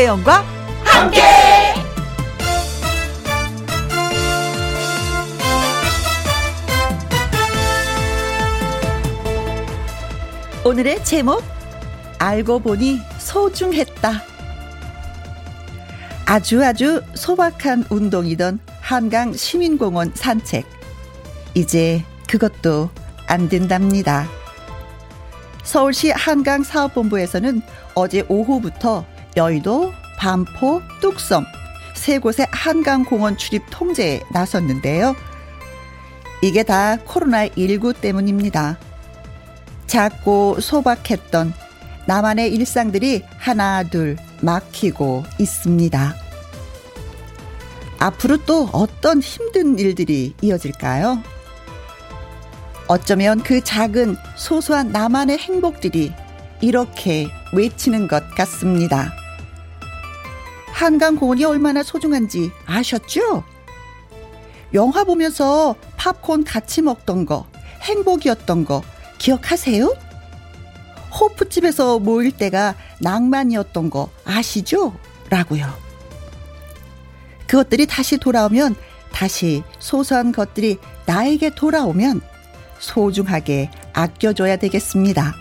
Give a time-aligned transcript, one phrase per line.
[0.00, 0.42] 김혜영과
[0.82, 1.20] 함께.
[10.64, 11.42] 오늘의 제목
[12.18, 14.22] 알고 보니 소중했다.
[16.24, 20.64] 아주 아주 소박한 운동이던 한강 시민공원 산책.
[21.52, 22.88] 이제 그것도
[23.26, 24.26] 안 된답니다.
[25.62, 27.60] 서울시 한강사업본부에서는
[27.94, 29.04] 어제 오후부터
[29.36, 31.46] 여의도, 반포, 뚝섬
[31.94, 35.16] 세 곳의 한강공원 출입 통제에 나섰는데요.
[36.42, 38.78] 이게 다 코로나19 때문입니다.
[39.86, 41.54] 작고 소박했던
[42.06, 46.14] 나만의 일상들이 하나, 둘 막히고 있습니다.
[47.98, 51.22] 앞으로 또 어떤 힘든 일들이 이어질까요?
[52.88, 56.12] 어쩌면 그 작은 소소한 나만의 행복들이
[56.60, 59.19] 이렇게 외치는 것 같습니다.
[60.72, 63.44] 한강 공원이 얼마나 소중한지 아셨죠?
[64.72, 67.46] 영화 보면서 팝콘 같이 먹던 거,
[67.82, 68.82] 행복이었던 거
[69.18, 69.94] 기억하세요?
[71.18, 74.94] 호프집에서 모일 때가 낭만이었던 거 아시죠?
[75.28, 75.66] 라고요.
[77.46, 78.76] 그것들이 다시 돌아오면,
[79.12, 82.20] 다시 소소한 것들이 나에게 돌아오면
[82.78, 85.34] 소중하게 아껴줘야 되겠습니다.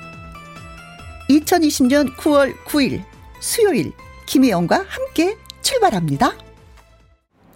[1.30, 3.04] 2020년 9월 9일
[3.40, 3.94] 수요일
[4.30, 6.34] 김혜영과 함께 출발합니다.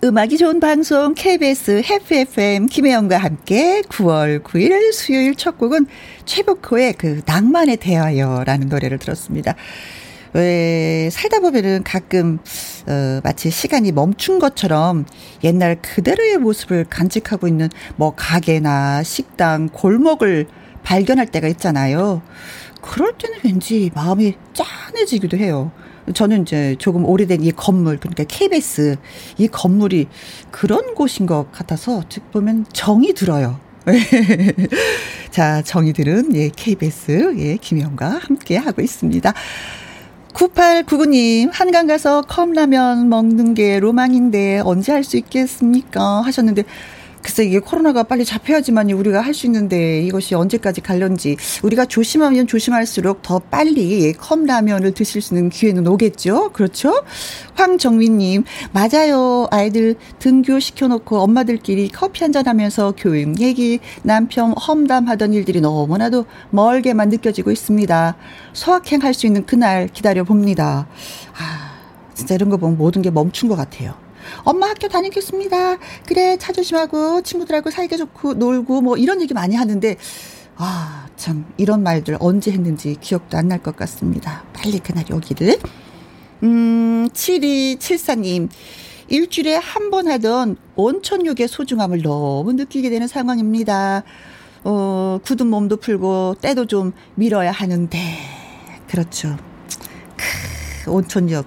[0.04, 5.86] 음악이 좋은 방송 KBS 해피 FM 김혜영과 함께 9월 9일 수요일 첫 곡은
[6.26, 9.54] 최복호의 그 낭만에 대하여라는 노래를 들었습니다.
[10.34, 12.40] 왜 살다 보면은 가끔
[12.88, 15.06] 어 마치 시간이 멈춘 것처럼
[15.44, 20.48] 옛날 그대로의 모습을 간직하고 있는 뭐 가게나 식당, 골목을
[20.82, 22.24] 발견할 때가 있잖아요.
[22.82, 25.72] 그럴 때는 왠지 마음이 짠해지기도 해요.
[26.14, 28.98] 저는 이제 조금 오래된 이 건물, 그러니까 KBS
[29.38, 30.08] 이 건물이
[30.52, 33.60] 그런 곳인 것 같아서 즉 보면 정이 들어요.
[35.32, 39.34] 자, 정이 들은 예, KBS 예, 김영과 함께 하고 있습니다.
[40.34, 46.22] 9899님, 한강 가서 컵라면 먹는 게 로망인데 언제 할 수 있겠습니까?
[46.22, 46.64] 하셨는데,
[47.24, 53.24] 글쎄 이게 코로나가 빨리 잡혀야지만 우리가 할 수 있는데 이것이 언제까지 갈런지 우리가 조심하면 조심할수록
[53.24, 56.52] 더 빨리 컵라면을 드실 수 있는 기회는 오겠죠.
[56.52, 57.04] 그렇죠?
[57.56, 59.48] 황정민님 맞아요.
[59.50, 67.50] 아이들 등교 시켜놓고 엄마들끼리 커피 한잔 하면서 교육 얘기 남편 험담하던 일들이 너무나도 멀게만 느껴지고
[67.52, 68.16] 있습니다.
[68.54, 70.88] 소확행 할 수 있는 그날 기다려 봅니다.
[71.38, 71.74] 아
[72.14, 73.94] 진짜 이런 거 보면 모든 게 멈춘 것 같아요.
[74.44, 75.78] 엄마 학교 다니겠습니다.
[76.08, 79.96] 그래, 차 조심하고 친구들하고 사이가 좋고 놀고 뭐 이런 얘기 많이 하는데
[80.56, 84.44] 아, 참 이런 말들 언제 했는지 기억도 안 날 것 같습니다.
[84.54, 85.58] 빨리 그날이 오기를.
[86.44, 88.50] 음, 7274님.
[89.10, 94.04] 일주일에 한 번 하던 온천욕의 소중함을 너무 느끼게 되는 상황입니다.
[94.64, 98.00] 어, 굳은 몸도 풀고 때도 좀 밀어야 하는데.
[98.88, 99.38] 그렇죠.
[100.86, 101.46] 크, 온천욕.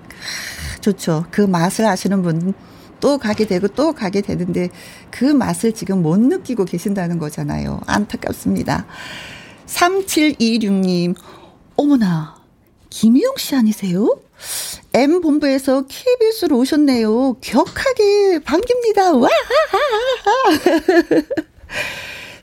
[0.80, 1.24] 좋죠.
[1.30, 2.54] 그 맛을 아시는 분
[3.00, 4.68] 또 가게 되고 또 가게 되는데
[5.10, 7.80] 그 맛을 지금 못 느끼고 계신다는 거잖아요.
[7.86, 8.86] 안타깝습니다.
[9.66, 11.14] 3726님,
[11.76, 12.36] 어머나,
[12.90, 14.18] 김희영 씨 아니세요?
[14.92, 17.34] M본부에서 KBS로 오셨네요.
[17.40, 19.12] 격하게 반깁니다.
[19.12, 19.28] 와!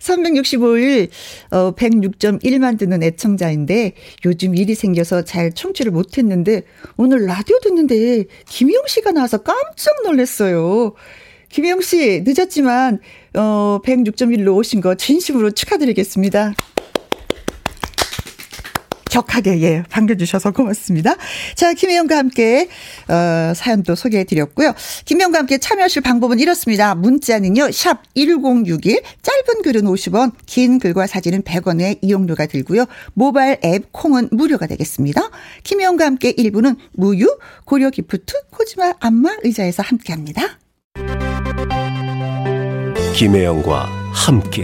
[0.03, 1.09] 365일
[1.51, 3.93] 어 106.1만 듣는 애청자인데
[4.25, 6.63] 요즘 일이 생겨서 잘 청취를 못 했는데
[6.97, 10.93] 오늘 라디오 듣는데 김희영 씨가 나와서 깜짝 놀랐어요.
[11.49, 12.99] 김희영 씨 늦었지만
[13.35, 16.53] 어 106.1로 오신 거 진심으로 축하드리겠습니다.
[19.13, 21.15] 격하게 예 반겨주셔서 고맙습니다.
[21.53, 22.67] 자 김혜영과 함께
[23.07, 24.73] 어, 사연도 소개해드렸고요.
[25.05, 26.95] 김혜영과 함께 참여하실 방법은 이렇습니다.
[26.95, 32.85] 문자는요 샵 #1061 짧은 글은 50원, 긴 글과 사진은 100원의 이용료가 들고요.
[33.13, 35.29] 모바일 앱 콩은 무료가 되겠습니다.
[35.63, 40.57] 김혜영과 함께 1부는 무유 고려 기프트 코지마 안마 의자에서 함께합니다.
[43.15, 44.63] 김혜영과 함께.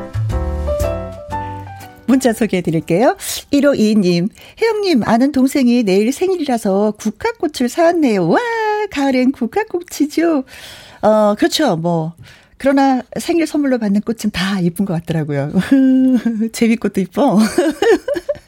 [2.11, 3.15] 문자 소개해 드릴게요.
[3.51, 4.29] 1522님,
[4.61, 8.27] 혜영님, 아는 동생이 내일 생일이라서 국화꽃을 사왔네요.
[8.27, 8.39] 와,
[8.91, 10.43] 가을엔 국화꽃이죠.
[11.01, 11.77] 어, 그렇죠.
[11.77, 12.13] 뭐.
[12.57, 15.51] 그러나 생일 선물로 받는 꽃은 다 이쁜 것 같더라고요.
[16.53, 17.39] 제비꽃도 이뻐.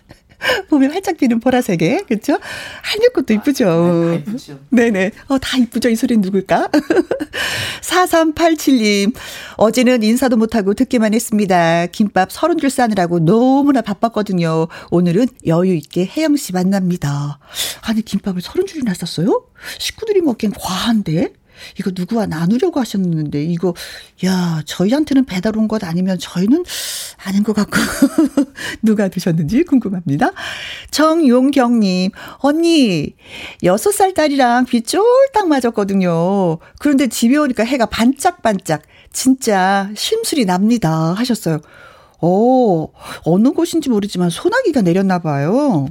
[0.69, 2.37] 보면 활짝 피는 보라색에, 그쵸?
[2.81, 3.69] 한일꽃도 이쁘죠.
[3.69, 4.59] 아, 이쁘죠.
[4.69, 5.11] 네네.
[5.27, 5.89] 어, 다 이쁘죠.
[5.89, 6.69] 이 소리는 누굴까?
[7.81, 9.13] 4387님,
[9.57, 11.85] 어제는 인사도 못하고 듣기만 했습니다.
[11.87, 14.67] 김밥 서른 줄 싸느라고 너무나 바빴거든요.
[14.91, 17.39] 오늘은 여유 있게 혜영 씨 만납니다.
[17.81, 19.45] 아니, 김밥을 서른 줄이나 쌌어요?
[19.79, 21.33] 식구들이 먹기엔 과한데?
[21.79, 23.73] 이거 누구와 나누려고 하셨는데 이거
[24.25, 26.63] 야 저희한테는 배달 온 것 아니면 저희는
[27.25, 27.77] 아닌 것 같고
[28.83, 30.31] 누가 드셨는지 궁금합니다.
[30.91, 33.15] 정용경님 언니
[33.63, 36.57] 여섯 살 딸이랑 비 쫄딱 맞았거든요.
[36.79, 41.59] 그런데 집에 오니까 해가 반짝반짝 진짜 심술이 납니다 하셨어요.
[42.21, 42.91] 오
[43.25, 45.87] 어느 곳인지 모르지만 소나기가 내렸나 봐요.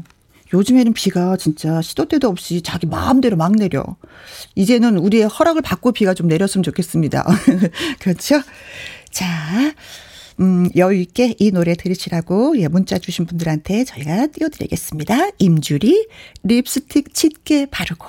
[0.52, 3.84] 요즘에는 비가 진짜 시도 때도 없이 자기 마음대로 막 내려.
[4.54, 7.26] 이제는 우리의 허락을 받고 비가 좀 내렸으면 좋겠습니다.
[8.00, 8.42] 그렇죠?
[9.10, 9.26] 자,
[10.40, 15.30] 음, 여유 있게 이 노래 들으시라고, 예, 문자 주신 분들한테 저희가 띄워드리겠습니다.
[15.38, 16.08] 임주리,
[16.42, 18.06] 립스틱 짙게 바르고.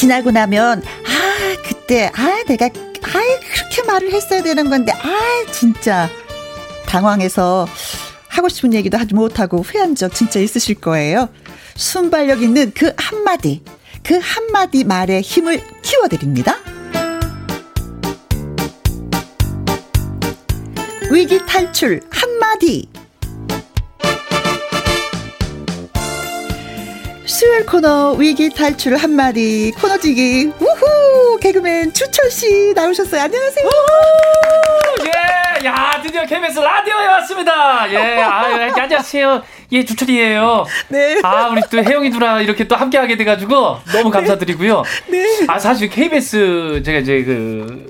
[0.00, 2.70] 지나고 나면 아 그때 아 내가 아
[3.52, 6.08] 그렇게 말을 했어야 되는 건데 아 진짜
[6.86, 7.68] 당황해서
[8.28, 11.28] 하고 싶은 얘기도 하지 못하고 후회한 적 진짜 있으실 거예요.
[11.76, 13.62] 순발력 있는 그 한마디
[14.02, 16.56] 그 한마디 말에 힘을 키워드립니다.
[21.10, 22.88] 위기 탈출 한마디
[27.40, 33.22] 수요일 코너 위기 탈출 한마디 코너지기 우후 개그맨 추철 씨 나오셨어요.
[33.22, 33.66] 안녕하세요.
[35.06, 37.90] 예, 야 드디어 KBS 라디오에 왔습니다.
[37.90, 38.44] 예, 아,
[38.76, 39.42] 안녕하세요.
[39.72, 40.66] 예, 주철이에요.
[40.88, 41.18] 네.
[41.22, 44.10] 아, 우리 또 혜영이 누나 이렇게 또 함께하게 돼가지고 너무 네.
[44.10, 44.82] 감사드리고요.
[45.08, 45.24] 네.
[45.48, 47.86] 아, 사실 KBS 제가 이제 그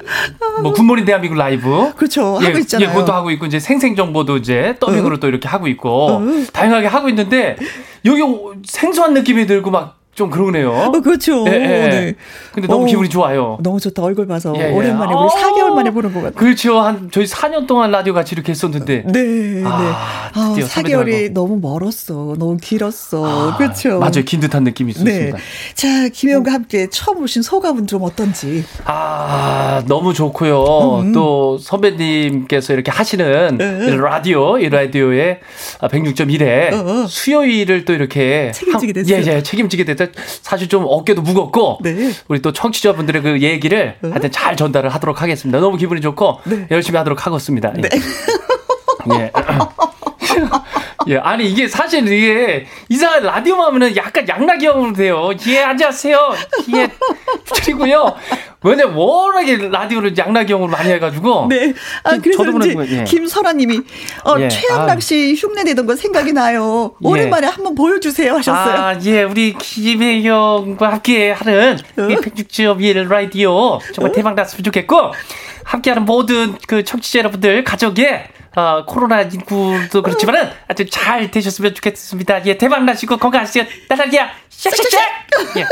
[0.63, 2.89] 뭐 굿모닝 대한민국 라이브 그렇죠 예, 하고 있잖아요.
[2.89, 5.19] 예, 그것도 하고 있고 이제 생생 정보도 이제 더빙으로 어.
[5.19, 6.21] 또 이렇게 하고 있고 어.
[6.53, 7.57] 다양하게 하고 있는데
[8.05, 8.23] 여기
[8.67, 10.73] 생소한 느낌이 들고 막 좀 그러네요.
[10.73, 11.45] 어, 그렇죠.
[11.47, 11.59] 예, 예.
[11.59, 12.15] 네.
[12.53, 13.59] 근데 너무 어, 기분이 좋아요.
[13.63, 14.03] 너무 좋다.
[14.03, 14.73] 얼굴 봐서 예, 예.
[14.73, 16.35] 오랜만에 우리 어, 4개월 만에 보는 것 같아요.
[16.35, 16.81] 그렇죠.
[16.81, 19.05] 한 저희 4년 동안 라디오 같이 이렇게 했었는데.
[19.07, 19.63] 네, 네.
[19.65, 22.35] 아, 아 4개월이 너무 멀었어.
[22.39, 23.53] 너무 길었어.
[23.53, 24.01] 아, 그렇죠.
[24.01, 24.25] 맞아요.
[24.27, 25.37] 긴 듯한 느낌이 있었습니다.
[25.37, 25.43] 네.
[25.75, 28.65] 자, 김영과 함께 처음 오신 소감은 좀 어떤지.
[28.85, 31.03] 아, 너무 좋고요.
[31.03, 31.13] 음.
[31.13, 33.97] 또 선배님께서 이렇게 하시는 네.
[33.97, 35.39] 라디오, 이 라디오의
[35.81, 37.07] 106.1에 어, 어.
[37.07, 39.17] 수요일을 또 이렇게 책임지게 됐어요.
[39.17, 42.11] 예, 예, 책임지게 됐때 사실 좀 어깨도 무겁고 네.
[42.29, 44.11] 우리 또 청취자분들의 그 얘기를 네.
[44.11, 45.61] 하여튼 잘 전달을 하도록 하겠습니다.
[45.61, 46.67] 너무 기분이 좋고 네.
[46.71, 47.73] 열심히 하도록 하겠습니다.
[47.75, 47.89] 네.
[49.15, 49.33] 예.
[51.09, 55.31] 예, 아니 이게 사실 이게 이상한 라디오 하면은 약간 양락이형으로 돼요.
[55.47, 56.35] 예, 안녕하세요.
[56.77, 56.89] 예,
[57.55, 58.15] 그리고요.
[58.63, 61.47] 왜냐 워낙에 라디오를 양락이형으로 많이 해가지고.
[61.49, 61.73] 네.
[62.03, 62.45] 아 그래서
[62.85, 63.05] 이제 예.
[63.05, 63.81] 김설아님이
[64.25, 64.49] 어, 예.
[64.49, 65.01] 최양락 아.
[65.01, 66.93] 씨 흉내 내던 거 생각이 나요.
[67.03, 67.09] 예.
[67.09, 67.51] 오랜만에 예.
[67.51, 68.75] 한번 보여주세요 하셨어요.
[68.75, 72.03] 아, 예, 우리 김혜영과 함께 하는 어?
[72.03, 74.13] 106.1 라디오 정말 어?
[74.13, 75.13] 대박 났으면 좋겠고
[75.65, 82.45] 함께하는 모든 그 청취자 여러분들 가족에 어, 코로나19도 그렇지만은 아주 잘 되셨으면 좋겠습니다.
[82.47, 84.99] 예, 대박 나시고 건강하시고 따라기야 샥샥샥!
[85.59, 85.67] 예.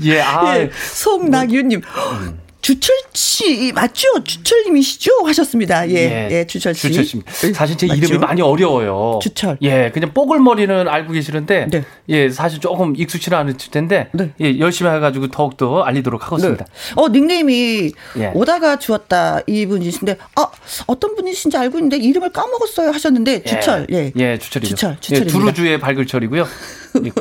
[0.04, 0.58] 예, 아.
[0.58, 1.82] 예, 송낙윤님.
[1.82, 2.46] 음.
[2.66, 4.24] 주철씨 맞죠?
[4.24, 5.24] 주철님이시죠?
[5.24, 5.88] 하셨습니다.
[5.88, 6.90] 예, 예, 예 주철씨.
[6.90, 7.22] 주철씨.
[7.54, 7.98] 사실 제 맞죠?
[7.98, 9.20] 이름이 많이 어려워요.
[9.22, 9.58] 주철.
[9.62, 11.84] 예, 그냥 뽀글머리는 알고 계시는데, 네.
[12.08, 14.32] 예, 사실 조금 익숙치는 않을 텐데, 네.
[14.40, 16.64] 예, 열심히 해가지고 더욱 더 알리도록 하겠습니다.
[16.64, 16.92] 네.
[16.96, 18.32] 어, 닉네임이 예.
[18.34, 20.48] 오다가 주었다 이 분이신데, 아,
[20.88, 23.48] 어떤 분이신지 알고 있는데 이름을 까먹었어요 하셨는데, 예.
[23.48, 23.86] 주철.
[23.92, 24.74] 예, 예 주철이죠.
[24.74, 25.24] 주철, 주철입니다.
[25.24, 26.44] 예, 두루주의 발글철이고요.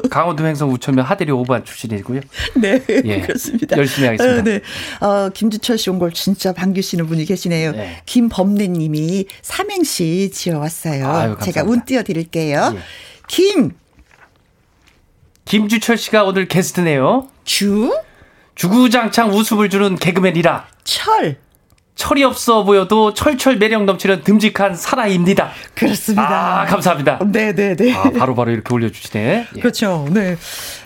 [0.10, 2.22] 강원도 횡성 우천면 하대리 5반 출신이고요.
[2.62, 3.22] 네, 예.
[3.22, 3.78] 그렇습니다.
[3.78, 4.40] 열심히 하겠습니다.
[4.40, 4.62] 어, 네.
[5.06, 7.72] 어, 김주철 씨 온 걸 진짜 반기시는 분이 계시네요.
[7.72, 8.02] 네.
[8.06, 11.08] 김범래 님이 삼행시 지어왔어요.
[11.08, 12.74] 아유, 제가 운 띄워드릴게요.
[12.76, 12.80] 예.
[13.28, 13.72] 김
[15.46, 17.28] 김주철 씨가 오늘 게스트네요.
[17.44, 17.94] 주
[18.56, 20.68] 주구장창 웃음을 주는 개그맨이라.
[20.84, 21.38] 철
[21.96, 25.52] 철이 없어 보여도 철철 매력 넘치는 듬직한 사나이입니다.
[25.74, 26.62] 그렇습니다.
[26.62, 27.20] 아, 감사합니다.
[27.26, 27.76] 네네네.
[27.76, 27.94] 네.
[27.94, 29.48] 아, 바로바로 바로 이렇게 올려주시네.
[29.56, 29.60] 예.
[29.60, 30.06] 그렇죠.
[30.12, 30.36] 네.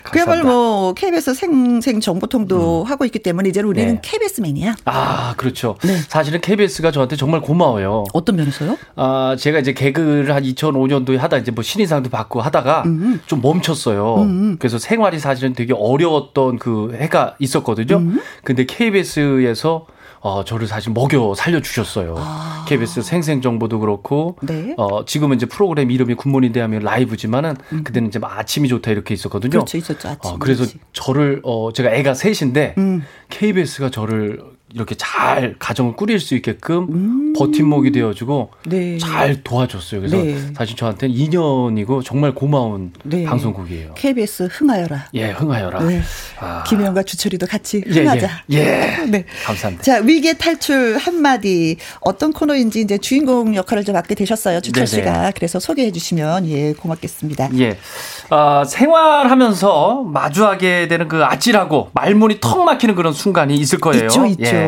[0.04, 2.86] 그야말로 뭐, KBS 생생 정보통도 음.
[2.90, 4.00] 하고 있기 때문에 이제는 우리는 네.
[4.02, 4.76] KBS맨이야.
[4.84, 5.76] 아, 그렇죠.
[5.82, 5.96] 네.
[6.08, 8.04] 사실은 KBS가 저한테 정말 고마워요.
[8.12, 8.78] 어떤 면에서요?
[8.94, 13.20] 아, 제가 이제 개그를 한 2005년도에 하다 이제 뭐 신인상도 받고 하다가 음.
[13.26, 14.22] 좀 멈췄어요.
[14.22, 14.56] 음.
[14.60, 17.96] 그래서 생활이 사실은 되게 어려웠던 그 해가 있었거든요.
[17.96, 18.20] 음.
[18.44, 19.86] 근데 KBS에서
[20.20, 22.14] 어, 저를 사실 먹여 살려주셨어요.
[22.18, 22.64] 아.
[22.68, 24.74] KBS 생생정보도 그렇고, 네.
[24.76, 27.84] 어, 지금은 이제 프로그램 이름이 굿모닝 대하면 라이브지만은, 음.
[27.84, 29.50] 그때는 이제 아침이 좋다 이렇게 있었거든요.
[29.50, 30.32] 그렇죠, 있었죠, 아침.
[30.32, 33.02] 어, 그래서 저를, 어, 제가 애가 셋인데, 음.
[33.30, 34.42] KBS가 저를
[34.74, 37.32] 이렇게 잘 가정을 꾸릴 수 있게끔 음.
[37.36, 38.98] 버팀목이 되어주고 네.
[38.98, 40.00] 잘 도와줬어요.
[40.00, 40.38] 그래서 네.
[40.54, 43.24] 사실 저한테는 2년이고 정말 고마운 네.
[43.24, 43.94] 방송국이에요.
[43.94, 45.08] KBS 흥하여라.
[45.14, 45.82] 예, 흥하여라.
[45.82, 46.00] 네.
[46.38, 46.62] 아.
[46.66, 48.28] 김혜영과 주철이도 같이 예, 흥하자.
[48.52, 49.06] 예, 예.
[49.06, 49.24] 네.
[49.44, 49.82] 감사합니다.
[49.82, 51.76] 자, 위기의 탈출 한마디.
[52.00, 54.60] 어떤 코너인지 이제 주인공 역할을 좀 맡게 되셨어요.
[54.60, 54.86] 주철 네네.
[54.86, 55.32] 씨가.
[55.34, 57.50] 그래서 소개해 주시면 예, 고맙겠습니다.
[57.58, 57.76] 예.
[58.30, 64.04] 어, 생활하면서 마주하게 되는 그 아찔하고 말문이 턱 막히는 그런 순간이 있을 거예요.
[64.04, 64.44] 있죠, 있죠.
[64.44, 64.59] 예.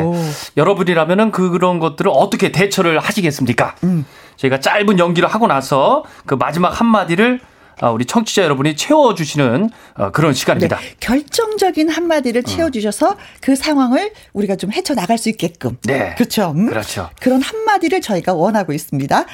[0.57, 3.75] 여러분이라면은 그런 것들을 어떻게 대처를 하시겠습니까?
[3.83, 4.05] 음.
[4.37, 7.39] 저희가 짧은 연기를 하고 나서 그 마지막 한마디를
[7.81, 10.77] 어, 우리 청취자 여러분이 채워주시는 어, 그런 시간입니다.
[10.77, 12.45] 네, 결정적인 한마디를 음.
[12.45, 13.17] 채워주셔서 음.
[13.41, 15.77] 그 상황을 우리가 좀 헤쳐나갈 수 있게끔.
[15.83, 16.13] 네.
[16.15, 16.51] 그렇죠.
[16.55, 16.67] 음?
[16.67, 17.09] 그렇죠.
[17.19, 19.25] 그런 한마디를 저희가 원하고 있습니다.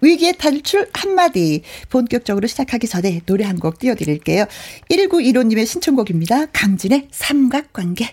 [0.00, 1.62] 위기의 탈출 한마디.
[1.88, 4.44] 본격적으로 시작하기 전에 노래 한 곡 띄워드릴게요.
[4.90, 6.46] 1915님의 신청곡입니다.
[6.52, 8.12] 강진의 삼각관계.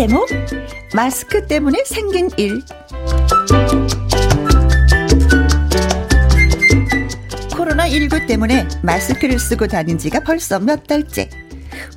[0.00, 0.26] 제목
[0.94, 2.62] 마스크 때문에 생긴 일
[7.50, 11.28] 코로나19 때문에 마스크를 쓰고 다닌 지가 벌써 몇 달째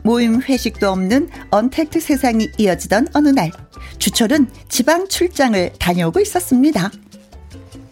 [0.04, 3.52] 모임 회식도 없는 언택트 세상이 이어지던 어느 날
[4.00, 6.92] 주철은 지방 출장을 다녀오고 있었습니다.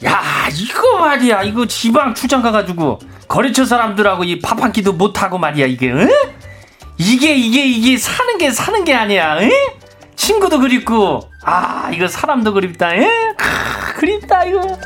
[0.03, 2.99] 야 이거 말이야 이거 지방 출장 가가지고
[3.29, 6.09] 거래처 사람들하고 이 밥 한 끼도 못하고 말이야 이게 응?
[6.97, 9.49] 이게 이게 이게 사는 게 사는 게 아니야 응?
[10.21, 13.07] 친구도 그립고 아 이거 사람도 그립다 에?
[13.35, 14.77] 크, 그립다 이거.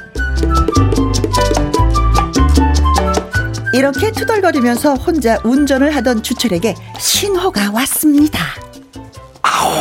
[3.74, 8.39] 이렇게 투덜거리면서 혼자 운전을 하던 주철에게 신호가 왔습니다.
[9.42, 9.74] 아우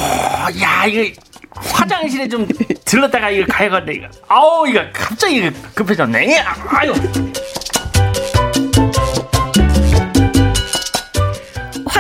[0.61, 1.23] 야 이거
[1.55, 2.49] 화장실에 좀
[2.85, 4.07] 들렀다가 이거 가야겠네 이거.
[4.27, 6.37] 아우 이거 갑자기 급해졌네.
[6.69, 6.93] 아유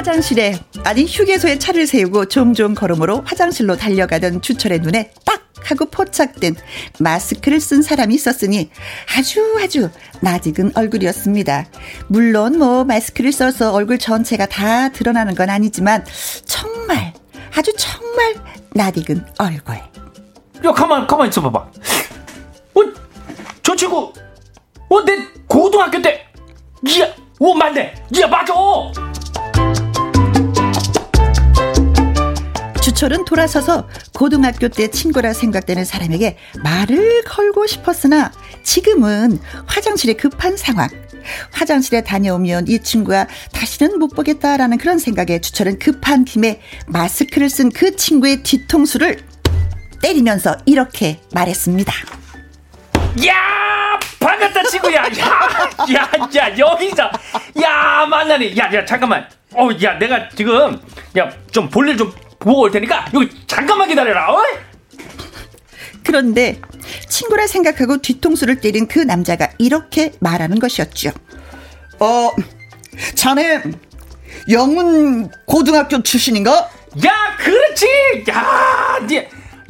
[0.05, 6.57] 화장실에 아니 휴게소에 차를 세우고 종종 걸음으로 화장실로 달려가던 주철의 눈에 딱 하고 포착된
[6.99, 8.69] 마스크를 쓴 사람이 있었으니
[9.17, 9.89] 아주 아주
[10.21, 11.65] 낯익은 얼굴이었습니다.
[12.09, 16.05] 물론 뭐 마스크를 써서 얼굴 전체가 다 드러나는 건 아니지만
[16.45, 17.15] 정말
[17.57, 18.35] 아주 정말
[18.75, 19.77] 낯익은 얼굴.
[19.77, 21.59] 야 가만 가만 있어 봐봐.
[21.61, 22.81] 어,
[23.63, 24.13] 저 친구,
[24.91, 25.17] 어 내
[25.49, 26.27] 고등학교 때,
[27.01, 27.09] 야,
[27.39, 28.53] 오 맞네, 야 맞아.
[32.95, 38.31] 주철은 돌아서서 고등학교 때 친구라 생각되는 사람에게 말을 걸고 싶었으나
[38.63, 40.89] 지금은 화장실에 급한 상황.
[41.53, 47.97] 화장실에 다녀오면 이 친구가 다시는 못 보겠다라는 그런 생각에 주철은 급한 팀에 마스크를 쓴 그
[47.97, 49.19] 친구의 뒤통수를
[50.01, 51.93] 때리면서 이렇게 말했습니다.
[53.27, 53.99] 야!
[54.21, 55.03] 반갑다 친구야.
[55.03, 55.09] 야,
[55.95, 57.11] 야, 야, 여기서
[57.63, 58.57] 야 만나니.
[58.57, 59.27] 야, 야, 잠깐만.
[59.55, 60.81] 어, 야, 내가 지금
[61.17, 64.33] 야 좀 볼일 좀 보고 올 테니까 여기 잠깐만 기다려라.
[64.33, 64.43] 어?
[66.03, 66.61] 그런데
[67.09, 71.11] 친구라 생각하고 뒤통수를 때린 그 남자가 이렇게 말하는 것이었죠.
[72.01, 72.31] 어,
[73.15, 73.63] 자네
[74.51, 76.71] 영문 고등학교 출신인가?
[77.05, 77.87] 야, 그렇지.
[78.29, 79.17] 야, 니,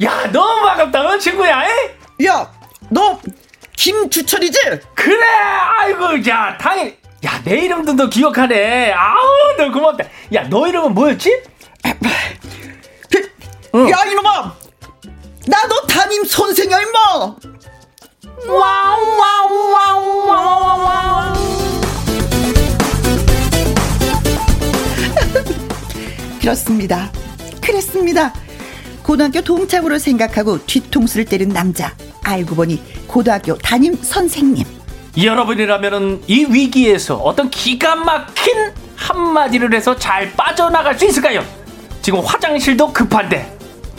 [0.03, 1.63] 야, 너무 반갑다, 어, 친구야.
[1.65, 2.25] 에?
[2.25, 2.51] 야,
[2.89, 3.19] 너
[3.77, 4.59] 김주철이지?
[4.93, 5.25] 그래.
[5.25, 6.93] 아이고, 야, 당연.
[7.25, 8.91] 야, 내 이름도 너 기억하네.
[8.91, 10.05] 아우, 너 고맙다.
[10.33, 11.43] 야, 너 이름은 뭐였지?
[13.75, 13.89] 어.
[13.91, 14.55] 야 이놈아
[15.47, 16.99] 나 너 담임 선생이야 임마
[18.47, 21.33] 와우 와우 와우 와우
[26.39, 27.11] 그렇습니다
[27.61, 28.33] 그랬습니다
[29.03, 31.95] 고등학교 동창으로 생각하고 뒤통수를 때린 남자.
[32.23, 34.65] 알고 보니 고등학교 담임 선생님.
[35.15, 41.43] 여러분이라면 이 위기에서 어떤 기가 막힌 한마디를 해서 잘 빠져나갈 수 있을까요?
[42.01, 43.54] 지금 화장실도 급한데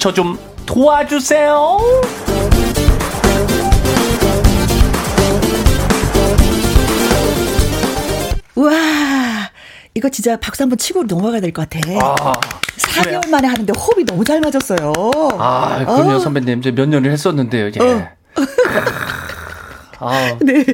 [0.07, 1.79] 저 좀 도와주세요.
[8.55, 8.71] 와
[9.95, 11.81] 이거 진짜 박수 한번 치고 넘어가야 될 것 같아.
[12.01, 12.33] 아,
[12.79, 13.21] 4개월 그래요?
[13.31, 14.93] 만에 하는데 호흡이 너무 잘 맞았어요.
[15.39, 16.19] 아, 그럼요, 어.
[16.19, 16.59] 선배님.
[16.61, 17.81] 이제 몇 년을 했었는데요, 예.
[17.81, 18.09] 어.
[19.99, 20.37] 아.
[20.43, 20.65] 네.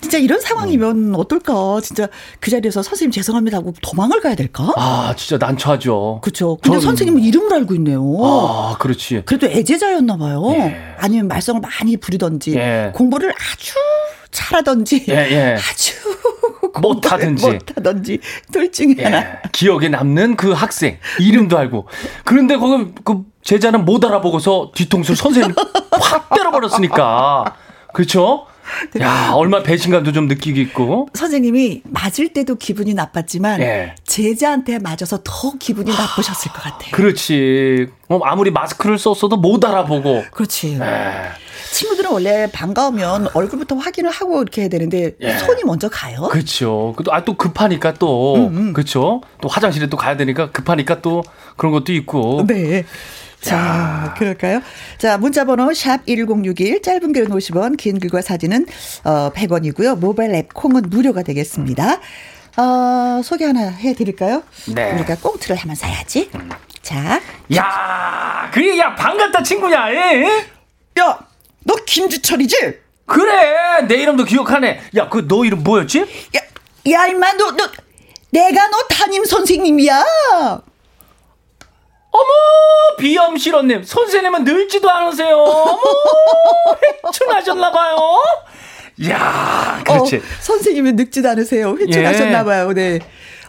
[0.00, 1.14] 진짜 이런 상황이면 음.
[1.16, 1.80] 어떨까?
[1.82, 2.08] 진짜
[2.40, 4.72] 그 자리에서 선생님 죄송합니다 하고 도망을 가야 될까?
[4.76, 6.20] 아, 진짜 난처하죠.
[6.22, 6.56] 그렇죠.
[6.62, 6.90] 근데 전...
[6.90, 8.02] 선생님은 이름을 알고 있네요.
[8.22, 9.22] 아, 그렇지.
[9.26, 10.50] 그래도 애제자였나 봐요.
[10.54, 10.94] 예.
[10.98, 12.92] 아니면 말썽을 많이 부리던지 예.
[12.94, 13.74] 공부를 아주
[14.30, 15.56] 잘하던지 예, 예.
[15.56, 15.94] 아주
[16.80, 18.20] 못하든지 못하든지
[18.52, 19.04] 둘 중에 예.
[19.04, 21.88] 하나 기억에 남는 그 학생 이름도 알고
[22.24, 25.54] 그런데 거기 그 제자는 못 알아보고서 뒤통수 선생님
[25.90, 27.56] 확 때려버렸으니까
[27.92, 28.50] 그렇죠 네.
[29.00, 31.08] 야, 얼마 배신감도 좀 느끼겠고.
[31.14, 33.94] 선생님이 맞을 때도 기분이 나빴지만 예.
[34.04, 36.90] 제자한테 맞아서 더 기분이 나쁘셨을 것 같아요.
[36.92, 37.88] 그렇지.
[38.08, 40.24] 뭐 아무리 마스크를 썼어도 못 알아보고.
[40.32, 40.78] 그렇지.
[40.80, 41.30] 예.
[41.72, 45.38] 친구들은 원래 반가우면 얼굴부터 확인을 하고 이렇게 해야 되는데 예.
[45.38, 46.28] 손이 먼저 가요.
[46.30, 46.94] 그렇죠.
[47.10, 48.72] 아, 또 급하니까 또 음, 음.
[48.72, 49.20] 그렇죠.
[49.40, 51.22] 또 화장실에 또 가야 되니까 급하니까 또
[51.56, 52.44] 그런 것도 있고.
[52.46, 52.84] 네.
[53.40, 54.60] 자, 그럴까요?
[54.98, 58.66] 자, 문자번호 샵 1061, 짧은 글은 50원, 긴 글과 사진은
[59.04, 59.98] 어, 100원이고요.
[59.98, 62.00] 모바일 앱 콩은 무료가 되겠습니다.
[62.56, 64.42] 어, 소개 하나 해드릴까요?
[64.74, 64.92] 네.
[64.92, 66.30] 우리가 꽁트를 하면 사야지.
[66.82, 67.20] 자.
[67.54, 69.90] 야, 그게 야 반갑다 친구냐?
[69.92, 70.24] 예?
[71.00, 71.18] 야,
[71.64, 72.56] 너 김주철이지?
[73.06, 74.80] 그래, 내 이름도 기억하네.
[74.96, 76.00] 야, 그 너 이름 뭐였지?
[76.00, 77.68] 야, 야 임마, 너, 너,
[78.30, 80.04] 내가 너 담임 선생님이야.
[82.10, 82.24] 어머
[82.98, 85.36] 비염 실언님 선생님은 늙지도 않으세요.
[85.38, 85.80] 어머
[87.06, 87.96] 회춘하셨나봐요.
[89.08, 90.16] 야 그렇지.
[90.16, 91.76] 어, 선생님은 늙지도 않으세요.
[91.78, 92.70] 회춘하셨나봐요.
[92.70, 92.74] 예.
[92.74, 92.98] 네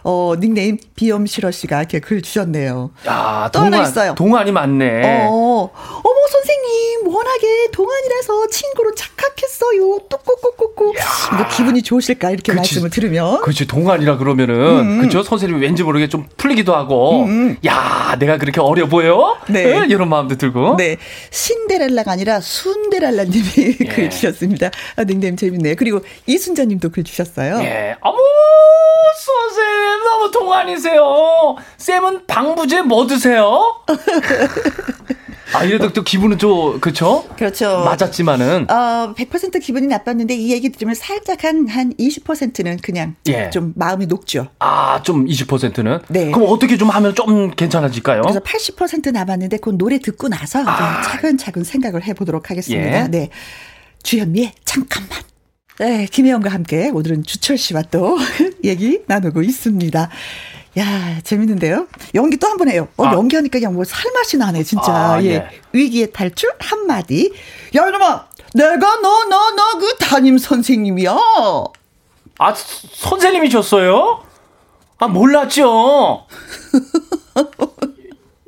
[0.04, 2.90] 어, 닉네임 비염실어 씨가 이렇게 글 주셨네요.
[3.06, 4.14] 야, 또 동안, 하나 있어요.
[4.14, 5.26] 동안이 많네.
[5.28, 10.00] 어, 어머, 선생님, 워낙에 동안이라서 친구로 착각했어요.
[10.08, 10.92] 뚝꾹꾹꾹꾹.
[11.34, 12.30] 이거 기분이 좋으실까?
[12.30, 13.40] 이렇게 그치, 말씀을 들으면.
[13.42, 15.00] 그렇지, 동안이라 그러면은, 음.
[15.02, 15.22] 그죠?
[15.22, 17.28] 선생님이 왠지 모르게 좀 풀리기도 하고, 음.
[17.28, 17.56] 음.
[17.66, 19.36] 야, 내가 그렇게 어려 보여?
[19.48, 19.80] 네.
[19.80, 19.86] 네.
[19.88, 20.76] 이런 마음도 들고.
[20.76, 20.96] 네.
[21.30, 23.84] 신데렐라가 아니라 순데렐라님이 예.
[23.86, 24.70] 글 주셨습니다.
[24.96, 25.74] 아, 닉네임 재밌네요.
[25.78, 27.60] 그리고 이순자님도 글 주셨어요.
[27.62, 27.96] 예.
[28.00, 28.18] 어머,
[29.16, 29.91] 선생님.
[30.02, 31.56] 너무 동안이세요.
[31.78, 33.76] 쌤은 방부제 뭐 드세요?
[35.54, 37.24] 아, 이래도 또 기분은 좀, 그쵸?
[37.36, 37.84] 그렇죠.
[37.84, 38.70] 맞았지만은.
[38.70, 43.50] 어, 100% 기분이 나빴는데 이 얘기 들으면 살짝 한, 한 20%는 그냥 예.
[43.50, 44.48] 좀 마음이 녹죠.
[44.58, 46.00] 아, 좀 20%는?
[46.08, 46.30] 네.
[46.30, 48.22] 그럼 어떻게 좀 하면 좀 괜찮아질까요?
[48.22, 51.02] 그래서 80% 남았는데 그 노래 듣고 나서 아.
[51.02, 53.04] 차근차근 생각을 해보도록 하겠습니다.
[53.04, 53.08] 예.
[53.08, 53.28] 네.
[54.02, 55.31] 주현미의 잠깐만.
[55.82, 58.16] 네, 김혜영과 함께 오늘은 주철 씨와 또
[58.62, 60.08] 얘기 나누고 있습니다.
[60.78, 61.88] 야, 재밌는데요?
[62.14, 62.86] 연기 또 한 번 해요.
[62.96, 63.12] 어, 아.
[63.14, 64.92] 연기하니까 그냥 뭐 살맛이 나네, 진짜.
[64.94, 65.28] 아, 예.
[65.28, 65.48] 예.
[65.72, 67.32] 위기의 탈출 한마디.
[67.74, 68.26] 야, 이놈아!
[68.54, 71.16] 내가 너, 너, 너 그 담임 선생님이야.
[72.38, 74.22] 아, 선생님이셨어요?
[74.98, 76.26] 아, 몰랐죠?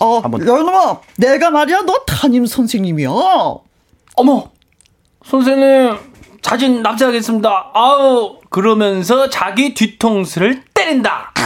[0.00, 3.08] 어, 여놈아, 내가 말이야, 너 담임 선생님이야.
[4.16, 4.50] 어머,
[5.24, 5.96] 선생님,
[6.42, 7.70] 자진 납치하겠습니다.
[7.72, 11.32] 아우, 그러면서 자기 뒤통수를 때린다.
[11.36, 11.40] 아.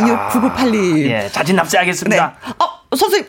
[0.00, 0.98] 26998님.
[1.10, 2.36] 예, 자진 납세하겠습니다.
[2.44, 2.52] 네.
[2.58, 3.28] 어, 선생님.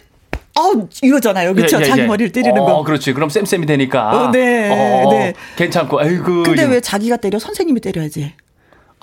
[0.60, 1.54] 어, 이거잖아요.
[1.54, 1.78] 그렇죠?
[1.78, 2.06] 예, 예, 자기 예.
[2.06, 2.84] 머리를 때리는 어, 거.
[2.84, 3.14] 그렇지.
[3.14, 4.10] 그럼 쌤쌤이 되니까.
[4.10, 4.70] 어, 네.
[4.70, 5.34] 어, 네.
[5.56, 6.00] 괜찮고.
[6.00, 6.44] 아이고.
[6.44, 7.40] 근데 왜 자기가 때려?
[7.40, 8.34] 선생님이 때려야지.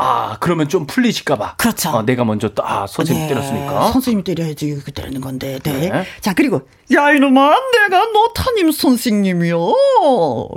[0.00, 1.57] 아, 그러면 좀 풀리실까봐.
[1.57, 1.90] 그렇죠.
[1.90, 3.35] 어, 내가 먼저 또, 아, 선생님 네.
[3.35, 3.90] 때렸으니까.
[3.92, 4.83] 선생님이 때려야지.
[4.85, 5.59] 그 때리는 건데.
[5.64, 5.90] 네.
[5.90, 6.04] 네.
[6.20, 6.62] 자, 그리고,
[6.94, 9.59] 야, 이놈아, 내가 너 담임 선생님이요.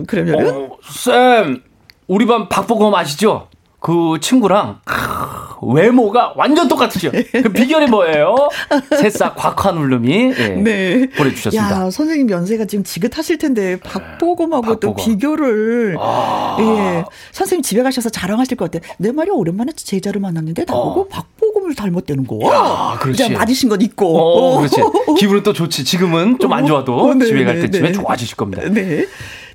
[0.07, 0.69] 그러면은.
[0.69, 1.63] 어, 쌤,
[2.07, 3.47] 우리 반 박보검 아시죠?
[3.81, 4.79] 그 친구랑,
[5.63, 7.11] 외모가 완전 똑같으죠.
[7.11, 8.35] 그 비결이 뭐예요?
[8.97, 11.09] 새싹 곽화 눌름이 예, 네.
[11.09, 11.85] 보내주셨습니다.
[11.85, 14.79] 야, 선생님 연세가 지금 지긋하실 텐데 박보검하고 박보검.
[14.79, 16.57] 또 비교를 아.
[16.59, 18.87] 예, 선생님 집에 가셔서 자랑하실 것 같아요.
[18.99, 21.07] 내 말이 오랜만에 제자를 만났는데 나보고 어.
[21.07, 22.39] 박보검을 닮았다는 거.
[22.53, 23.31] 야, 그렇지.
[23.31, 24.15] 맞으신 건 있고.
[24.17, 24.75] 어, 그렇지.
[25.17, 25.83] 기분은 또 좋지.
[25.85, 27.93] 지금은 좀 안 좋아도 어, 네, 집에 갈 네, 때쯤에 네.
[27.93, 28.61] 좋아지실 겁니다.
[28.69, 29.05] 네.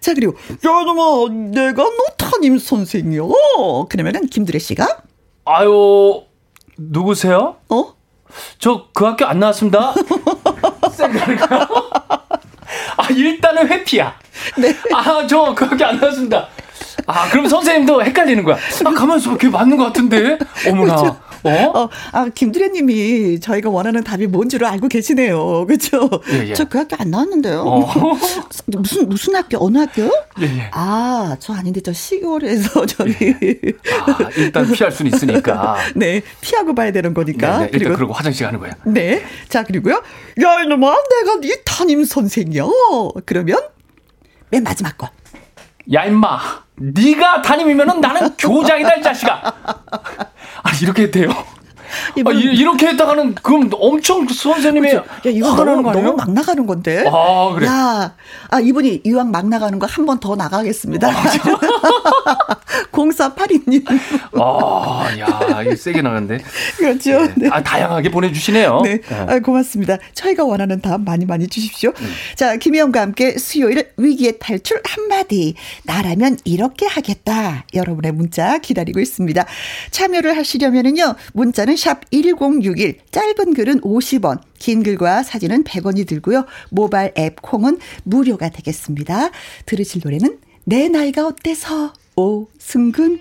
[0.07, 3.29] 자 그리고 야 너마 내가 너 담임 선생이요.
[3.89, 4.99] 그러면은 김두래 씨가
[5.45, 6.23] 아유
[6.79, 7.57] 누구세요?
[7.69, 7.95] 어?
[8.61, 9.95] 저 그 학교 안 나왔습니다.
[12.99, 14.15] 아 일단은 회피야.
[14.59, 14.75] 네.
[14.95, 16.47] 아 저 그 학교 안 나왔습니다.
[17.07, 18.57] 아 그럼 선생님도 헷갈리는 거야.
[18.85, 20.39] 아 가만있어 그게 맞는 것 같은데.
[20.69, 20.97] 어머나.
[20.97, 21.21] 그렇죠.
[21.49, 21.83] 어?
[21.83, 21.89] 어?
[22.13, 25.67] 아, 김두래 님이 저희가 원하는 답이 뭔 줄을 알고 계시네요.
[25.67, 26.09] 그렇죠?
[26.31, 26.55] 예, 예.
[26.55, 27.63] 저그 학교 안 나왔는데요.
[27.63, 28.17] 어.
[28.67, 29.65] 무슨 무슨 학교?
[29.65, 30.03] 어느 학교?
[30.41, 30.71] 예, 예.
[30.73, 33.35] 아, 저 아닌데 저 시골에서 저기.
[33.43, 33.55] 예.
[34.07, 35.77] 아, 일단 피할 수는 있으니까.
[35.97, 37.59] 네, 피하고 봐야 되는 거니까.
[37.59, 38.73] 네, 네, 그리고 그러고 화장실 가는 거야.
[38.85, 40.03] 네, 자 그리고요.
[40.43, 42.65] 야 이놈아, 내가 네 담임 선생이야.
[43.25, 43.59] 그러면
[44.51, 45.09] 맨 마지막 거.
[45.93, 46.66] 야 임마.
[46.79, 49.41] 네가 담임이면은 나는 교장이다 이 자식아.
[50.63, 51.31] 아 이렇게 돼요.
[52.25, 55.07] 아, 이, 렇게 했다가는 그럼 엄청 선생님이 그렇죠.
[55.27, 57.05] 야 이거 너무, 너무 막 나가는 건데.
[57.07, 57.67] 아 그래.
[57.67, 58.15] 야,
[58.51, 61.09] 아 이분이 이왕 막 나가는 거 한 번 더 나가겠습니다.
[61.09, 61.13] 아,
[62.93, 63.85] 0482님.
[64.41, 66.43] 아, 야, 이게 세게 나갔는데.
[66.77, 67.23] 그렇죠.
[67.27, 67.35] 네.
[67.37, 67.49] 네.
[67.51, 68.81] 아, 다양하게 보내주시네요.
[68.83, 69.01] 네.
[69.01, 69.15] 네.
[69.15, 69.99] 아, 고맙습니다.
[70.15, 71.93] 저희가 원하는 답 많이 많이 주십시오.
[72.01, 72.13] 음.
[72.35, 75.55] 자, 김혜영과 함께 수요일 위기의 탈출 한마디.
[75.85, 77.65] 나라면 이렇게 하겠다.
[77.75, 79.45] 여러분의 문자 기다리고 있습니다.
[79.91, 86.47] 참여를 하시려면은요, 문자는 샵 1061, 짧은 글은 50원, 긴 글과 사진은 100원이 들고요.
[86.71, 89.31] 모바일 앱 콩은 무료가 되겠습니다.
[89.67, 93.21] 들으실 노래는 내 나이가 어때서 오승근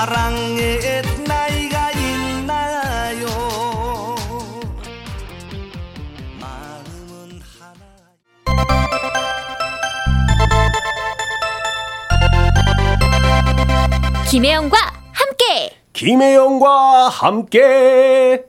[0.00, 3.26] 사랑의 나이가 있나요?
[6.40, 7.84] 마음은 하나.
[14.30, 14.78] 김혜영과
[15.12, 15.76] 함께.
[15.92, 18.46] 김혜영과 함께.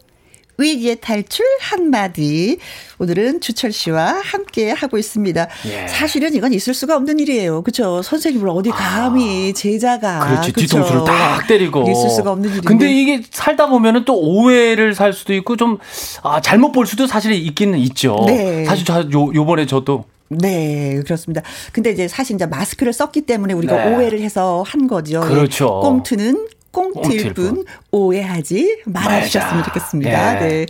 [0.61, 2.57] 위기의 탈출 한마디.
[2.99, 5.47] 오늘은 주철 씨와 함께 하고 있습니다.
[5.67, 5.87] 예.
[5.87, 7.63] 사실은 이건 있을 수가 없는 일이에요.
[7.63, 8.01] 그렇죠?
[8.01, 9.53] 선생님을 어디 감히 아.
[9.53, 10.67] 제자가 그렇지 그쵸?
[10.67, 12.67] 뒤통수를 딱 때리고 있을 수가 없는 일인데.
[12.67, 15.79] 근데 이게 살다 보면은 또 오해를 살 수도 있고 좀
[16.23, 18.23] 아, 잘못 볼 수도 사실 있기는 있죠.
[18.27, 18.65] 네.
[18.65, 21.41] 사실 저 요, 요번에 저도 네, 그렇습니다.
[21.73, 23.95] 근데 이제 사실 이제 마스크를 썼기 때문에 우리가 네.
[23.95, 25.19] 오해를 해서 한 거죠.
[25.21, 25.81] 그렇죠.
[25.81, 30.33] 꽁트는 꽁트일 뿐 오해하지 말아주셨으면 좋겠습니다.
[30.35, 30.39] 네.
[30.39, 30.65] 네.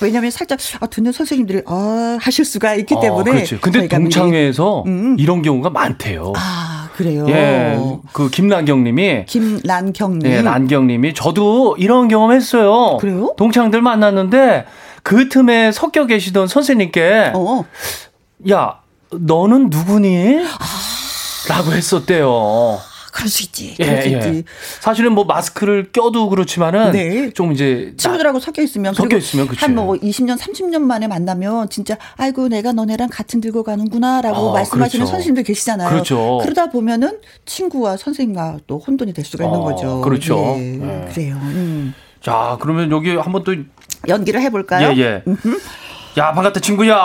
[0.00, 3.30] 왜냐하면 살짝 아, 듣는 선생님들이 아, 하실 수가 있기 어, 때문에.
[3.32, 3.58] 그렇죠.
[3.60, 5.16] 근데 동창회에서 음.
[5.18, 6.32] 이런 경우가 많대요.
[6.36, 7.26] 아 그래요.
[7.28, 7.78] 예,
[8.12, 10.20] 그 김란경 님이 김란경님.
[10.20, 12.98] 네, 난경 님이 저도 이런 경험했어요.
[12.98, 13.34] 그래요?
[13.36, 14.66] 동창들 만났는데
[15.02, 17.64] 그 틈에 섞여 계시던 선생님께 어.
[18.50, 18.80] 야
[19.12, 20.44] 너는 누구니?
[20.44, 20.90] 아.
[21.48, 22.78] 라고 했었대요.
[23.12, 23.74] 그럴 수 있지.
[23.76, 24.28] 그럴 예, 수 있지.
[24.28, 24.44] 예.
[24.80, 27.30] 사실은 뭐 마스크를 껴도 그렇지만은 네.
[27.30, 32.72] 좀 이제 친구들하고 섞여 있으면 섞여 있으면 한뭐 20년 30년 만에 만나면 진짜 아이고 내가
[32.72, 35.10] 너네랑 같은 들고 가는구나라고 아, 말씀하시는 그렇죠.
[35.10, 35.88] 선생님들 계시잖아요.
[35.88, 36.38] 그렇죠.
[36.42, 40.00] 그러다 보면은 친구와 선생님과 또 혼돈이 될 수가 있는 아, 거죠.
[40.00, 40.36] 그렇죠.
[40.56, 40.76] 네.
[40.78, 41.08] 네.
[41.12, 41.36] 그래요.
[41.42, 41.94] 음.
[42.20, 43.54] 자, 그러면 여기 한번 또
[44.08, 44.92] 연기를 해볼까요?
[44.94, 45.22] 예, 예.
[46.18, 46.96] 야, 반갑다, 친구야.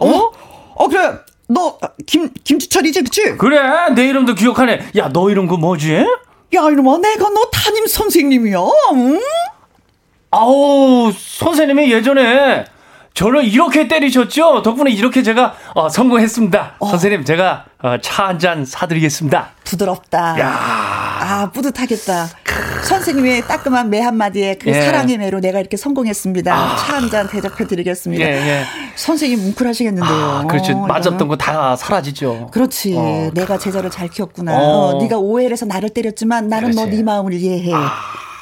[0.00, 0.30] 어?
[0.74, 1.12] 어, 그래.
[1.52, 3.36] 너 김 김주철이지, 그치?
[3.36, 3.60] 그래,
[3.94, 4.90] 내 이름도 기억하네.
[4.96, 5.94] 야, 너 이름 그 뭐지?
[5.94, 8.58] 야, 이놈아, 내가 너 담임 선생님이야.
[8.94, 9.20] 응?
[10.30, 12.64] 아우, 선생님이 예전에
[13.14, 14.62] 저를 이렇게 때리셨죠?
[14.62, 16.76] 덕분에 이렇게 제가 어, 성공했습니다.
[16.78, 16.86] 어.
[16.88, 19.50] 선생님, 제가 어, 차한 잔 사드리겠습니다.
[19.64, 20.38] 부드럽다.
[20.40, 21.01] 야.
[21.22, 22.28] 아, 뿌듯하겠다.
[22.84, 24.82] 선생님의 따끔한 매 한마디에 그 예.
[24.82, 26.52] 사랑의 매로 내가 이렇게 성공했습니다.
[26.54, 26.76] 아.
[26.76, 28.24] 차한 잔 대접해 드리겠습니다.
[28.24, 28.64] 예, 예.
[28.96, 30.14] 선생님 뭉클하시겠는데요.
[30.14, 30.72] 아, 그렇죠.
[30.76, 32.48] 어, 맞았던 거 다 사라지죠.
[32.52, 32.94] 그렇지.
[32.96, 33.30] 어.
[33.34, 34.52] 내가 제자를 잘 키웠구나.
[34.58, 34.98] 어.
[35.00, 37.72] 네가 오해를 해서 나를 때렸지만 나는 너 네 마음을 이해해.
[37.72, 37.92] 아.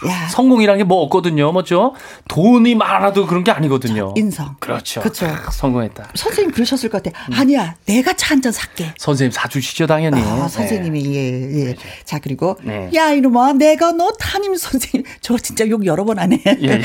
[0.08, 0.28] 야.
[0.28, 1.52] 성공이란 게 뭐 없거든요.
[1.52, 1.94] 뭐죠?
[2.28, 4.14] 돈이 많아도 그런 게 아니거든요.
[4.16, 4.56] 인성.
[4.58, 5.00] 그렇죠.
[5.02, 5.26] 그렇죠.
[5.52, 6.10] 성공했다.
[6.14, 7.16] 선생님 그러셨을 것 같아.
[7.28, 7.34] 음.
[7.34, 8.94] 아니야, 내가 차 한 잔 살게.
[8.96, 10.20] 선생님 사주시죠, 당연히.
[10.22, 11.14] 아, 선생님이, 네.
[11.14, 11.76] 예, 예.
[12.04, 12.88] 자, 그리고, 네.
[12.94, 15.04] 야, 이놈아, 내가 너 담임 선생님.
[15.20, 16.42] 저 진짜 욕 여러 번 하네.
[16.46, 16.80] 예, 예.
[16.80, 16.82] 야,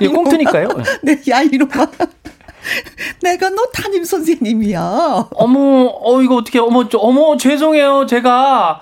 [0.00, 0.68] 이 꽁트니까요.
[1.02, 1.72] 네, 야, 이놈아.
[3.22, 5.28] 내가 너 담임 선생님이야.
[5.34, 8.06] 어머, 어, 이거 어떻게, 어머, 저, 어머, 죄송해요.
[8.06, 8.80] 제가,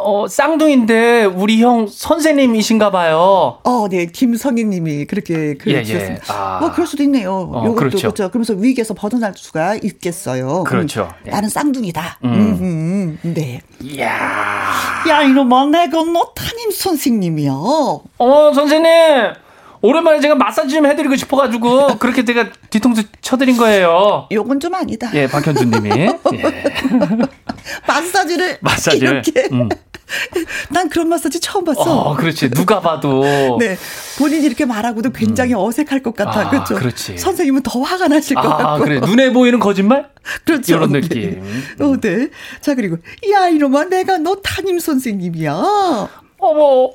[0.00, 3.58] 어, 쌍둥이인데, 우리 형 선생님이신가 봐요.
[3.64, 6.14] 어, 네, 김성희 님이 그렇게 글을 주셨습니다.
[6.14, 6.20] 예, 예.
[6.28, 6.58] 아.
[6.60, 7.50] 뭐, 그럴 수도 있네요.
[7.52, 7.98] 어, 요것도, 그렇죠.
[7.98, 8.28] 그렇죠.
[8.30, 10.64] 그러면서 위기에서 벗어날 수가 있겠어요.
[10.64, 11.08] 그렇죠.
[11.26, 12.18] 음, 나는 쌍둥이다.
[12.24, 12.32] 음.
[12.32, 13.60] 음, 음, 네.
[13.82, 14.08] 이야.
[15.08, 17.52] 야, 이놈아, 내가 너 담임 선생님이야.
[17.52, 18.88] 어, 선생님.
[19.80, 24.26] 오랜만에 제가 마사지 좀 해드리고 싶어가지고 그렇게 제가 뒤통수 쳐드린 거예요.
[24.32, 25.10] 요건 좀 아니다.
[25.14, 26.08] 예, 박현주님이 예.
[27.86, 29.48] 마사지를 마사지를 이렇게.
[29.52, 29.68] 음.
[30.70, 31.82] 난 그런 마사지 처음 봤어.
[31.82, 32.50] 어, 그렇지.
[32.50, 33.22] 누가 봐도.
[33.60, 33.76] 네.
[34.18, 35.58] 본인이 이렇게 말하고도 굉장히 음.
[35.58, 36.40] 어색할 것 같아.
[36.40, 36.74] 아, 그렇죠.
[36.74, 37.18] 그렇지.
[37.18, 38.84] 선생님은 더 화가 나실 것 아, 같고.
[38.84, 39.00] 그래.
[39.00, 40.08] 눈에 보이는 거짓말?
[40.44, 40.76] 그렇죠.
[40.76, 41.42] 이런 느낌.
[41.42, 41.84] 네.
[41.84, 42.28] 어, 네.
[42.60, 42.96] 자, 그리고
[43.32, 46.08] 야, 이놈아, 내가 너 담임 선생님이야.
[46.38, 46.90] 어머,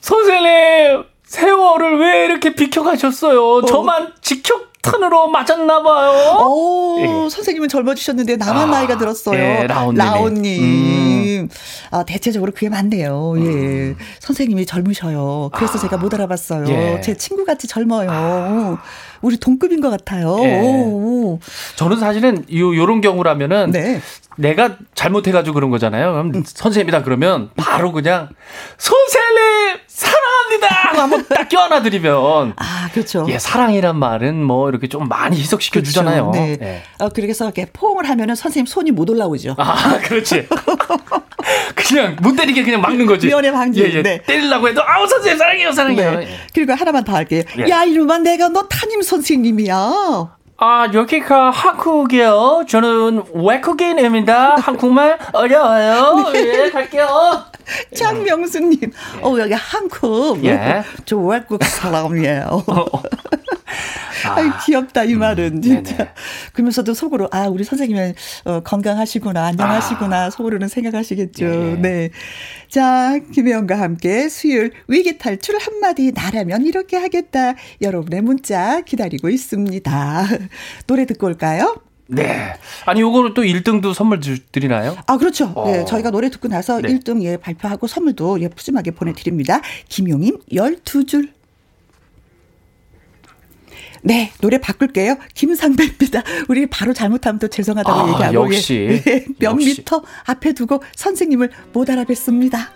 [0.00, 1.04] 선생님.
[1.34, 3.44] 세월을 왜 이렇게 비켜가셨어요?
[3.44, 3.64] 어.
[3.64, 6.38] 저만 직격 탄으로 맞았나 봐요.
[6.46, 7.06] 오, 예.
[7.30, 9.38] 선생님은 젊어지셨는데 나만 아, 나이가 들었어요.
[9.38, 10.62] 예, 라온님.
[10.62, 11.48] 음.
[11.90, 13.34] 아, 대체적으로 그게 맞네요.
[13.38, 13.42] 예.
[13.42, 13.96] 음.
[14.20, 15.50] 선생님이 젊으셔요.
[15.54, 15.80] 그래서 아.
[15.80, 16.66] 제가 못 알아봤어요.
[16.68, 17.00] 예.
[17.00, 18.10] 제 친구같이 젊어요.
[18.12, 18.78] 아.
[19.22, 20.36] 우리 동급인 것 같아요.
[20.40, 21.38] 예.
[21.76, 24.00] 저는 사실은 요, 요런 경우라면은 네.
[24.36, 26.12] 내가 잘못해가지고 그런 거잖아요.
[26.12, 26.44] 그럼 음.
[26.44, 28.28] 선생님이다 그러면 바로 그냥
[28.76, 29.83] 선생님
[30.60, 33.26] 사랑합니다 한번 딱 껴안아 드리면 아 그렇죠.
[33.28, 35.88] 예 사랑이란 말은 뭐 이렇게 좀 많이 희석시켜 그렇죠.
[35.88, 36.30] 주잖아요.
[36.32, 36.56] 네.
[36.56, 36.82] 네.
[36.98, 39.54] 어 그래서 이렇게 포옹을 하면은 선생님 손이 못 올라오죠.
[39.58, 40.48] 아 그렇지.
[41.74, 43.26] 그냥 못 때리게 그냥 막는 거지.
[43.26, 43.80] 미연의 방지.
[43.82, 44.02] 예, 예.
[44.02, 44.22] 네.
[44.22, 46.18] 때리려고 해도 아우 선생님 사랑해요 사랑해요.
[46.20, 46.28] 네.
[46.54, 47.42] 그리고 하나만 더 할게요.
[47.58, 47.68] 예.
[47.68, 50.33] 야 이놈아 내가 너 담임 선생님이야.
[50.56, 52.64] 아, 여기가 한국이요.
[52.68, 54.54] 저는 외국인입니다.
[54.56, 56.30] 한국말 어려워요.
[56.32, 56.64] 네.
[56.66, 57.44] 예, 갈게요.
[57.96, 59.22] 장명수님, 예.
[59.22, 60.44] 어, 여기 한국.
[60.44, 60.84] 예.
[61.04, 62.62] 저 외국 사람이에요.
[62.66, 63.02] 어, 어.
[64.28, 65.62] 아, 아이, 귀엽다, 이 음, 말은.
[65.62, 65.96] 진짜.
[65.96, 66.10] 네네.
[66.52, 70.30] 그러면서도 속으로, 아, 우리 선생님은 어, 건강하시구나, 안녕하시구나, 아.
[70.30, 71.44] 속으로는 생각하시겠죠.
[71.46, 71.76] 네.
[71.80, 72.10] 네.
[72.68, 77.54] 자, 김혜영과 함께 수요일 위기 탈출 한마디 나라면 이렇게 하겠다.
[77.80, 80.26] 여러분의 문자 기다리고 있습니다.
[80.86, 81.76] 노래 듣고 올까요?
[82.06, 82.54] 네.
[82.84, 84.20] 아니, 요거를 또 1등도 선물
[84.52, 84.96] 드리나요?
[85.06, 85.52] 아, 그렇죠.
[85.54, 85.70] 어.
[85.70, 85.84] 네.
[85.84, 86.88] 저희가 노래 듣고 나서 네.
[86.88, 89.60] 1등 예, 발표하고 선물도 예, 푸짐하게 보내드립니다.
[89.88, 91.30] 김용임 12줄.
[94.06, 95.16] 네, 노래 바꿀게요.
[95.34, 96.22] 김상배입니다.
[96.48, 98.54] 우리 바로 잘못하면 또 죄송하다고 아, 얘기하고.
[98.54, 99.02] 역시.
[99.06, 99.78] 예, 몇 역시.
[99.78, 102.68] 미터 앞에 두고 선생님을 못 알아뵀습니다.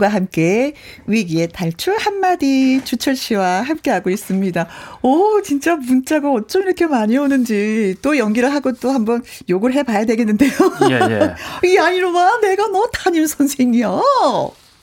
[0.00, 0.72] 김혜영과 함께
[1.06, 4.66] 위기의 탈출 한마디 주철 씨와 함께하고 있습니다.
[5.02, 10.50] 오, 진짜 문자가 어쩜 이렇게 많이 오는지 또 연기를 하고 또 한번 욕을 해봐야 되겠는데요.
[10.90, 11.34] 예, 예.
[11.68, 14.00] 이 아이로마 내가 너 담임 선생이야.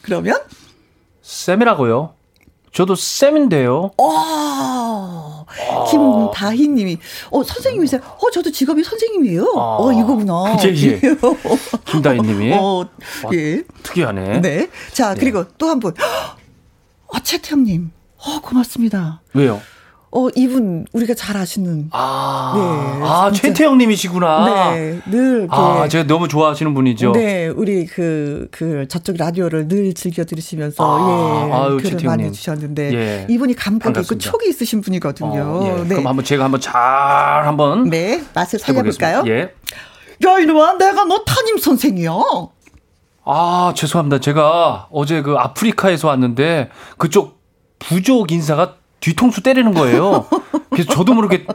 [0.03, 0.38] 그러면?
[1.23, 2.13] 쌤이라고요.
[2.71, 3.91] 저도 쌤인데요.
[5.69, 6.97] 어, 김다희 님이,
[7.31, 8.01] 어, 선생님이세요?
[8.01, 9.43] 어, 저도 직업이 선생님이에요.
[9.55, 10.57] 아, 어, 이거구나.
[10.63, 11.01] 예, 예.
[11.86, 12.53] 김다희 님이.
[12.53, 12.86] 어,
[13.33, 13.63] 예.
[13.83, 14.41] 특이하네.
[14.41, 14.69] 네.
[14.91, 15.43] 자, 그리고 예.
[15.57, 15.93] 또한 분.
[17.07, 17.91] 어, 채태 형 님.
[18.17, 19.21] 어, 고맙습니다.
[19.33, 19.62] 왜요?
[20.17, 21.89] 어, 이분 우리가 잘 아시는.
[21.91, 24.71] 아, 네, 아 최태영 님이시구나.
[24.71, 25.47] 네, 늘.
[25.51, 27.12] 아, 제가 너무 좋아하시는 분이죠.
[27.12, 31.53] 네, 우리 그, 그, 저쪽 라디오를 늘 즐겨 들으시면서, 아, 예.
[31.53, 32.34] 아유, 글을 많이 님.
[32.34, 33.27] 주셨는데, 예.
[33.30, 35.39] 이분이 감각이 있고 촉이 있으신 분이거든요.
[35.39, 35.84] 어, 예.
[35.84, 35.89] 네.
[35.89, 36.73] 그럼 한번 제가 한번 잘
[37.45, 37.88] 한번.
[37.88, 39.23] 네, 맛을 살려볼까요?
[39.27, 39.53] 예.
[40.25, 42.12] 야, 이놈아, 내가 너 타님 선생이야.
[43.23, 44.19] 아, 죄송합니다.
[44.19, 47.38] 제가 어제 그 아프리카에서 왔는데, 그쪽
[47.77, 48.77] 부족 인사가
[49.08, 50.28] 뒤통수 때리는 거예요.
[50.70, 51.46] 그래서 저도 모르게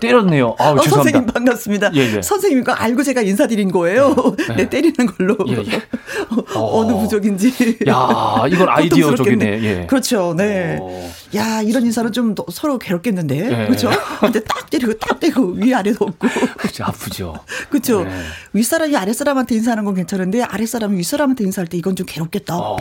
[0.00, 0.56] 때렸네요.
[0.58, 0.94] 아우, 어, 죄송합니다.
[0.94, 1.90] 선생님 반갑습니다.
[1.94, 2.22] 예, 예.
[2.22, 4.14] 선생님 거 알고 제가 인사드린 거예요.
[4.48, 5.36] 네, 네 때리는 걸로.
[5.48, 5.82] 예, 예.
[6.56, 7.78] 어, 느 부족인지.
[7.86, 9.62] 야, 이건 아이디어적이네.
[9.62, 9.86] 예.
[9.86, 10.34] 그렇죠.
[10.34, 10.78] 네.
[10.80, 10.88] 오.
[10.88, 11.10] 어.
[11.34, 13.36] 야, 이런 인사는 좀 서로 괴롭겠는데.
[13.36, 13.66] 예.
[13.66, 13.90] 그렇죠?
[14.20, 16.28] 근데 딱 때리고 딱 때리고 위아래도 없고.
[16.56, 16.84] 그렇죠.
[16.84, 17.34] 아프죠.
[17.68, 18.04] 그렇죠.
[18.04, 18.10] 네.
[18.54, 22.56] 윗사람이 아랫사람한테 인사하는 건 괜찮은데 아랫사람이 윗사람한테 인사할 때 이건 좀 괴롭겠다.
[22.56, 22.76] 어.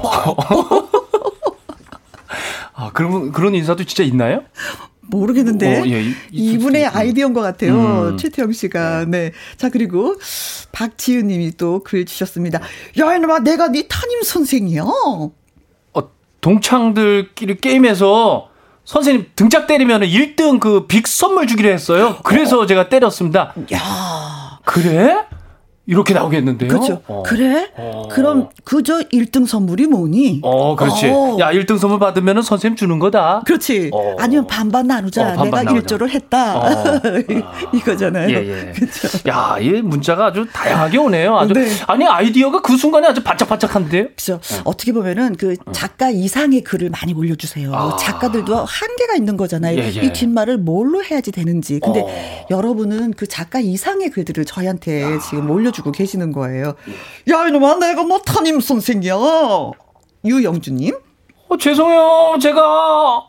[2.81, 4.41] 아, 그러면 그런 인사도 진짜 있나요?
[5.01, 7.73] 모르겠는데 어, 예, 이 분의 아이디어인 것 같아요.
[8.11, 8.17] 음.
[8.17, 9.31] 최태영 씨가 네.
[9.57, 10.15] 자 그리고
[10.71, 12.59] 박지은님이 또 글 주셨습니다.
[12.99, 14.83] 야 이놈아 내가 네 담임 선생이야.
[14.83, 15.31] 어,
[16.39, 18.49] 동창들끼리 게임에서
[18.85, 22.17] 선생님 등짝 때리면 1등 그 빅 선물 주기로 했어요.
[22.23, 22.65] 그래서 어.
[22.65, 23.53] 제가 때렸습니다.
[23.73, 25.17] 야 그래?
[25.87, 26.69] 이렇게 나오겠는데요?
[26.69, 27.01] 그렇죠.
[27.07, 27.23] 어.
[27.25, 27.69] 그래?
[27.75, 28.07] 어.
[28.11, 30.39] 그럼 그저 1등 선물이 뭐니?
[30.43, 31.07] 어, 그렇지.
[31.07, 31.37] 어.
[31.39, 33.41] 야, 1등 선물 받으면 선생님 주는 거다.
[33.45, 33.89] 그렇지.
[33.91, 34.15] 어.
[34.19, 35.33] 아니면 반반 나누자.
[35.33, 35.79] 어, 반반 내가.
[35.79, 36.59] 1조를 했다.
[36.59, 37.01] 어.
[37.73, 38.29] 이거잖아요.
[38.29, 38.35] 예,
[38.67, 38.71] 예.
[38.73, 39.27] 그렇죠.
[39.27, 41.35] 야, 이 문자가 아주 다양하게 오네요.
[41.37, 41.67] 아주 네.
[41.87, 44.03] 아니 아이디어가 그 순간에 아주 반짝반짝한데요.
[44.03, 44.39] 그렇죠.
[44.63, 47.73] 어떻게 보면은 그 작가 이상의 글을 많이 올려주세요.
[47.73, 47.95] 아.
[47.97, 49.79] 작가들도 한계가 있는 거잖아요.
[49.79, 50.01] 예, 예.
[50.01, 51.79] 이 뒷말을 뭘로 해야지 되는지.
[51.83, 55.19] 근데 여러분은 그 작가 이상의 글들을 저희한테 아.
[55.19, 56.75] 지금 올려 주 주고 계시는 거예요.
[57.31, 59.15] 야, 이놈아, 내가 뭐 담임 선생이야.
[60.23, 60.95] 유영주님.
[61.49, 62.37] 어, 죄송해요.
[62.41, 63.25] 제가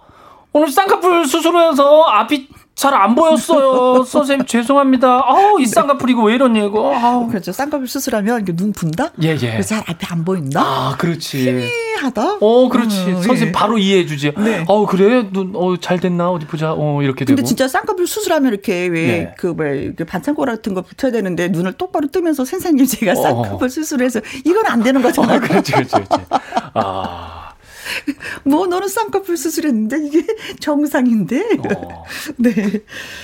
[0.52, 4.04] 오늘 쌍꺼풀 수술해서 앞이 잘 안 보였어요.
[4.04, 5.22] 선생님 죄송합니다.
[5.24, 6.94] 아우 이 쌍꺼풀 이거 왜 이거.
[6.94, 7.28] 아우.
[7.28, 7.52] 그렇죠.
[7.52, 9.12] 쌍꺼풀 수술하면 눈 분다.
[9.22, 9.60] 예 예.
[9.62, 10.60] 잘 앞에 안 보인다.
[10.60, 11.38] 아 그렇지.
[11.38, 12.38] 희미하다.
[12.40, 12.96] 어 그렇지.
[13.06, 13.52] 음, 선생님 예.
[13.52, 14.32] 바로 이해해 주지.
[14.36, 14.64] 네.
[14.68, 16.74] 어 그래 눈어잘 됐나 어디 보자.
[16.76, 17.36] 어 이렇게 되고.
[17.36, 19.92] 근데 진짜 쌍꺼풀 수술하면 이렇게 왜 그뭐 네.
[19.96, 23.22] 그 반창고 같은 거 붙여야 되는데 눈을 똑바로 뜨면서 선생님 제가 어.
[23.22, 23.68] 쌍꺼풀 어.
[23.68, 25.36] 수술해서 이건 안 되는 거잖아요.
[25.36, 26.08] 아, 그렇지 그렇지 그렇지.
[26.74, 27.51] 아.
[28.44, 30.26] 뭐 너는 쌍꺼풀 수술했는데 이게
[30.60, 31.58] 정상인데.
[31.74, 32.04] 어.
[32.38, 32.54] 네.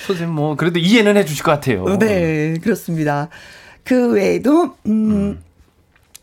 [0.06, 1.84] 선생님 뭐 그래도 이해는 해주실 것 같아요.
[1.98, 3.28] 네 그렇습니다.
[3.84, 5.10] 그 외에도 음.
[5.10, 5.44] 음.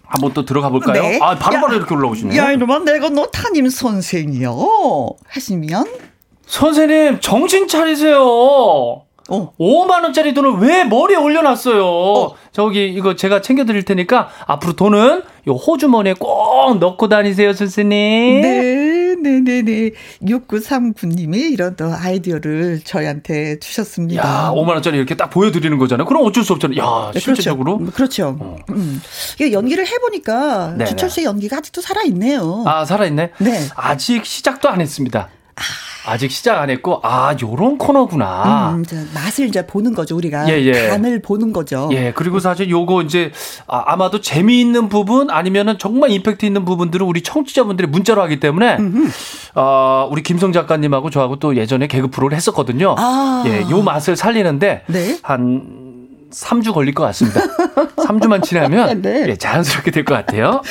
[0.07, 1.01] 한번 또 들어가 볼까요?
[1.01, 1.19] 네.
[1.21, 2.39] 아 바로바로 바로 이렇게 올라오시네요.
[2.39, 5.09] 야 이놈아 내가 너 담임 선생이요.
[5.27, 5.85] 하시면
[6.45, 9.03] 선생님 정신 차리세요.
[9.29, 9.51] 어.
[9.59, 11.83] 5만 원짜리 돈을 왜 머리에 올려놨어요?
[11.85, 12.35] 어.
[12.51, 18.41] 저기 이거 제가 챙겨드릴 테니까 앞으로 돈은 요 호주머니에 꼭 넣고 다니세요, 선생님.
[18.41, 19.91] 네, 네, 네, 네.
[20.21, 24.23] 6939님이 이런 또 아이디어를 저희한테 주셨습니다.
[24.23, 26.05] 야, 5만 원짜리 이렇게 딱 보여드리는 거잖아요.
[26.05, 26.79] 그럼 어쩔 수 없잖아요.
[26.79, 27.77] 야, 네, 실제적으로.
[27.77, 27.93] 그렇죠.
[27.95, 28.37] 그렇죠.
[28.39, 28.55] 어.
[28.69, 29.01] 음.
[29.35, 32.63] 이게 연기를 해보니까 네, 주철 씨의 연기가 아직도 살아있네요.
[32.67, 33.31] 아, 살아있네?
[33.39, 33.67] 네.
[33.75, 35.29] 아직 시작도 안 했습니다.
[36.05, 36.15] 아.
[36.15, 38.75] 아직 시작 안 했고 아 요런 코너구나.
[38.75, 40.89] 음, 맛을 이제 보는 거죠 우리가 예, 예.
[40.89, 41.89] 간을 보는 거죠.
[41.91, 43.31] 예 그리고 사실 요거 이제
[43.67, 48.77] 아, 마도 재미있는 부분 아니면은 정말 임팩트 있는 부분들을 우리 청취자분들이 문자로 하기 때문에
[49.55, 52.95] 어, 우리 김성 작가님하고 저하고 또 예전에 개그 프로를 했었거든요.
[52.97, 53.43] 아.
[53.45, 55.17] 예요 맛을 살리는데 네?
[55.21, 55.84] 한
[56.35, 57.39] 3주 걸릴 것 같습니다.
[57.95, 59.25] 3주만 지나면 네.
[59.27, 60.61] 예, 자연스럽게 될 것 같아요.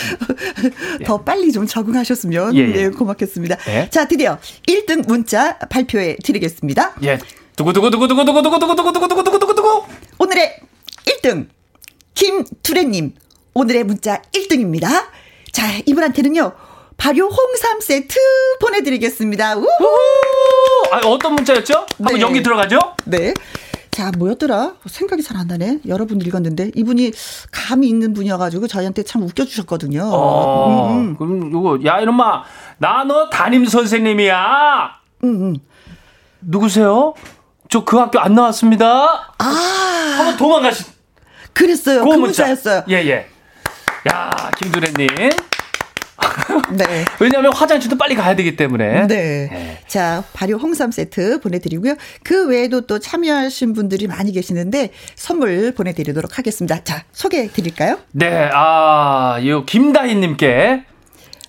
[1.07, 2.67] 더 빨리 좀 적응하셨으면 예, 예.
[2.73, 3.57] 네, 고맙겠습니다.
[3.69, 3.89] 예.
[3.91, 6.95] 자, 드디어 1등 문자 발표해 드리겠습니다.
[7.03, 7.19] 예.
[7.57, 9.85] 두구두구두구두구두구두구두구두구두구두구두구두구
[10.19, 10.57] 오늘의
[11.07, 11.49] 1등
[12.15, 13.15] 김두래 님
[13.55, 15.07] 오늘의 문자 1등입니다.
[15.53, 16.53] 자, 이분한테는요.
[16.97, 18.15] 발효 홍삼 세트
[18.61, 19.57] 보내드리겠습니다.
[19.57, 19.69] 우후!
[20.93, 21.87] 아, 어떤 문자였죠?
[21.99, 22.21] 한번 네.
[22.21, 22.79] 연기 들어가죠?
[23.05, 23.35] 네.
[23.95, 24.75] 자, 뭐였더라?
[24.87, 25.79] 생각이 잘 안 나네.
[25.87, 26.73] 여러분 읽었는데.
[26.75, 27.13] 이분이
[27.53, 30.03] 감이 있는 분이어가지고 저희한테 참 웃겨주셨거든요.
[30.13, 31.17] 어, 음, 음.
[31.17, 32.43] 그럼 요거, 야, 이놈아.
[32.79, 34.91] 나 너 담임 선생님이야.
[35.25, 35.57] 음, 음.
[36.41, 37.15] 누구세요?
[37.69, 39.35] 저 그 학교 안 나왔습니다.
[39.39, 39.45] 아.
[40.19, 40.85] 한번 도망가시.
[41.53, 42.05] 그랬어요.
[42.05, 42.83] 그 문자였어요.
[42.91, 43.27] 예, 예.
[44.13, 45.09] 야, 김두래님.
[46.77, 47.05] 네.
[47.21, 49.07] 왜냐하면 화장실도 빨리 가야 되기 때문에.
[49.07, 49.49] 네.
[49.51, 49.79] 네.
[49.87, 51.95] 자, 발효 홍삼 세트 보내드리고요.
[52.23, 56.83] 그 외에도 또 참여하신 분들이 많이 계시는데 선물 보내드리도록 하겠습니다.
[56.85, 57.99] 자, 소개해 드릴까요?
[58.13, 58.51] 네.
[58.53, 60.85] 아, 이 김다희님께.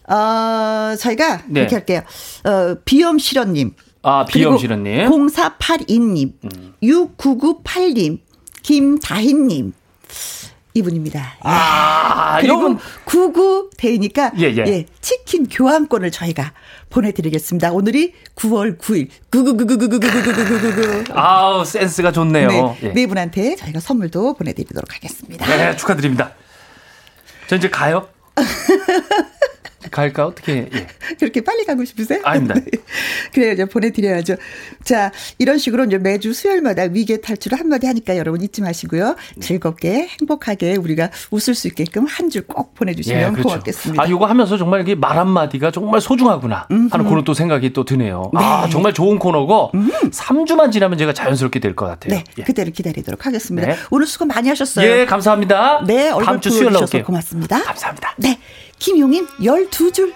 [0.08, 1.62] 어, 저희가 네.
[1.62, 2.02] 이렇게 할게요.
[2.44, 3.74] 어, 비염 실현님.
[4.04, 5.10] 아, 비염 실현님.
[5.10, 6.34] 0482님.
[6.44, 6.74] 음.
[6.84, 8.20] 6998님.
[8.62, 9.74] 김다희님.
[10.76, 11.38] 이분입니다.
[11.42, 12.80] 아, 그리고 이분.
[13.06, 14.64] 99 대이니까 예, 예.
[14.68, 16.52] 예, 치킨 교환권을 저희가
[16.90, 17.72] 보내드리겠습니다.
[17.72, 19.08] 오늘이 9월 9일.
[19.32, 21.12] 99999999999.
[21.16, 22.48] 아우, 센스가 좋네요.
[22.50, 22.90] 네, 예.
[22.94, 25.46] 네 분한테 저희가 선물도 보내드리도록 하겠습니다.
[25.48, 26.34] 네, 축하드립니다.
[27.48, 28.10] 저 이제 가요?
[29.92, 30.70] 갈까 어떻게?
[30.74, 30.88] 예.
[31.20, 32.22] 그렇게 빨리 가고 싶으세요?
[32.24, 32.56] 아닙니다.
[32.60, 32.72] 네.
[33.34, 34.36] 그래요, 이제 보내드려야죠.
[34.84, 39.16] 자, 이런 식으로 이제 매주 수요일마다 위계 탈출을 한마디 하니까 여러분 잊지 마시고요.
[39.42, 43.44] 즐겁게 행복하게 우리가 웃을 수 있게끔 한 줄 꼭 보내주시면 예, 그렇죠.
[43.50, 44.04] 고맙겠습니다.
[44.04, 47.10] 아, 이거 하면서 정말 이게 말 한마디가 정말 소중하구나 하는 음흠.
[47.10, 48.30] 그런 또 생각이 또 드네요.
[48.34, 48.40] 네.
[48.44, 49.90] 아, 정말 좋은 코너고 음.
[50.12, 52.16] 3주만 지나면 제가 자연스럽게 될 것 같아요.
[52.16, 52.44] 네, 예.
[52.44, 53.68] 그대로 기다리도록 하겠습니다.
[53.68, 53.76] 네.
[53.92, 54.90] 오늘 수고 많이 하셨어요.
[54.90, 55.84] 예, 감사합니다.
[55.86, 57.04] 네, 다음 주 수요일 나올게요.
[57.04, 57.62] 고맙습니다.
[57.64, 58.14] 감사합니다.
[58.18, 58.40] 네,
[58.80, 60.14] 김용임 12줄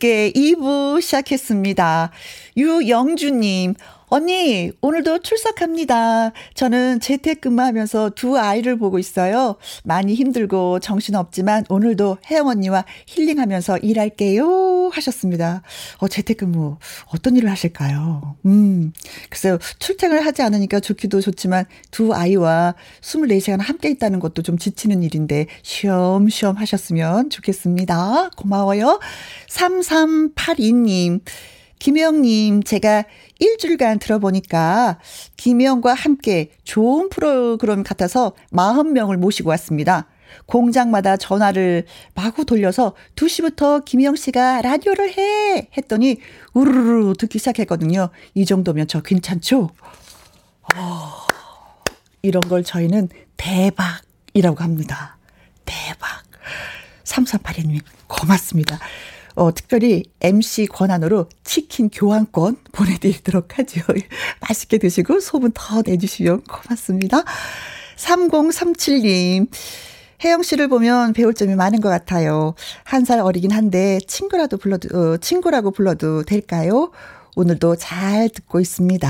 [0.00, 2.10] 함께 2부 시작했습니다.
[2.56, 3.74] 유영주님,
[4.12, 6.32] 언니, 오늘도 출석합니다.
[6.54, 9.54] 저는 재택근무하면서 두 아이를 보고 있어요.
[9.84, 14.88] 많이 힘들고 정신없지만 오늘도 혜영 언니와 힐링하면서 일할게요.
[14.92, 15.62] 하셨습니다.
[15.98, 16.78] 어, 재택근무.
[17.14, 18.34] 어떤 일을 하실까요?
[18.46, 18.92] 음,
[19.30, 19.58] 글쎄요.
[19.78, 26.56] 출퇴근을 하지 않으니까 좋기도 좋지만 두 아이와 24시간 함께 있다는 것도 좀 지치는 일인데 쉬엄쉬엄
[26.56, 28.30] 하셨으면 좋겠습니다.
[28.36, 28.98] 고마워요.
[29.48, 31.20] 3382님.
[31.80, 33.04] 김혜영님, 제가
[33.40, 34.98] 일주일간 들어보니까
[35.36, 40.06] 김혜영과 함께 좋은 프로그램 같아서 40명을 모시고 왔습니다.
[40.46, 45.68] 공장마다 전화를 마구 돌려서 2시부터 김영 씨가 라디오를 해!
[45.76, 46.20] 했더니
[46.52, 48.10] 우르르 듣기 시작했거든요.
[48.34, 49.70] 이 정도면 저 괜찮죠?
[50.76, 51.12] 어,
[52.22, 55.18] 이런 걸 저희는 대박이라고 합니다.
[55.64, 56.22] 대박.
[57.04, 58.78] 3382님, 고맙습니다.
[59.34, 63.80] 어, 특별히 MC 권한으로 치킨 교환권 보내드리도록 하죠.
[64.40, 67.22] 맛있게 드시고 소문 더 내주시면 고맙습니다.
[67.96, 69.48] 3037님.
[70.22, 72.54] 혜영 씨를 보면 배울 점이 많은 것 같아요.
[72.84, 76.90] 한 살 어리긴 한데 친구라도 불러도 어, 친구라고 불러도 될까요?
[77.36, 79.08] 오늘도 잘 듣고 있습니다.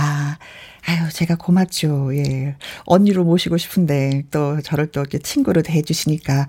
[0.87, 2.15] 아유, 제가 고맙죠.
[2.17, 2.55] 예.
[2.85, 6.47] 언니로 모시고 싶은데 또 저를 또 이렇게 친구로 대해 주시니까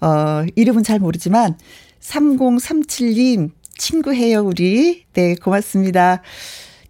[0.00, 1.58] 어, 이름은 잘 모르지만
[2.00, 5.04] 3037님, 친구해요, 우리.
[5.12, 6.22] 네, 고맙습니다.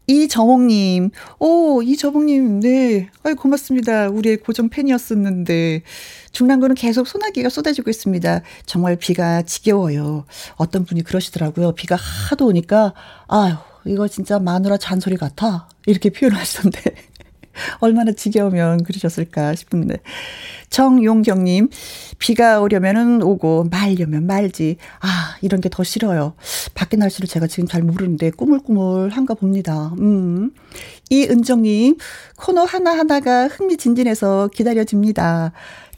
[0.06, 3.08] 이정옥님, 오, 이정옥님, 네.
[3.22, 4.08] 아이, 고맙습니다.
[4.08, 5.82] 우리의 고정 팬이었었는데.
[6.32, 8.42] 중랑구는 계속 소나기가 쏟아지고 있습니다.
[8.66, 10.24] 정말 비가 지겨워요.
[10.56, 11.72] 어떤 분이 그러시더라고요.
[11.72, 12.92] 비가 하도 오니까,
[13.28, 13.54] 아유,
[13.84, 15.68] 이거 진짜 마누라 잔소리 같아.
[15.86, 17.09] 이렇게 표현하시던데.
[17.80, 19.98] 얼마나 지겨우면 그러셨을까 싶은데.
[20.70, 21.68] 정용경님,
[22.18, 24.76] 비가 오려면은 오고, 말려면 말지.
[25.00, 26.34] 아, 이런 게 더 싫어요.
[26.74, 29.92] 밖에 날씨를 제가 지금 잘 모르는데, 꾸물꾸물한가 봅니다.
[29.98, 30.52] 음.
[31.10, 31.96] 이은정님,
[32.36, 35.52] 코너 하나하나가 흥미진진해서 기다려집니다.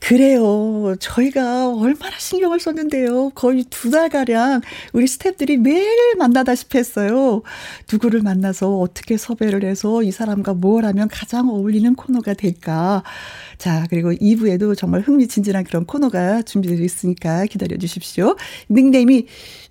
[0.04, 0.96] 그래요.
[0.98, 3.30] 저희가 얼마나 신경을 썼는데요.
[3.36, 4.60] 거의 두 달가량
[4.92, 7.42] 우리 스탭들이 매일 만나다시피 했어요.
[7.90, 13.04] 누구를 만나서 어떻게 섭외를 해서 이 사람과 뭘 하면 가장 어울리는 코너가 될까.
[13.58, 18.34] 자, 그리고 2부에도 정말 흥미진진한 그런 코너가 준비되어 있으니까 기다려 주십시오.
[18.70, 19.26] 닉네임이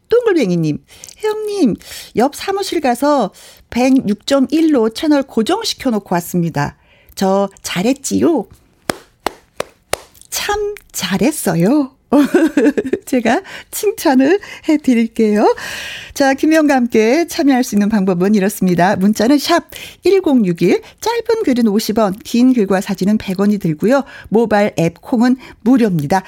[0.08, 0.78] 동글뱅이님,
[1.24, 1.76] 혜영님,
[2.16, 3.34] 옆 사무실 가서
[3.70, 6.78] 106.1로 채널 고정시켜 놓고 왔습니다.
[7.16, 8.46] 저 잘했지요?
[10.42, 11.92] 참 잘했어요.
[13.06, 15.56] 제가 칭찬을 해 드릴게요.
[16.16, 18.96] 자, 김영과 함께 참여할 수 있는 방법은 이렇습니다.
[18.96, 19.66] 문자는 샵
[20.04, 24.04] 1061, 짧은 글은 50원, 긴 글과 사진은 100원이 들고요.
[24.30, 26.24] 모바일 앱 콩은 무료입니다.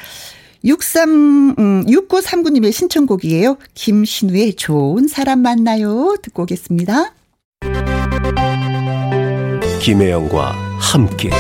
[0.64, 3.58] 63, 음, 6939님의 신청곡이에요.
[3.74, 6.18] 김신우의 좋은 사람 만나요.
[6.22, 7.16] 듣고 오겠습니다.
[9.82, 11.32] 김혜영과 함께.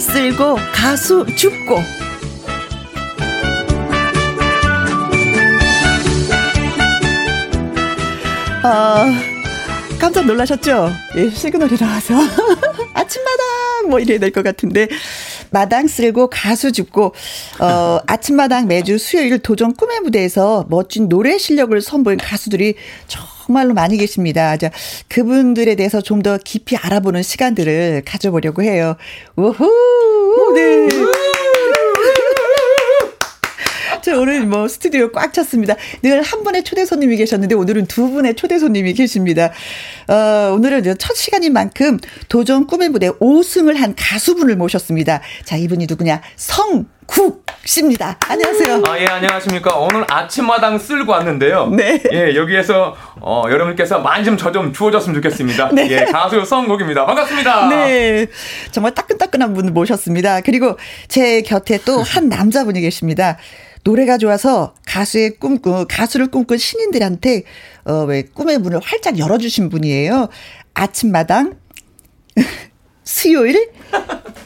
[0.00, 1.78] 쓸고 가수 죽고
[8.62, 9.04] 아,
[10.00, 10.90] 깜짝 놀라셨죠?
[11.16, 12.14] 예, 시그널이 나와서.
[12.94, 13.88] 아침마당!
[13.90, 14.88] 뭐 이래야 될 것 같은데.
[15.50, 17.14] 마당 쓸고 가수 죽고,
[17.60, 22.74] 어, 아침마당 매주 수요일 도전 꿈의 무대에서 멋진 노래 실력을 선보인 가수들이
[23.46, 24.56] 정말로 많이 계십니다.
[24.56, 24.70] 자,
[25.08, 28.96] 그분들에 대해서 좀 더 깊이 알아보는 시간들을 가져보려고 해요.
[29.36, 29.68] 우후!
[30.54, 30.88] 네.
[34.04, 35.76] 자, 오늘 뭐 스튜디오 꽉 찼습니다.
[36.02, 39.50] 늘 한 분의 초대 손님이 계셨는데 오늘은 두 분의 초대 손님이 계십니다.
[40.08, 41.98] 어, 오늘은 첫 시간인 만큼
[42.28, 45.22] 도전 꿈의 무대 5승을 한 가수분을 모셨습니다.
[45.44, 46.20] 자, 이분이 누구냐?
[46.36, 48.18] 성 국 씨입니다.
[48.26, 48.82] 안녕하세요.
[48.88, 49.76] 아, 예, 안녕하십니까.
[49.76, 51.68] 오늘 아침마당 쓸고 왔는데요.
[51.68, 52.02] 네.
[52.12, 55.68] 예, 여기에서, 어, 여러분께서 많이 좀저좀 주워줬으면 좋겠습니다.
[55.74, 55.86] 네.
[55.90, 57.04] 예, 가수 성국입니다.
[57.04, 57.68] 반갑습니다.
[57.68, 58.26] 네.
[58.72, 60.40] 정말 따끈따끈한 분 모셨습니다.
[60.40, 60.78] 그리고
[61.08, 63.36] 제 곁에 또 한 남자분이 계십니다.
[63.84, 67.44] 노래가 좋아서 가수의 꿈, 꾸 가수를 꿈꾼 신인들한테,
[67.84, 70.28] 어, 왜 꿈의 문을 활짝 열어주신 분이에요.
[70.72, 71.56] 아침마당,
[73.04, 73.70] 수요일,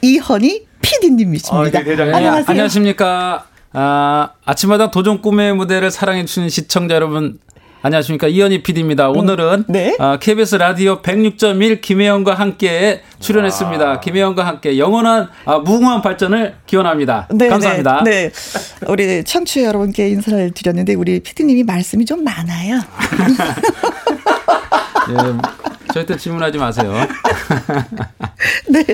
[0.02, 1.78] 이헌이 PD님이십니다.
[1.78, 2.14] 아, 네, 대장님.
[2.14, 2.46] 안녕하세요.
[2.48, 3.46] 안녕하십니까.
[3.72, 7.38] 아, 아침마다 도전 꿈의 무대를 사랑해주시는 시청자 여러분,
[7.80, 8.26] 안녕하십니까.
[8.26, 9.08] 이현희 PD입니다.
[9.10, 9.96] 오늘은 네.
[10.00, 14.00] 아, KBS 라디오 106.1 김혜영과 함께 출연했습니다.
[14.00, 17.28] 김혜영과 함께 영원한 아, 무궁한 발전을 기원합니다.
[17.30, 18.02] 네, 감사합니다.
[18.04, 18.86] 네, 네.
[18.88, 22.80] 우리 청취자 여러분께 인사를 드렸는데 우리 PD님이 말씀이 좀 많아요.
[25.10, 26.92] 예, 절대 질문하지 마세요.
[28.68, 28.84] 네.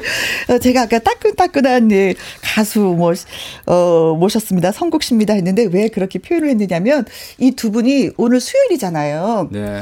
[0.48, 3.12] 어, 제가 아까 따끈따끈한 예, 가수 모,
[3.66, 4.72] 어, 모셨습니다.
[4.72, 7.04] 성국 씨입니다 했는데 왜 그렇게 표현을 했느냐면
[7.38, 9.48] 이 두 분이 오늘 수요일이잖아요.
[9.52, 9.80] 네.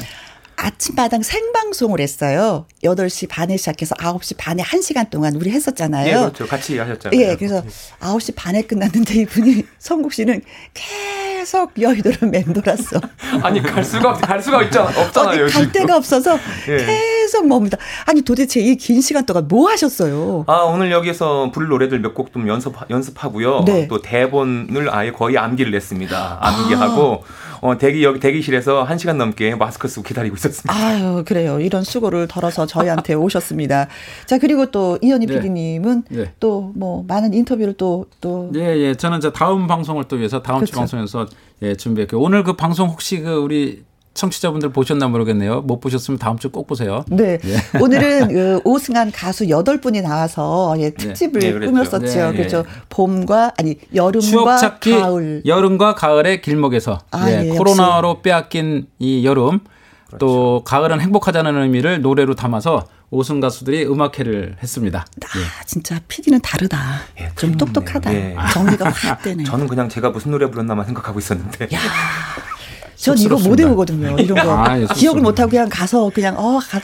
[0.66, 2.66] 아침마당 생방송을 했어요.
[2.84, 6.08] 8시 반에 시작해서 9시 반에 1시간 동안 우리 했었잖아요.
[6.08, 6.46] 예, 그렇죠.
[6.46, 7.20] 같이 하셨잖아요.
[7.20, 7.64] 예, 그래서
[8.00, 10.40] 9시 반에 끝났는데 이분이 성국 씨는
[10.72, 13.00] 계속 여의도를 맴돌았어.
[13.42, 15.38] 아니, 갈 수가, 갈 수가 있잖아, 없잖아요.
[15.46, 15.72] 갈 지금.
[15.72, 16.38] 데가 없어서
[16.68, 16.76] 예.
[16.86, 17.76] 계속 멉니다.
[18.06, 20.44] 아니 도대체 이 긴 시간 동안 뭐 하셨어요?
[20.46, 23.64] 아, 오늘 여기서 부를 노래들 몇 곡 좀 연습, 연습하고요.
[23.66, 23.88] 네.
[23.88, 26.38] 또 대본을 아예 거의 암기를 냈습니다.
[26.40, 27.24] 암기하고,
[27.62, 30.74] 어, 대기, 여기 대기실에서 한 시간 넘게 마스크 쓰고 기다리고 있었습니다.
[30.74, 31.60] 아유, 그래요.
[31.60, 33.86] 이런 수고를 덜어서 저희한테 오셨습니다.
[34.26, 35.34] 자, 그리고 또 이현희 네.
[35.34, 36.32] PD님은 네.
[36.40, 38.50] 또뭐 많은 인터뷰를 또, 또.
[38.56, 38.94] 예, 예.
[38.96, 40.80] 저는 이제 다음 방송을 또 위해서 다음 주 그렇죠.
[40.80, 41.26] 방송에서
[41.62, 42.20] 예, 준비했고요.
[42.20, 43.84] 오늘 그 방송 혹시 그 우리
[44.14, 45.62] 청취자분들 보셨나 모르겠네요.
[45.62, 47.04] 못 보셨으면 다음 주 꼭 보세요.
[47.08, 47.38] 네.
[47.80, 51.72] 오늘은 그 오승한 가수 8분이 나와서 예, 특집을 네, 그랬죠.
[51.72, 52.30] 꾸몄었죠.
[52.32, 52.64] 네, 그렇죠.
[52.90, 55.42] 봄과, 아니, 여름과 추억 찾기 가을.
[55.46, 59.60] 여름과 가을의 길목에서 아, 예, 예, 코로나로 빼앗긴 이 여름
[60.08, 60.18] 그렇죠.
[60.18, 65.06] 또 가을은 행복하자는 의미를 노래로 담아서 오승 가수들이 음악회를 했습니다.
[65.24, 66.78] 아, 진짜 PD는 다르다.
[67.20, 67.56] 예, 좀.
[67.56, 68.14] 똑똑하다.
[68.14, 68.36] 예.
[68.52, 69.44] 정리가 확 되네.
[69.44, 71.68] 저는 그냥 제가 무슨 노래 불렀나만 생각하고 있었는데.
[73.02, 73.58] 전 이거 못.
[73.58, 74.16] 외우거든요.
[74.18, 74.52] 이런 거.
[74.64, 75.22] 아, 예, 기억을 쑥스럽네.
[75.22, 76.80] 못하고 그냥 가서 그냥, 어, 가,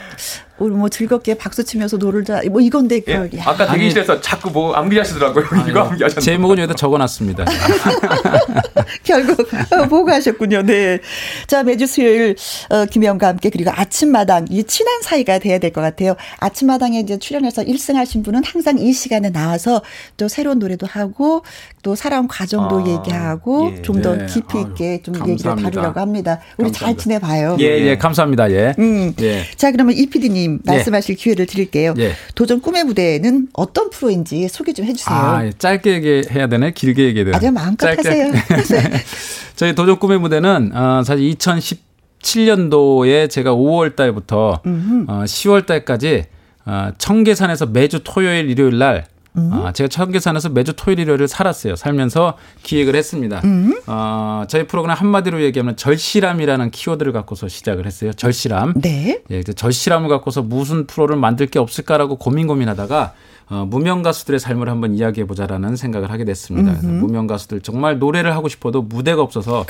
[0.59, 2.43] 오늘 뭐 즐겁게 박수 치면서 놀자.
[2.51, 3.43] 뭐 이건데, 예, 그, 야.
[3.47, 5.45] 아까 대기실에서 자꾸 뭐 암기하시더라고요.
[5.69, 6.21] 이거 암기하셨나요?
[6.21, 7.45] 제목은 여기다 적어놨습니다.
[9.05, 9.41] 결국
[9.73, 10.63] 어, 보고 하셨군요.
[10.63, 10.99] 네.
[11.47, 12.37] 자 매주 수요일
[12.71, 16.17] 어, 김혜영과 함께 그리고 아침마당 이 친한 사이가 돼야 될 것 같아요.
[16.39, 19.83] 아침마당에 이제 출연해서 1승하신 분은 항상 이 시간에 나와서
[20.17, 21.43] 또 새로운 노래도 하고
[21.83, 23.83] 또 살아온 과정도 아, 얘기하고 예.
[23.83, 24.27] 좀더 네.
[24.27, 25.71] 깊이 있게 아유, 좀 얘기를 감사합니다.
[25.71, 26.41] 다루려고 합니다.
[26.57, 27.03] 우리 잘 감사합니다.
[27.03, 27.57] 지내봐요.
[27.61, 28.51] 예, 예, 감사합니다.
[28.53, 28.75] 예.
[28.79, 29.15] 음.
[29.21, 29.43] 예.
[29.57, 31.95] 자, 그러면 이 PD님 말씀하실 기회를 드릴게요.
[31.99, 32.13] 예.
[32.35, 35.17] 도전 꿈의 무대는 어떤 프로인지 소개 좀 해주세요.
[35.17, 37.37] 아, 예, 짧게 얘기해야 되네, 길게 얘기해야 되네.
[37.37, 38.33] 아주 마음껏 짧게 하세요.
[39.57, 46.25] 저희 도전 꿈의 무대는 어, 사실 2017년도에 제가 5월 달부터 어, 10월 달까지
[46.67, 49.07] 어, 청계산에서 매주 토요일 일요일 날
[49.53, 51.77] 어, 제가 청계산에서 매주 토요일 일요일을 살았어요.
[51.77, 53.43] 살면서 기획을 했습니다.
[53.87, 58.13] 어, 저희 프로그램 한마디로 얘기하면 절실함이라는 키워드를 갖고서 시작을 했어요.
[58.13, 58.75] 절실함.
[58.81, 59.23] 네.
[59.31, 63.13] 예, 절실함을 갖고서 무슨 프로를 만들 게 없을까라고 고민 고민하다가
[63.51, 66.73] 어, 무명 가수들의 삶을 한번 이야기해 보자라는 생각을 하게 됐습니다.
[66.73, 69.65] 그래서 무명 가수들 정말 노래를 하고 싶어도 무대가 없어서.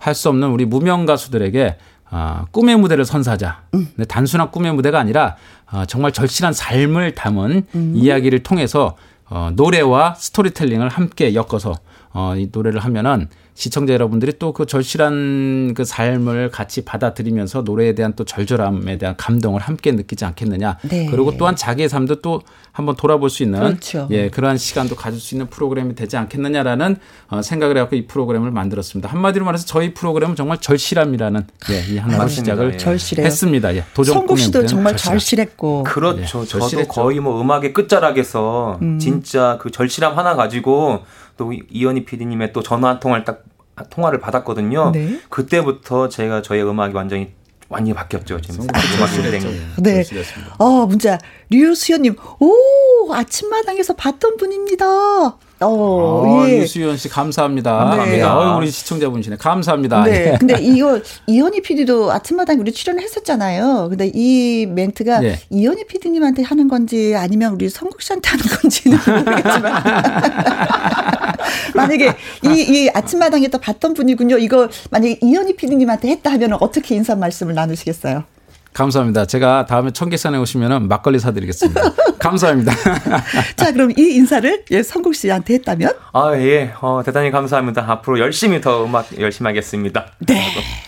[0.00, 1.76] 할 수 없는 우리 무명 가수들에게
[2.10, 3.62] 아, 꿈의 무대를 선사하자.
[3.70, 5.36] 근데 단순한 꿈의 무대가 아니라
[5.74, 8.96] 아, 정말 절실한 삶을 담은 이야기를 통해서
[9.28, 11.74] 어, 노래와 스토리텔링을 함께 엮어서
[12.12, 18.14] 어, 이 노래를 하면은 시청자 여러분들이 또 그 절실한 그 삶을 같이 받아들이면서 노래에 대한
[18.14, 20.78] 또 절절함에 대한 감동을 함께 느끼지 않겠느냐.
[20.82, 21.06] 네.
[21.10, 24.08] 그리고 또한 자기의 삶도 또 한번 돌아볼 수 있는 그렇죠.
[24.10, 26.96] 예 그러한 시간도 가질 수 있는 프로그램이 되지 않겠느냐라는
[27.28, 29.08] 어, 생각을 해갖고 이 프로그램을 만들었습니다.
[29.08, 33.22] 한마디로 말해서 저희 프로그램은 정말 절실함이라는 예, 이 하나로 시작을 예.
[33.24, 33.74] 했습니다.
[33.76, 35.18] 예, 도전 성국 씨도 정말 절실함.
[35.18, 36.20] 절실했고 그렇죠.
[36.22, 36.90] 예, 저도 절실했죠.
[36.92, 38.98] 거의 뭐 음악의 끝자락에서 음.
[38.98, 41.00] 진짜 그 절실함 하나 가지고
[41.36, 43.44] 또 이현희 PD님의 또 전화 한 통화를 딱
[43.90, 44.92] 통화를 받았거든요.
[44.92, 45.20] 네.
[45.28, 47.32] 그때부터 제가 저의 음악이 완전히
[47.68, 48.40] 완전히 바뀌었죠.
[48.40, 49.60] 지금 음악 인생이.
[49.78, 50.04] 네.
[50.58, 51.18] 어 문자
[51.50, 54.86] 류수연님 오 아침마당에서 봤던 분입니다.
[55.60, 56.58] 어, 아, 예.
[56.58, 58.04] 유수연 씨 감사합니다.
[58.06, 58.22] 네.
[58.22, 59.36] 어, 우리 시청자분이시네.
[59.36, 60.04] 감사합니다.
[60.04, 60.32] 네.
[60.32, 60.36] 예.
[60.38, 63.88] 근데 이거 이현희 PD도 아침마당 우리 출연을 했었잖아요.
[63.88, 65.38] 근데 이 멘트가 네.
[65.50, 69.82] 이현희 PD님한테 하는 건지 아니면 우리 성국 씨한테 하는 건지는 모르겠지만
[71.74, 74.38] 만약에 이, 이 아침마당에 또 봤던 분이군요.
[74.38, 78.24] 이거 만약에 이현희 PD님한테 했다 하면 어떻게 인사 말씀을 나누시겠어요?
[78.74, 79.24] 감사합니다.
[79.24, 81.80] 제가 다음에 청계산에 오시면 막걸리 사드리겠습니다.
[82.18, 82.72] 감사합니다.
[83.54, 85.92] 자, 그럼 이 인사를 예, 성국 씨한테 했다면?
[86.12, 86.72] 아, 예.
[86.80, 87.84] 어, 대단히 감사합니다.
[87.88, 90.06] 앞으로 열심히 더 음악 열심히 하겠습니다.
[90.26, 90.42] 네.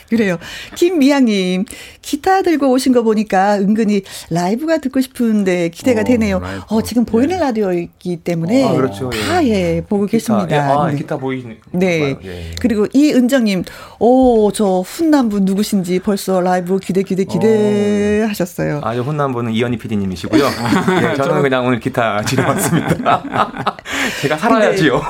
[0.09, 0.39] 그래요.
[0.75, 1.65] 김미양님,
[2.01, 6.39] 기타 들고 오신 거 보니까 은근히 라이브가 듣고 싶은데 기대가 어, 되네요.
[6.41, 6.63] 라이브.
[6.69, 7.41] 어, 지금 보이는 예.
[7.41, 9.11] 라디오이기 때문에 아, 그렇죠.
[9.11, 10.57] 다 예, 예 보고 기타, 계십니다.
[10.57, 10.97] 예, 아, 네.
[10.97, 11.57] 기타 보이는.
[11.73, 12.17] 네.
[12.25, 12.51] 예.
[12.61, 13.65] 그리고 이은정님,
[14.01, 17.76] 오, 저 훈남분 누구신지 벌써 라이브 기대, 기대, 기대
[18.25, 18.29] 어.
[18.29, 18.81] 하셨어요.
[18.83, 20.49] 아, 저 훈남분은 이현희 PD님이시고요.
[21.01, 23.23] 네, 저는 그냥 오늘 기타 지려봤습니다.
[24.23, 25.03] 제가 살아야지요.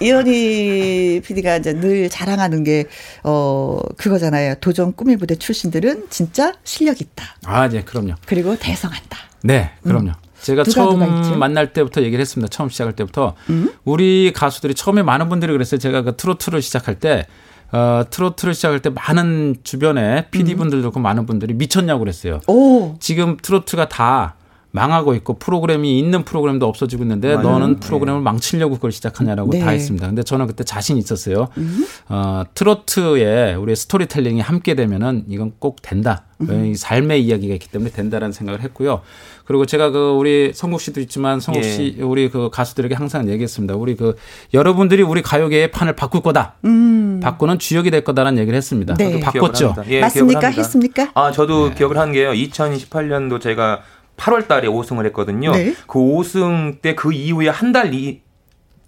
[0.00, 2.86] 이현희 PD가 이제 늘 자랑하는 게,
[3.24, 4.56] 어, 그거잖아요.
[4.56, 7.36] 도전 꿈의 부대 출신들은 진짜 실력 있다.
[7.44, 8.14] 아, 네, 그럼요.
[8.26, 9.18] 그리고 대성한다.
[9.42, 10.08] 네, 그럼요.
[10.08, 10.28] 음.
[10.40, 12.48] 제가 누가, 처음 누가 만날 때부터 얘기를 했습니다.
[12.48, 13.34] 처음 시작할 때부터.
[13.50, 13.72] 음?
[13.84, 15.78] 우리 가수들이 처음에 많은 분들이 그랬어요.
[15.78, 17.26] 제가 그 트로트를 시작할 때,
[17.72, 22.40] 어, 트로트를 시작할 때 많은 주변에 PD분들도 그 많은 분들이 미쳤냐고 그랬어요.
[22.46, 22.96] 오.
[22.98, 24.34] 지금 트로트가 다
[24.70, 27.50] 망하고 있고 프로그램이 있는 프로그램도 없어지고 있는데 맞아요.
[27.50, 27.80] 너는 네.
[27.80, 28.24] 프로그램을 네.
[28.24, 29.60] 망치려고 그걸 시작하냐라고 네.
[29.60, 30.06] 다 했습니다.
[30.06, 31.48] 근데 저는 그때 자신 있었어요.
[31.56, 31.86] 음.
[32.08, 36.24] 어, 트로트에 우리 스토리텔링이 함께 되면은 이건 꼭 된다.
[36.42, 36.74] 음.
[36.74, 39.00] 삶의 이야기가 있기 때문에 된다라는 생각을 했고요.
[39.48, 42.02] 그리고 제가 그 우리 성국 씨도 있지만 성국 씨 예.
[42.02, 43.76] 우리 그 가수들에게 항상 얘기했습니다.
[43.76, 44.14] 우리 그
[44.52, 46.56] 여러분들이 우리 가요계의 판을 바꿀 거다.
[46.66, 47.18] 음.
[47.22, 48.92] 바꾸는 주역이 될 거다라는 얘기를 했습니다.
[48.94, 49.18] 네.
[49.20, 49.74] 바꿨죠.
[49.88, 50.48] 예, 맞습니까?
[50.50, 51.10] 했습니까?
[51.14, 51.74] 아 저도 네.
[51.76, 52.32] 기억을 한 게요.
[52.32, 53.80] 2018년도 제가
[54.18, 55.52] 8월 달에 5승을 했거든요.
[55.52, 55.74] 네.
[55.86, 58.20] 그 5승 때 그 이후에 한 달 이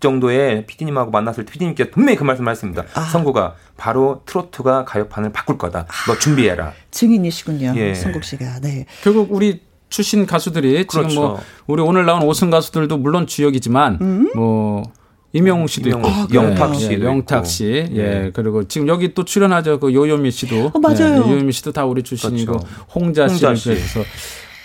[0.00, 2.84] 정도에 피디님하고 만났을 때 피디님께서 분명히 그 말씀을 하셨습니다.
[2.94, 3.00] 아.
[3.02, 5.86] 선구가 바로 트로트가 가요판을 바꿀 거다.
[6.06, 6.72] 너 준비해라.
[6.90, 7.74] 증인이시군요.
[7.76, 7.94] 예.
[7.94, 8.60] 성국 씨가.
[8.60, 8.86] 네.
[9.02, 9.60] 결국 우리
[9.90, 11.08] 출신 가수들이 그렇죠.
[11.08, 14.30] 지금 뭐 우리 오늘 나온 5승 가수들도 물론 주역이지만 음?
[14.34, 14.84] 뭐
[15.32, 17.96] 이명웅 씨도 있고 아, 영탁 씨, 예, 영탁 씨, 예.
[17.96, 18.30] 예.
[18.32, 21.22] 그리고 지금 여기 또 출연하죠 그 요요미 씨도, 어, 맞아요.
[21.24, 22.66] 예, 요요미 씨도 다 우리 출신이고 그렇죠.
[22.94, 24.02] 홍자, 홍자 씨, 그래서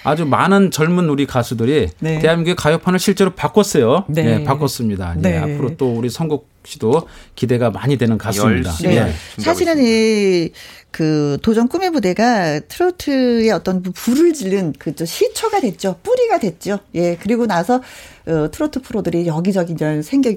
[0.03, 2.19] 아주 많은 젊은 우리 가수들이 네.
[2.19, 4.05] 대한민국의 가요판을 실제로 바꿨어요.
[4.07, 5.15] 네, 네 바꿨습니다.
[5.17, 5.38] 네.
[5.38, 8.71] 앞으로 또 우리 선곡 씨도 기대가 많이 되는 가수입니다.
[8.84, 9.03] 네.
[9.05, 9.13] 네.
[9.38, 10.51] 사실은 이
[10.95, 15.99] 그 도전 꿈의 부대가 트로트의 어떤 불을 지른 그 시초가 됐죠.
[16.01, 16.79] 뿌리가 됐죠.
[16.93, 17.17] 예.
[17.17, 17.81] 그리고 나서
[18.25, 20.29] 어, 트로트 프로들이 여기저기 이제 생겨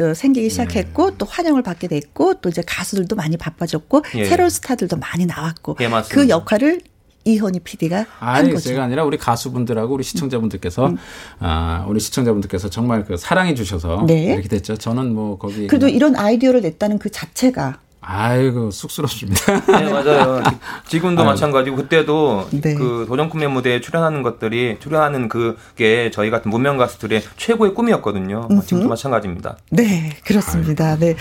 [0.00, 1.16] 어, 생기기 시작했고 네.
[1.18, 4.24] 또 환영을 받게 됐고 또 이제 가수들도 많이 바빠졌고 예.
[4.24, 6.80] 새로운 스타들도 많이 나왔고 예, 그 역할을
[7.26, 8.70] 이현희 PD가 한 거죠.
[8.70, 10.96] 제가 아니라 우리 가수분들하고 우리 시청자분들께서 음.
[11.38, 14.32] 아, 우리 시청자분들께서 정말 그 사랑해 주셔서 네.
[14.32, 14.78] 이렇게 됐죠.
[14.78, 19.60] 저는 뭐 거기 그래도 이런 아이디어를 냈다는 그 자체가 아이고 쑥스럽습니다.
[19.66, 20.42] 네 맞아요.
[20.86, 21.28] 지금도 아유.
[21.30, 22.74] 마찬가지고 그때도 네.
[22.74, 28.48] 그 도전 꿈의 무대에 출연하는 것들이 출연하는 그게 저희 같은 무명 가수들의 최고의 꿈이었거든요.
[28.64, 29.56] 지금도 마찬가지입니다.
[29.70, 30.90] 네 그렇습니다.
[30.90, 30.98] 아유.
[31.00, 31.16] 네.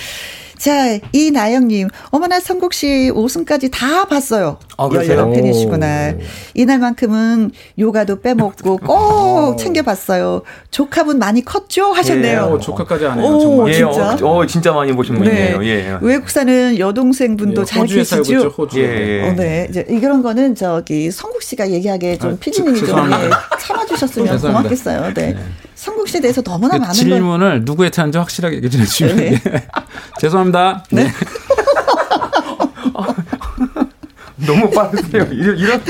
[0.58, 4.58] 자, 이나영님, 어머나 성국 씨 5승까지 다 봤어요.
[4.78, 6.14] 아, 열렬한 팬이시구나.
[6.54, 10.42] 이날만큼은 요가도 빼먹고 꼭 챙겨봤어요.
[10.72, 11.92] 조카분 많이 컸죠?
[11.94, 12.34] 하셨네요.
[12.34, 13.40] 예, 어, 조카까지 안 해요.
[13.40, 13.70] 정말.
[13.70, 14.18] 예, 진짜?
[14.22, 15.60] 어, 어, 진짜 많이 보신 분이에요.
[15.60, 15.68] 네.
[15.68, 15.98] 예.
[16.02, 18.22] 외국 사는 여동생분도 예, 잘 계시죠?
[18.22, 18.80] 있죠, 호주.
[18.80, 18.84] 예,
[19.24, 19.30] 예.
[19.30, 19.68] 어, 네.
[19.70, 23.30] 이제 이런 거는 저기 성국 씨가 얘기하기에 좀 아, 피디님이 좀 예,
[23.60, 25.14] 참아주셨으면 고맙겠어요.
[25.14, 25.34] 네.
[25.34, 25.38] 네.
[25.78, 27.62] 성국 씨에 대해서 너무나 그 많은 질문을 걸...
[27.64, 29.42] 누구한테 하는지 확실하게 얘기해 주시면 네.
[30.20, 30.84] 죄송합니다.
[30.92, 31.04] 네.
[31.04, 31.12] 네.
[34.46, 35.28] 너무 빠르세요.
[35.32, 35.82] 이런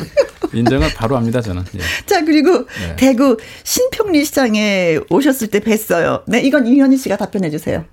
[0.54, 1.64] 인정을 바로 합니다, 저는.
[1.76, 1.80] 예.
[2.06, 2.96] 자, 그리고 네.
[2.98, 6.24] 대구 신평리 시장에 오셨을 때 뵀어요.
[6.28, 7.86] 네, 이건 이현희 씨가 답변해 주세요.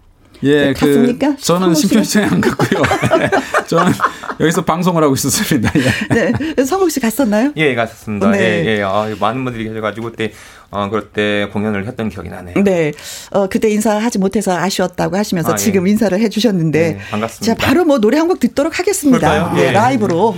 [0.42, 1.36] 예, 그 갔습니까?
[1.36, 2.82] 저는 심표시장에 안 갔고요.
[3.66, 3.92] 저는
[4.40, 5.72] 여기서 방송을 하고 있었습니다.
[5.76, 6.32] 예.
[6.55, 7.53] 네, 성욱 씨 갔었나요?
[7.57, 8.30] 예, 갔었습니다.
[8.30, 8.38] 네.
[8.38, 8.82] 예, 예.
[8.82, 10.32] 아, 많은 분들이 계셔가지고 그때
[10.70, 12.62] 어, 그럴 때 공연을 했던 기억이 나네요.
[12.64, 12.92] 네,
[13.30, 15.56] 어, 그때 인사하지 못해서 아쉬웠다고 하시면서 아, 예.
[15.56, 17.54] 지금 인사를 해주셨는데, 네, 반갑습니다.
[17.54, 19.52] 자, 바로 뭐 노래 한 곡 듣도록 하겠습니다.
[19.54, 19.72] 네, 예.
[19.72, 20.34] 라이브로.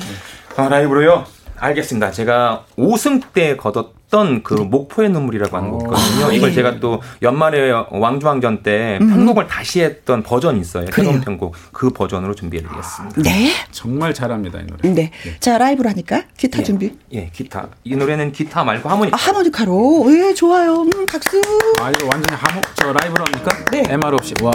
[0.56, 1.24] 아, 라이브로요.
[1.58, 2.10] 알겠습니다.
[2.10, 4.64] 제가 5승 때 거뒀 던그 네.
[4.64, 6.26] 목포의 눈물이라고 하는 곡이거든요.
[6.26, 6.54] 아, 이걸 예.
[6.54, 9.08] 제가 또 연말에 왕주왕전 때 음.
[9.08, 10.86] 편곡을 다시 했던 버전이 있어요.
[10.92, 11.54] 새로운 편곡.
[11.72, 13.22] 그 버전으로 준비해드리겠습니다.
[13.22, 13.50] 네.
[13.72, 14.80] 정말 잘합니다, 이 노래.
[14.82, 14.94] 네.
[14.94, 15.10] 네.
[15.40, 16.62] 자, 라이브로 하니까 기타 예.
[16.64, 16.92] 준비.
[17.12, 17.68] 예, 기타.
[17.84, 19.16] 이 노래는 기타 말고 하모니카.
[19.16, 20.06] 아, 하모니카로.
[20.10, 20.82] 예, 좋아요.
[20.82, 21.40] 음, 박수.
[21.80, 23.64] 아, 이거 완전히 하모, 저 라이브로 합니까?
[23.72, 23.82] 네.
[23.88, 24.34] MR 없이.
[24.42, 24.52] 와,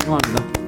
[0.00, 0.63] 훌륭합니다.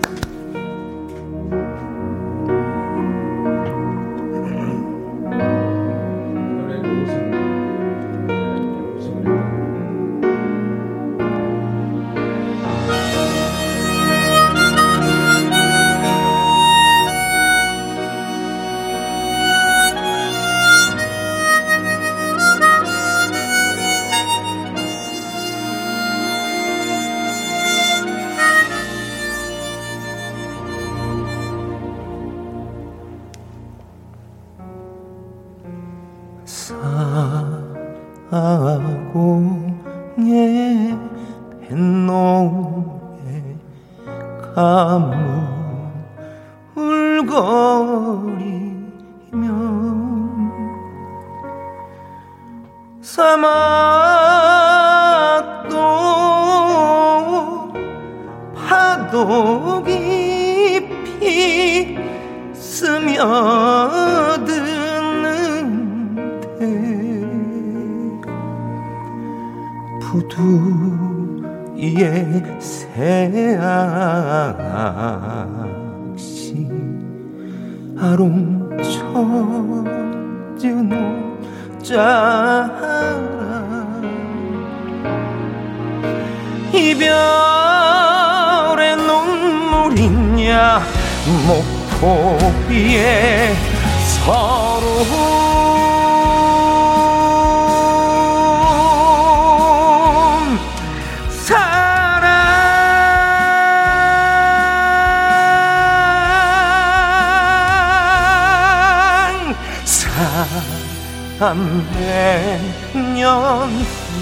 [111.38, 113.14] 한백년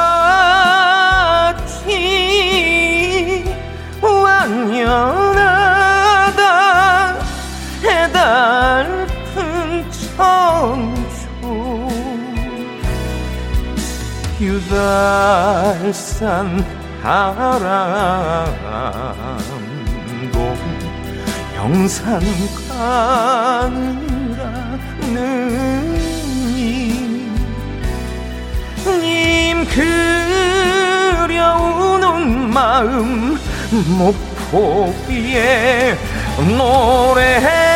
[14.69, 16.63] 유달산
[17.01, 17.81] 바람도
[21.55, 22.21] 영산
[22.69, 23.91] 가느라는
[29.01, 29.65] 님
[31.25, 32.03] 그려오는
[32.51, 33.37] 마음
[33.97, 35.97] 목포 위에
[36.57, 37.71] 노래해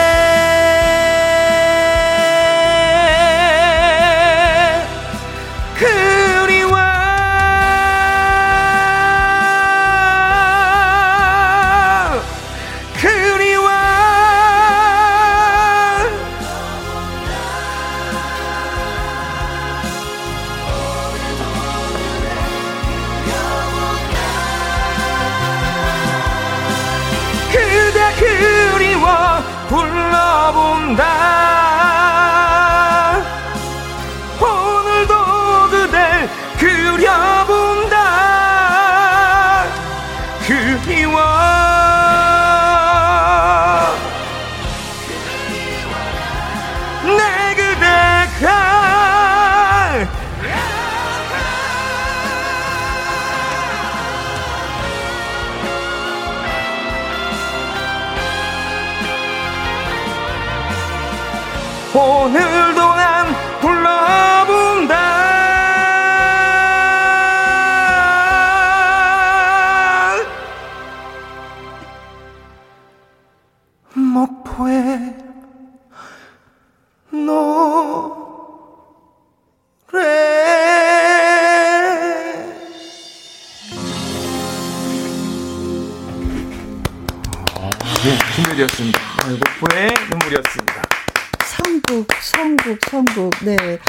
[92.89, 93.31] 성국.
[93.43, 93.79] 네.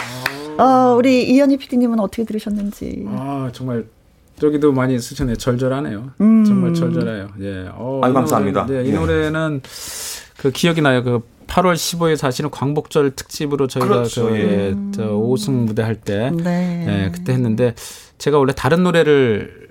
[0.59, 3.05] 어, 우리 이현희 PD님은 어떻게 들으셨는지.
[3.09, 3.84] 아, 정말
[4.38, 5.36] 저기도 많이 쓰셨네요.
[5.36, 6.11] 절절하네요.
[6.20, 6.44] 음.
[6.44, 7.28] 정말 절절해요.
[7.40, 7.68] 예.
[7.72, 8.66] 어, 아, 감사합니다.
[8.66, 8.97] 노래, 네, 이 예.
[8.97, 9.62] 노래는
[10.38, 11.03] 그 기억이 나요.
[11.03, 14.28] 그 8월 15일 사실은 광복절 특집으로 저희가 그렇죠.
[14.28, 16.86] 그 예, 저 5승 무대 할 때, 네.
[17.07, 17.74] 예, 그때 했는데
[18.18, 19.66] 제가 원래 다른 노래를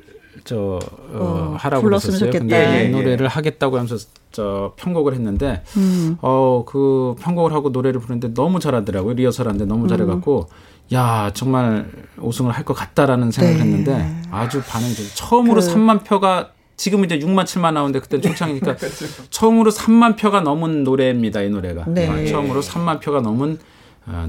[0.45, 0.79] 저 어,
[1.13, 2.29] 어, 하라고 그랬었어요.
[2.31, 2.89] 근데 예, 이 예.
[2.89, 3.97] 노래를 하겠다고 하면서
[4.31, 6.17] 저 편곡을 했는데 음.
[6.21, 9.15] 어그 편곡을 하고 노래를 부르는데 너무 잘하더라고요.
[9.15, 10.95] 리허설하는데 너무 잘해갖고 음.
[10.95, 13.63] 야 정말 우승을 할 것 같다라는 생각을 네.
[13.63, 15.67] 했는데 아주 반응이 처음으로 그.
[15.67, 19.05] 3만 표가 지금 이제 6만 7만 나오는데 그때 초창이니까 그렇죠.
[19.31, 21.41] 처음으로 3만 표가 넘은 노래입니다.
[21.41, 22.07] 이 노래가 네.
[22.07, 23.74] 아, 처음으로 3만 표가 넘은 아,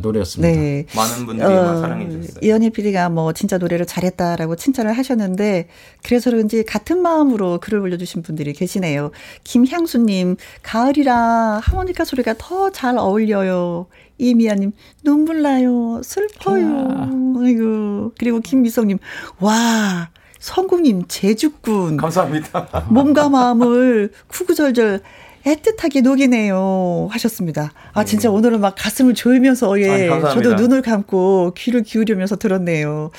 [0.00, 0.58] 노래였습니다.
[0.60, 0.86] 네.
[0.94, 2.40] 많은 분들이 어, 사랑해 주셨어요.
[2.42, 5.68] 이현희 PD가 뭐 진짜 노래를 잘했다라고 칭찬을 하셨는데
[6.04, 9.10] 그래서 그런지 같은 마음으로 글을 올려주신 분들이 계시네요.
[9.44, 13.86] 김향수님 가을이라 하모니카 소리가 더 잘 어울려요.
[14.18, 14.72] 이미아님
[15.04, 16.00] 눈물 나요.
[16.02, 16.88] 슬퍼요.
[16.90, 17.10] 아.
[17.42, 18.98] 아이고 그리고 김미성님
[19.40, 20.10] 와
[20.40, 22.86] 성국님 제주꾼 감사합니다.
[22.88, 25.00] 몸과 마음을 쿠구절절
[25.46, 27.72] 애틋하게 녹이네요 하셨습니다.
[27.92, 28.34] 아 진짜 네.
[28.34, 33.10] 오늘은 막 가슴을 조이면서 예 아, 저도 눈을 감고 귀를 기울이면서 들었네요.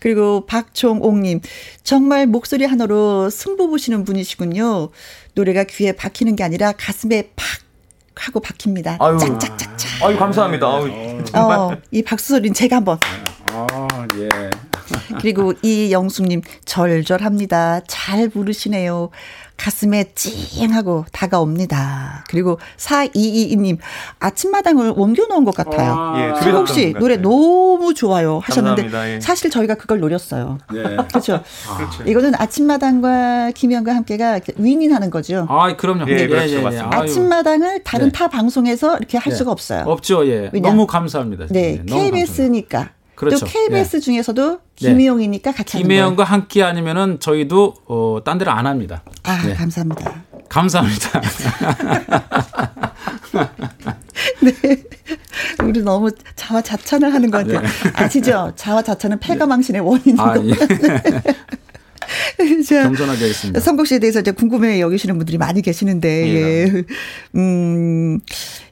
[0.00, 1.42] 그리고 박종옥님
[1.82, 4.88] 정말 목소리 하나로 승부 보시는 분이시군요.
[5.34, 7.46] 노래가 귀에 박히는 게 아니라 가슴에 팍
[8.16, 8.96] 하고 박힙니다.
[9.00, 10.02] 아유, 짝짝짝짝.
[10.04, 10.66] 아유 감사합니다.
[10.66, 12.98] 아유, 어, 이 박수 소리는 제가 한번.
[13.52, 14.28] 아 예.
[15.20, 17.80] 그리고 이영숙님 절절합니다.
[17.86, 19.10] 잘 부르시네요.
[19.56, 22.24] 가슴에 찡하고 다가옵니다.
[22.28, 23.78] 그리고 4222님,
[24.18, 25.94] 아침마당을 옮겨놓은 것 같아요.
[25.96, 28.40] 아, 예, 씨, 노래 너무 좋아요.
[28.42, 29.20] 하셨는데, 예.
[29.20, 30.58] 사실 저희가 그걸 노렸어요.
[30.72, 30.82] 네.
[31.08, 31.40] 그렇죠.
[31.68, 31.76] 아.
[31.76, 32.02] 그렇죠.
[32.04, 35.46] 이거는 아침마당과 김현과 함께가 윈윈하는 거죠.
[35.48, 36.04] 아, 그럼요.
[36.08, 36.68] 예, 네, 그렇죠.
[36.68, 38.12] 네, 네, 아침마당을 다른 네.
[38.12, 39.36] 타 방송에서 이렇게 할 네.
[39.36, 39.84] 수가 없어요.
[39.86, 40.50] 없죠, 예.
[40.52, 40.70] 왜냐?
[40.70, 41.46] 너무 감사합니다.
[41.50, 42.90] 네, KBS니까.
[43.14, 43.40] 그렇죠.
[43.40, 44.00] 또 KBS 네.
[44.00, 49.02] 중에서도 김혜영이니까 같이 김혜영과 함께 아니면은 저희도 어, 딴 데를 안 합니다.
[49.22, 49.54] 아 네.
[49.54, 50.24] 감사합니다.
[50.48, 51.20] 감사합니다.
[54.40, 54.52] 네.
[55.62, 57.60] 우리 너무 자화자찬을 하는 것 같아요.
[57.60, 57.66] 네.
[57.94, 58.52] 아시죠?
[58.56, 60.54] 자화자찬은 폐가망신의 원인인 아, 예.
[62.68, 63.60] 겸손하게 하겠습니다.
[63.60, 66.34] 성국 씨에 대해서 이제 궁금해 여기시는 분들이 많이 계시는데, 예.
[66.34, 66.84] 예.
[67.34, 68.20] 음,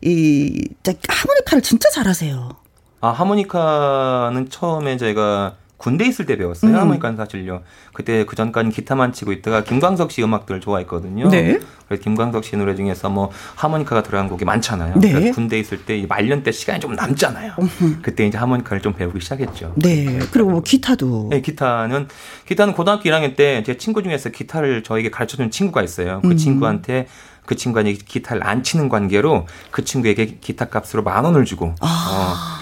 [0.02, 0.68] 이,
[1.08, 2.61] 하모니카를 진짜 잘하세요.
[3.02, 6.70] 아, 하모니카는 처음에 제가 군대 있을 때 배웠어요.
[6.70, 6.76] 음.
[6.78, 7.62] 하모니카는 사실요.
[7.92, 11.28] 그때 그 전까지 기타만 치고 있다가 김광석 씨 음악들을 좋아했거든요.
[11.28, 11.58] 네.
[11.88, 15.00] 그래서 김광석 씨 노래 중에서 뭐 하모니카가 들어간 곡이 많잖아요.
[15.00, 15.12] 네.
[15.12, 17.54] 그래서 군대 있을 때 말년 때 시간이 좀 남잖아요.
[17.58, 17.96] 음흠.
[18.02, 19.72] 그때 이제 하모니카를 좀 배우기 시작했죠.
[19.74, 20.20] 네.
[20.30, 21.26] 그리고 뭐 기타도.
[21.30, 22.06] 네, 기타는
[22.46, 26.20] 기타는 고등학교 1학년 때 제 친구 중에서 기타를 저에게 가르쳐 준 친구가 있어요.
[26.22, 26.36] 그 음.
[26.36, 27.08] 친구한테
[27.44, 31.88] 그 친구가 기타를 안 치는 관계로 그 친구에게 기타 값으로 만 원을 주고 아.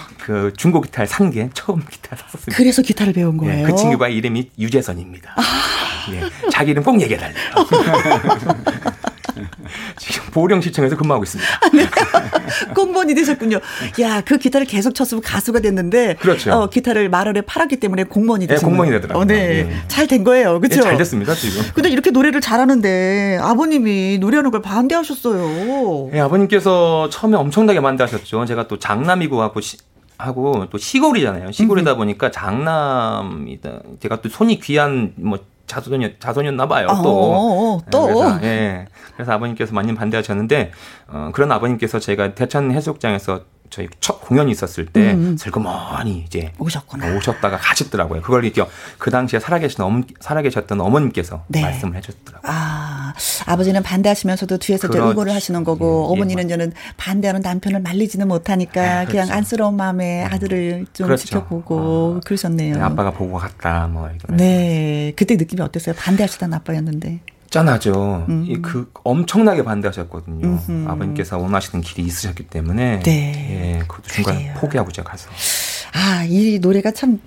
[0.21, 2.57] 그 중고 기타를 산 게 처음 기타 샀었습니다.
[2.57, 3.55] 그래서 기타를 배운 예, 거예요.
[3.67, 5.33] 네, 그 친구가 이름이 유재선입니다.
[5.37, 5.41] 아.
[6.11, 7.37] 네, 자기 이름 꼭 얘기해 달래요.
[9.97, 11.49] 지금 보령시청에서 근무하고 있습니다.
[11.73, 11.87] 네.
[12.75, 13.59] 공무원이 되셨군요.
[14.01, 16.15] 야, 그 기타를 계속 쳤으면 가수가 됐는데.
[16.19, 16.51] 그렇죠.
[16.51, 19.21] 어, 기타를 말월에 팔았기 때문에 공무원이 되신 네, 공무원이 되더라고요.
[19.21, 19.63] 어, 네.
[19.63, 19.75] 네.
[19.87, 20.59] 잘 된 거예요.
[20.59, 20.77] 그렇죠?
[20.77, 21.61] 네, 잘 됐습니다, 지금.
[21.73, 26.09] 근데 이렇게 노래를 잘하는데 아버님이 노래하는 걸 반대하셨어요.
[26.11, 28.45] 네, 아버님께서 처음에 엄청나게 반대하셨죠.
[28.45, 29.77] 제가 또 장남이고 하고 시,
[30.21, 31.51] 하고 또 시골이잖아요.
[31.51, 33.79] 시골이다 보니까 장남이다.
[33.99, 36.87] 제가 또 손이 귀한 뭐 자손이었 자손이었나 봐요.
[37.03, 38.87] 또 어, 어, 또 그래서, 예.
[39.15, 40.71] 그래서 아버님께서 많이 반대하셨는데
[41.07, 43.41] 어, 그런 아버님께서 제가 대천 해수욕장에서
[43.71, 45.19] 저희 첫 공연이 있었을 때 음.
[45.19, 45.37] 음.
[45.37, 47.15] 슬그머니 이제 오셨구나.
[47.15, 48.21] 오셨다가 가셨더라고요.
[48.21, 51.61] 그걸 이렇게 그 당시에 살아계신 어머 살아계셨던 어머님께서 네.
[51.61, 52.51] 말씀을 해주셨더라고요.
[52.51, 53.13] 아
[53.47, 55.11] 아버지는 반대하시면서도 뒤에서 그렇...
[55.11, 56.49] 응원을 하시는 거고 예, 어머니는 예.
[56.49, 59.11] 저는 반대하는 남편을 말리지는 못하니까 아, 그렇죠.
[59.11, 61.25] 그냥 안쓰러운 마음에 아들을 좀 그렇죠.
[61.25, 62.19] 지켜보고 어.
[62.25, 62.75] 그러셨네요.
[62.75, 64.37] 네, 아빠가 보고 갔다 뭐 이런.
[64.37, 65.95] 네 그때 느낌이 어땠어요?
[65.97, 67.21] 반대하시던 아빠였는데.
[67.51, 68.25] 짠하죠.
[68.29, 68.61] 음.
[68.61, 70.47] 그 엄청나게 반대하셨거든요.
[70.47, 70.89] 음흠.
[70.89, 73.79] 아버님께서 원하시는 길이 있으셨기 때문에 네.
[73.79, 75.29] 예, 그 중간에 포기하고 제가 가서.
[75.93, 77.19] 아, 이 노래가 참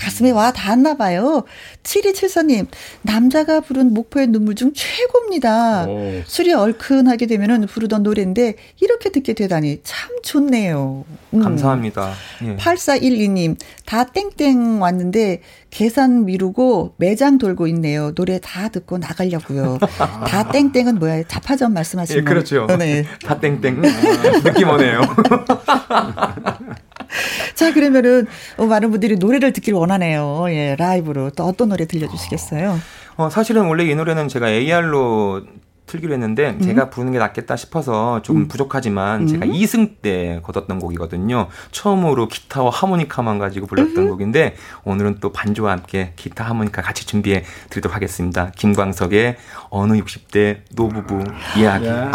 [0.00, 1.44] 가슴에 와 닿았나 봐요.
[1.82, 2.66] 7274님,
[3.02, 5.86] 남자가 부른 목포의 눈물 중 최고입니다.
[5.86, 6.22] 오.
[6.24, 11.04] 술이 얼큰하게 되면은 부르던 노래인데 이렇게 듣게 되다니 참 좋네요.
[11.34, 11.42] 음.
[11.42, 12.14] 감사합니다.
[12.44, 12.56] 예.
[12.56, 18.12] 8412님, 다 땡땡 왔는데 계산 미루고 매장 돌고 있네요.
[18.14, 19.78] 노래 다 듣고 나가려고요.
[20.26, 21.24] 다 땡땡은 뭐야?
[21.28, 22.66] 자파점 말씀하시는 예, 그렇죠.
[22.78, 23.04] 네.
[23.22, 23.82] 다 땡땡.
[23.84, 25.00] 아, 느낌 오네요.
[27.54, 30.46] 자, 그러면은 어, 많은 분들이 노래를 듣기를 원하네요.
[30.50, 31.30] 예, 라이브로.
[31.30, 32.78] 또 어떤 노래 들려주시겠어요?
[33.16, 35.42] 어, 사실은 원래 이 노래는 제가 AR로
[35.90, 36.60] 틀기로 했는데 음.
[36.60, 38.48] 제가 부르는 게 낫겠다 싶어서 조금 음.
[38.48, 39.26] 부족하지만 음.
[39.26, 41.48] 제가 2승 때 거뒀던 곡이거든요.
[41.72, 44.54] 처음으로 기타와 하모니카만 가지고 불렀던 곡인데
[44.84, 48.52] 오늘은 또 반주와 함께 기타 하모니카 같이 준비해 드리도록 하겠습니다.
[48.56, 49.36] 김광석의
[49.70, 51.24] 어느 60대 노부부
[51.58, 51.88] 이야기.
[51.88, 52.12] 아,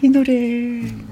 [0.00, 1.11] 이 노래.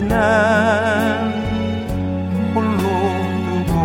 [0.09, 1.31] 난
[2.53, 2.83] 홀로
[3.45, 3.79] 두고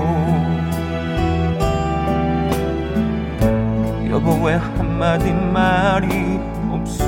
[4.11, 6.39] 여보 왜 한마디 말이
[6.71, 7.05] 없소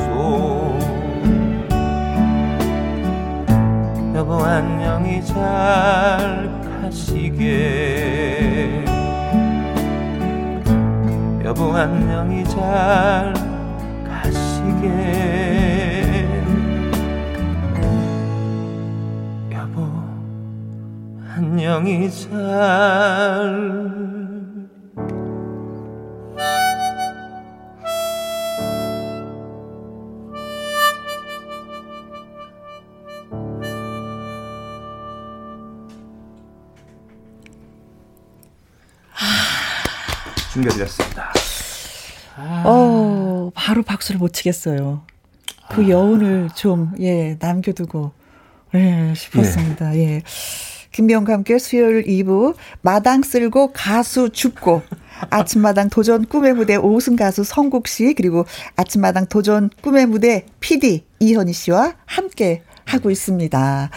[4.14, 6.48] 여보 안녕히 잘
[6.82, 8.84] 가시게.
[11.44, 13.34] 여보 안녕히 잘
[21.68, 22.30] 안녕히 잘
[40.52, 41.32] 준비해드렸습니다.
[42.36, 42.62] 아.
[42.64, 45.02] 어, 바로 박수를 못 치겠어요.
[45.70, 45.88] 그 아.
[45.88, 48.12] 여운을 좀, 예, 남겨두고.
[48.72, 49.94] 네, 싶었습니다.
[49.96, 50.00] 예.
[50.00, 50.22] 예.
[50.96, 54.80] 김병과 함께 수요일 2부 마당 쓸고 가수 죽고
[55.28, 61.52] 아침마당 도전 꿈의 무대 오승 가수 성국 씨 그리고 아침마당 도전 꿈의 무대 PD 이현희
[61.52, 63.90] 씨와 함께 하고 있습니다.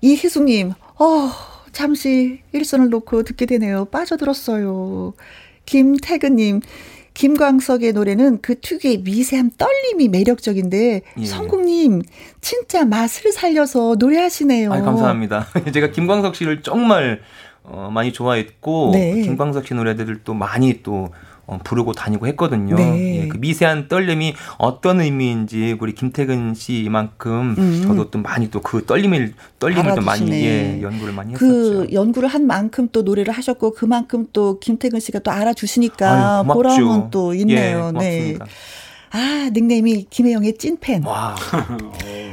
[0.00, 1.30] 이희숙님, 어,
[1.70, 3.84] 잠시 일선을 놓고 듣게 되네요.
[3.84, 5.14] 빠져들었어요.
[5.66, 6.62] 김태근님,
[7.14, 11.24] 김광석의 노래는 그 특유의 미세한 떨림이 매력적인데 예.
[11.24, 12.02] 성국님
[12.40, 14.72] 진짜 맛을 살려서 노래하시네요.
[14.72, 15.46] 아 감사합니다.
[15.72, 17.20] 제가 김광석 씨를 정말
[17.64, 19.22] 어, 많이 좋아했고 네.
[19.22, 21.10] 김광석 씨 노래들도 많이 또 어,
[21.58, 22.76] 부르고 다니고 했거든요.
[22.76, 23.22] 네.
[23.22, 27.82] 예, 그 미세한 떨림이 어떤 의미인지 우리 김태근 씨만큼 음.
[27.86, 31.86] 저도 또 많이 또 그 떨림을 떨림을 또 많이 예, 연구를 많이 그 했었죠.
[31.86, 37.10] 그 연구를 한 만큼 또 노래를 하셨고 그만큼 또 김태근 씨가 또 알아주시니까 아유, 보람은
[37.10, 37.92] 또 있네요.
[37.96, 38.38] 예, 네.
[39.14, 41.04] 아, 닉네임이 김혜영의 찐팬.
[41.04, 41.36] 와.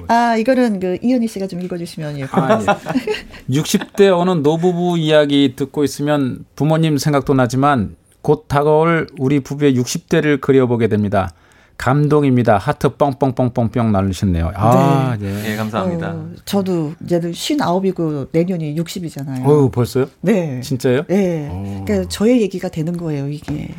[0.07, 2.23] 아, 이거는 그 이현희 씨가 좀 읽어주시면 예.
[2.31, 3.53] 아, 예.
[3.53, 10.87] 60대 어느 노부부 이야기 듣고 있으면 부모님 생각도 나지만 곧 다가올 우리 부부의 60대를 그려보게
[10.87, 11.31] 됩니다.
[11.77, 12.57] 감동입니다.
[12.57, 14.51] 하트 뻥뻥뻥뻥뻥 날리셨네요.
[14.53, 15.31] 아, 네.
[15.31, 15.41] 네.
[15.43, 16.09] 네 감사합니다.
[16.09, 19.45] 어, 저도 이제 59이고 내년이 60이잖아요.
[19.45, 20.07] 어 벌써요?
[20.19, 20.59] 네.
[20.59, 21.05] 진짜요?
[21.07, 21.47] 네.
[21.49, 21.85] 오.
[21.85, 23.73] 그러니까 저의 얘기가 되는 거예요, 이게.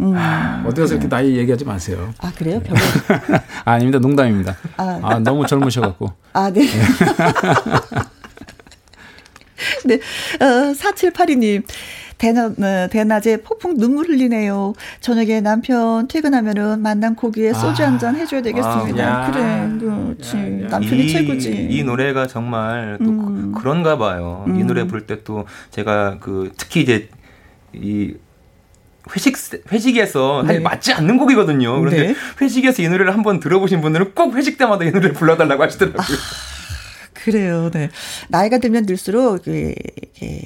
[0.00, 0.14] 음.
[0.14, 2.12] 아, 어디 가서 이렇게 나이 얘기하지 마세요.
[2.18, 2.60] 아, 그래요?
[3.64, 3.98] 아, 아닙니다.
[3.98, 4.56] 농담입니다.
[4.76, 6.12] 아, 아 너무 젊으셔갖고.
[6.34, 6.66] 아, 네.
[9.86, 9.94] 네.
[10.44, 11.64] 어, 4782님.
[12.18, 14.74] 대낮, 어, 대낮에 폭풍 눈물 흘리네요.
[15.00, 19.24] 저녁에 남편 퇴근하면은 만난 고기에 소주 아, 한잔 해줘야 되겠습니다.
[19.26, 20.36] 아, 그래, 그렇지.
[20.36, 20.68] 야, 야.
[20.68, 21.68] 남편이 이, 최고지.
[21.70, 23.52] 이 노래가 정말 또 음.
[23.52, 24.44] 그, 런가 봐요.
[24.46, 24.60] 음.
[24.60, 27.08] 이 노래 부를 때 또 제가 그 특히 이제
[27.72, 28.14] 이
[29.14, 29.36] 회식
[29.70, 30.58] 회식에서 네.
[30.60, 31.78] 맞지 않는 곡이거든요.
[31.80, 32.14] 그런데 네.
[32.40, 36.02] 회식에서 이 노래를 한번 들어보신 분들은 꼭 회식 때마다 이 노래를 불러달라고 하시더라고요.
[36.02, 37.70] 아, 그래요.
[37.72, 37.90] 네.
[38.28, 39.72] 나이가 들면 들수록 그,
[40.18, 40.38] 그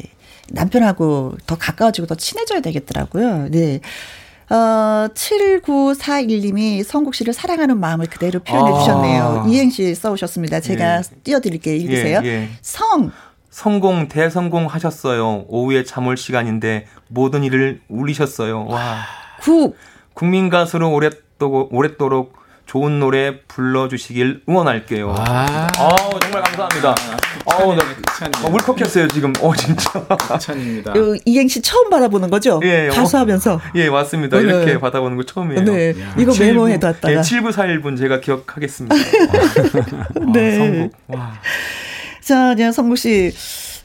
[0.51, 3.49] 남편하고 더 가까워지고 더 친해져야 되겠더라고요.
[3.51, 3.80] 네.
[4.51, 8.78] 어, 7941님이 성국 씨를 사랑하는 마음을 그대로 표현해 아.
[8.78, 9.46] 주셨네요.
[9.49, 10.61] 이행시 써오셨습니다.
[10.61, 11.03] 제가 예.
[11.22, 11.74] 띄워드릴게요.
[11.74, 12.20] 읽으세요.
[12.24, 12.49] 예, 예.
[12.62, 13.11] 성.
[13.51, 15.44] 성공, 대성공 하셨어요.
[15.49, 18.66] 오후에 잠올 시간인데 모든 일을 울리셨어요.
[18.66, 18.99] 와.
[19.40, 19.76] 국.
[20.14, 25.14] 국민 가수로 오랫도록, 오랫도록 좋은 노래 불러주시길 응원할게요.
[25.16, 26.94] 아, 어, 정말 감사합니다.
[27.55, 27.82] 어, 나
[28.44, 29.32] 어, 울컥했어요 지금.
[29.40, 30.07] 어 진짜.
[30.38, 30.92] 찬입니다.
[31.24, 32.61] 이행시 처음 받아보는 거죠?
[32.64, 33.61] 예, 가수하면서.
[33.76, 34.36] 예, 맞습니다.
[34.38, 34.42] 네.
[34.44, 35.64] 이렇게 받아보는 거 처음이에요.
[35.64, 36.14] 네, 야.
[36.18, 37.12] 이거 메모해뒀다가.
[37.12, 38.94] 예, 7941분 제가 기억하겠습니다.
[40.32, 40.55] 네.
[40.55, 40.92] 아, 성국.
[41.09, 41.32] 와.
[42.22, 43.32] 자, 이제 성국 씨.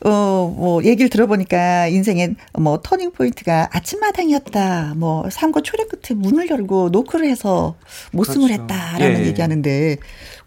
[0.05, 4.95] 어, 뭐, 얘기를 들어보니까 인생의 뭐, 터닝 포인트가 아침마당이었다.
[4.97, 7.75] 뭐, 삼고초려 끝에 문을 열고 노크를 해서
[8.11, 8.63] 모승을 그렇죠.
[8.63, 9.27] 했다라는 예.
[9.27, 9.97] 얘기하는데,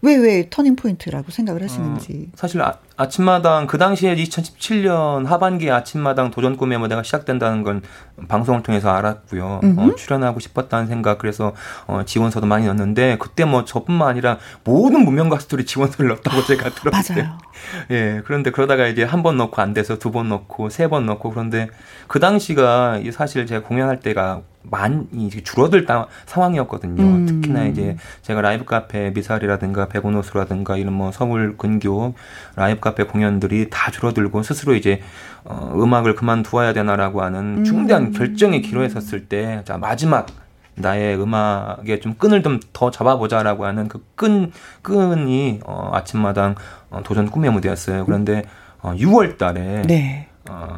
[0.01, 2.29] 왜, 왜 터닝 포인트라고 생각을 하시는지.
[2.29, 7.81] 어, 사실 아, 아침마당 그 당시에 2017년 하반기에 아침마당 도전 꿈의 무대가 시작된다는 건
[8.27, 9.61] 방송을 통해서 알았고요.
[9.77, 11.53] 어, 출연하고 싶었다는 생각 그래서
[11.85, 17.17] 어, 지원서도 많이 넣었는데 그때 뭐 저뿐만 아니라 모든 무명 가수들이 지원서를 넣었다고 제가 들었어요.
[17.17, 17.37] 맞아요.
[17.91, 21.31] 예, 그런데 그러다가 이제 한 번 넣고 안 돼서 두 번 넣고 세 번 넣고
[21.31, 21.67] 그런데
[22.07, 27.01] 그 당시가 사실 제가 공연할 때가 많이 줄어들 다, 상황이었거든요.
[27.03, 27.25] 음.
[27.25, 32.13] 특히나 이제 제가 라이브 카페 미사리라든가 백운호수라든가 이런 뭐 서울 근교
[32.55, 35.01] 라이브 카페 공연들이 다 줄어들고 스스로 이제
[35.43, 37.63] 어, 음악을 그만두어야 되나라고 하는 음.
[37.63, 38.11] 중대한 음.
[38.11, 40.27] 결정의 기로에 섰을 때 자 마지막
[40.75, 44.51] 나의 음악에 좀 끈을 좀 더 잡아보자라고 하는 그 끈
[44.83, 46.55] 끈이 어, 아침마당
[46.89, 48.05] 어, 도전 꿈의 무대였어요.
[48.05, 48.43] 그런데
[48.81, 50.27] 어, 6월 달에 네.
[50.49, 50.77] 어,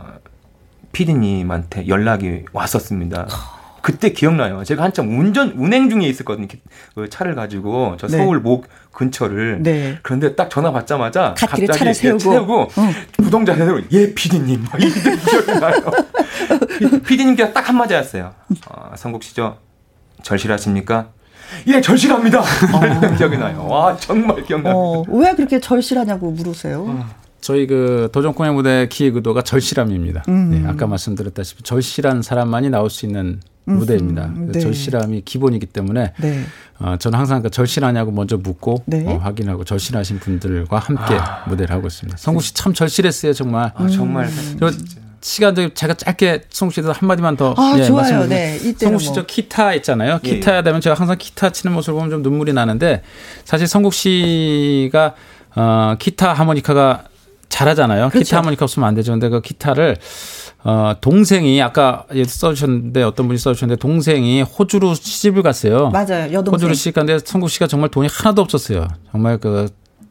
[0.93, 3.27] 피디님한테 연락이 왔었습니다.
[3.81, 4.63] 그때 기억나요.
[4.63, 6.47] 제가 한참 운전 운행 중에 있었거든요.
[6.95, 8.17] 그 차를 가지고 저 네.
[8.17, 9.61] 서울 목 근처를.
[9.63, 9.99] 네.
[10.01, 12.69] 그런데 딱 전화 받자마자 갑자기 차를 세우고, 세우고 어.
[13.13, 14.99] 부동자에서 예 피디님 막 이게
[15.45, 15.91] 기억나요.
[17.05, 18.33] 피디님께서 딱 한마디 하셨어요.
[18.69, 19.57] 어, 성국 씨죠
[20.23, 21.09] 절실하십니까?
[21.67, 22.39] 예, 절실합니다.
[22.41, 23.15] 어.
[23.17, 23.65] 기억이 나요.
[23.67, 24.75] 와, 정말 기억나요.
[24.75, 26.85] 어, 왜 그렇게 절실하냐고 물으세요?
[26.87, 27.09] 어.
[27.49, 30.23] 저희 그 도전 공연 무대 기획 의도가 절실함입니다.
[30.27, 30.51] 음.
[30.51, 34.25] 네, 아까 말씀드렸다시피 절실한 사람만이 나올 수 있는 무대입니다.
[34.25, 34.59] 음, 네.
[34.59, 36.43] 절실함이 기본이기 때문에 네.
[36.77, 39.03] 어, 저는 항상 그 절실하냐고 먼저 묻고 네.
[39.07, 41.43] 어, 확인하고 절실하신 분들과 함께 아.
[41.47, 42.17] 무대를 하고 있습니다.
[42.17, 43.71] 성국 씨 참 절실했어요 정말.
[43.73, 44.29] 아, 정말.
[44.59, 44.71] 저,
[45.21, 48.27] 시간도 제가 짧게 성국 씨도 한 마디만 더 아, 예, 좋아요.
[48.27, 48.59] 네.
[48.77, 49.23] 성국 씨저 뭐.
[49.25, 50.19] 기타 있잖아요.
[50.23, 50.61] 예, 기타 예.
[50.61, 53.01] 되면 제가 항상 기타 치는 모습을 보면 좀 눈물이 나는데
[53.43, 55.15] 사실 성국 씨가
[55.55, 57.05] 어, 기타 하모니카가
[57.49, 58.09] 잘하잖아요.
[58.09, 58.23] 그렇죠.
[58.23, 59.11] 기타 하모니카 없으면 안 되죠.
[59.11, 59.97] 근데 그 기타를
[60.63, 65.89] 어, 동생이 아까 써주셨는데 어떤 분이 써주셨는데 동생이 호주로 시집을 갔어요.
[65.89, 66.31] 맞아요.
[66.31, 66.53] 여동생.
[66.53, 68.87] 호주로 시집 갔는데 성국 씨가 정말 돈이 하나도 없었어요.
[69.11, 69.67] 정말 그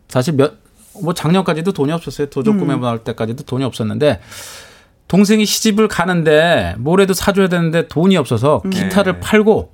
[0.08, 0.68] 사실 몇
[1.02, 2.28] 뭐 작년까지도 돈이 없었어요.
[2.28, 2.80] 도적 구매 음.
[2.80, 4.20] 나올 때까지도 돈이 없었는데
[5.06, 8.70] 동생이 시집을 가는데 뭐래도 사줘야 되는데 돈이 없어서 음.
[8.70, 9.20] 기타를 네.
[9.20, 9.72] 팔고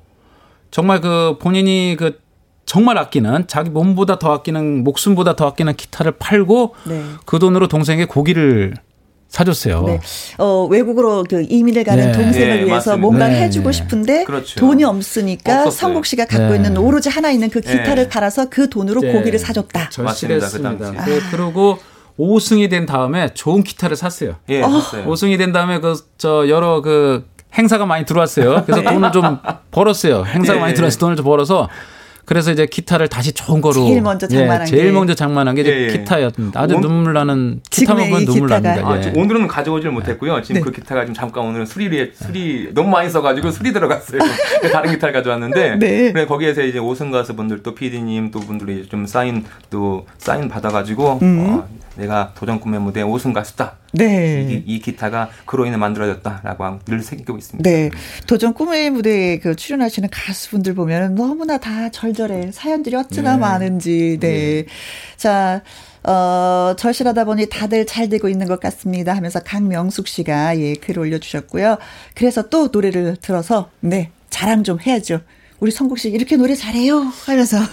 [0.70, 2.18] 정말 그 본인이 그
[2.66, 7.02] 정말 아끼는 자기 몸보다 더 아끼는 목숨보다 더 아끼는 기타를 팔고 네.
[7.26, 8.74] 그 돈으로 동생에게 고기를
[9.28, 9.82] 사줬어요.
[9.82, 10.00] 네.
[10.38, 12.12] 어, 외국으로 그 이민을 가는 네.
[12.12, 13.42] 동생을 네, 위해서 뭔가를 네.
[13.42, 14.60] 해주고 싶은데 그렇죠.
[14.60, 15.70] 돈이 없으니까 없었어요.
[15.78, 16.56] 성국 씨가 갖고 네.
[16.56, 19.88] 있는 오로지 하나 있는 그 기타를 팔아서 그 돈으로 고기를 사줬다.
[19.90, 20.92] 절실했습니다.
[20.92, 21.04] 그 아.
[21.30, 21.78] 그리고
[22.18, 24.36] 5승이 된 다음에 좋은 기타를 샀어요.
[24.48, 24.68] 예, 어.
[24.68, 27.26] 5승이 된 다음에 그 저 여러 그
[27.58, 28.62] 행사가 많이 들어왔어요.
[28.64, 29.38] 그래서 돈을 좀
[29.72, 30.24] 벌었어요.
[30.24, 31.68] 행사가 예, 많이 들어와서 돈을 좀 벌어서
[32.24, 35.70] 그래서 이제 기타를 다시 좋은 거로 제일 먼저 장만한 예, 제일 먼저 장만한 게 이제
[35.72, 35.88] 예, 예.
[35.88, 36.60] 기타였습니다.
[36.60, 38.80] 아주 온, 눈물 나는 기타만 보면 눈물 납니다.
[38.82, 39.12] 아, 예.
[39.14, 40.42] 오늘은 가져오질 못했고요.
[40.42, 40.64] 지금 네.
[40.64, 44.20] 그 기타가 지금 잠깐 오늘은 수리에 수리 너무 많이 써가지고 수리 들어갔어요.
[44.72, 46.12] 다른 기타를 가져왔는데 네.
[46.12, 51.38] 그래 거기에서 이제 오승 가수분들 또 PD님 또 분들이 좀 사인 또 사인 받아가지고 음.
[51.40, 53.83] 어, 내가 도전 꿈의 무대 오승 가수다.
[53.94, 54.62] 네.
[54.66, 57.68] 이, 이, 기타가 그로 인해 만들어졌다라고 늘 새기고 있습니다.
[57.68, 57.90] 네.
[58.26, 62.50] 도전 꿈의 무대에 그 출연하시는 가수분들 보면 너무나 다 절절해.
[62.52, 63.38] 사연들이 어찌나 네.
[63.38, 64.18] 많은지.
[64.20, 64.28] 네.
[64.28, 64.64] 네.
[65.16, 65.62] 자,
[66.02, 71.78] 어, 절실하다 보니 다들 잘 되고 있는 것 같습니다 하면서 강명숙 씨가 예, 글을 올려주셨고요.
[72.14, 75.20] 그래서 또 노래를 들어서, 네, 자랑 좀 해야죠.
[75.60, 77.58] 우리 성국 씨 이렇게 노래 잘해요 하면서.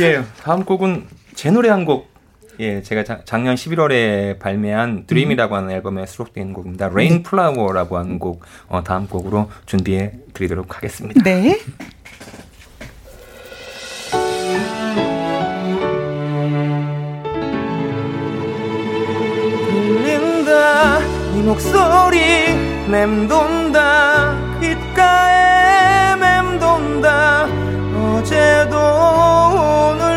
[0.00, 2.09] 예, 다음 곡은 제 노래 한 곡
[2.60, 6.90] 예, 제가 자, 작년 11월에 발매한 Dream이라고 하는 앨범에 수록된 곡입니다.
[6.94, 11.22] Rain Flower라고 하는 곡 어, 다음 곡으로 준비해 드리도록 하겠습니다.
[11.22, 11.58] 네.
[20.10, 22.20] 들린다 네 목소리
[22.90, 27.44] 맴돈다 귓가에 맴돈다
[28.18, 30.09] 어제도 오늘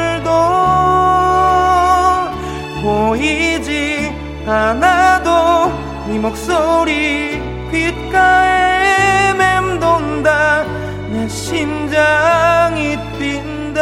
[4.45, 5.72] 않아도
[6.07, 7.41] 네 목소리
[7.72, 10.64] 귓가에 맴돈다.
[11.11, 13.82] 내 심장이 뛴다.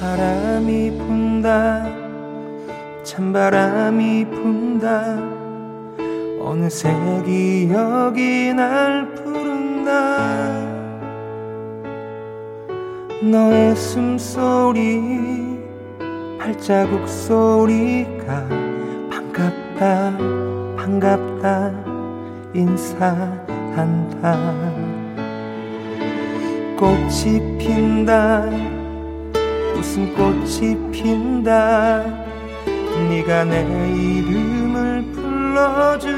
[0.00, 1.86] 바람이 분다.
[3.04, 5.18] 찬바람이 분다.
[6.40, 6.90] 어느새
[7.24, 10.50] 기억이 날 부른다.
[13.22, 15.59] 너의 숨소리
[16.40, 18.48] 발자국 소리가
[19.10, 20.16] 반갑다
[20.74, 21.70] 반갑다
[22.54, 24.38] 인사한다.
[26.78, 28.46] 꽃이 핀다
[29.74, 32.04] 무슨 꽃이 핀다.
[33.10, 33.60] 네가 내
[33.92, 36.10] 이름을 불러주면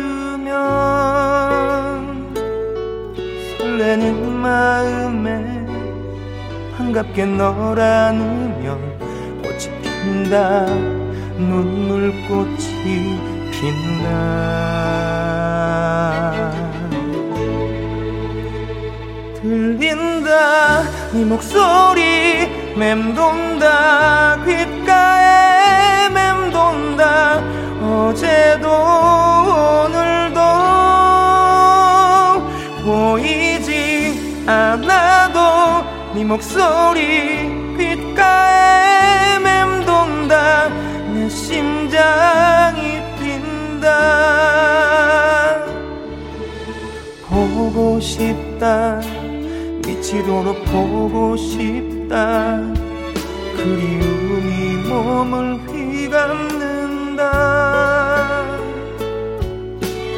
[3.59, 5.67] 설레는 마음에
[6.77, 9.12] 반갑게 널 안으면
[10.03, 10.67] 핀다.
[11.39, 13.19] 눈물꽃이
[13.53, 14.07] 핀다.
[19.41, 20.83] 들린다.
[21.13, 24.45] 네 목소리 맴돈다.
[24.45, 27.43] 귓가에 맴돈다.
[27.83, 28.69] 어제도
[29.87, 30.41] 오늘도
[32.85, 35.39] 보이지 않아도
[36.15, 39.82] 네 목소리 귓가에 맴돈다
[40.33, 43.87] 내 심장이 뛴다.
[47.29, 49.01] 보고 싶다.
[49.87, 52.59] 미치도록 보고 싶다.
[53.57, 57.23] 그리움이 몸을 휘감는다.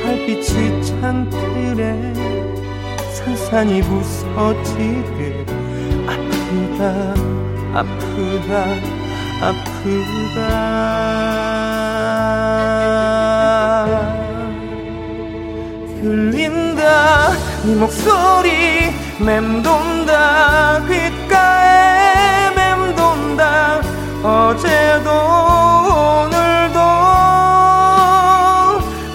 [0.02, 2.14] 달빛이 찬 틀에
[3.12, 5.46] 산산이 부서지듯
[6.06, 7.14] 아프다
[7.72, 9.03] 아프다
[9.40, 10.38] 아프다.
[16.00, 17.30] 들린다.
[17.64, 20.82] 네 목소리 맴돈다.
[20.86, 23.80] 귓가에 맴돈다.
[24.22, 25.10] 어제도
[26.24, 26.80] 오늘도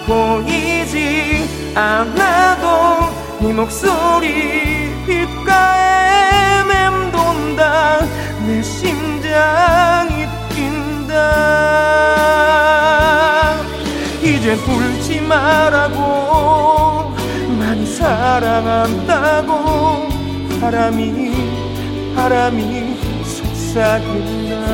[0.08, 3.10] 보이지 않아도
[3.40, 8.00] 네 목소리 귓가에 맴돈다
[9.40, 11.16] 내 심장이 뛴다.
[14.22, 17.14] 이제 울지 말라고
[17.58, 19.50] 많이 사랑한다고
[20.60, 21.32] 바람이
[22.16, 24.66] 바람이 속삭인다.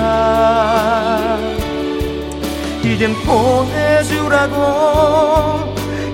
[2.83, 4.55] 이젠 보내주라고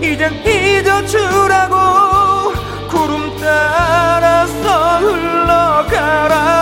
[0.02, 1.76] 이젠 잊어주라고
[2.90, 6.61] 구름 따라서 흘러가라고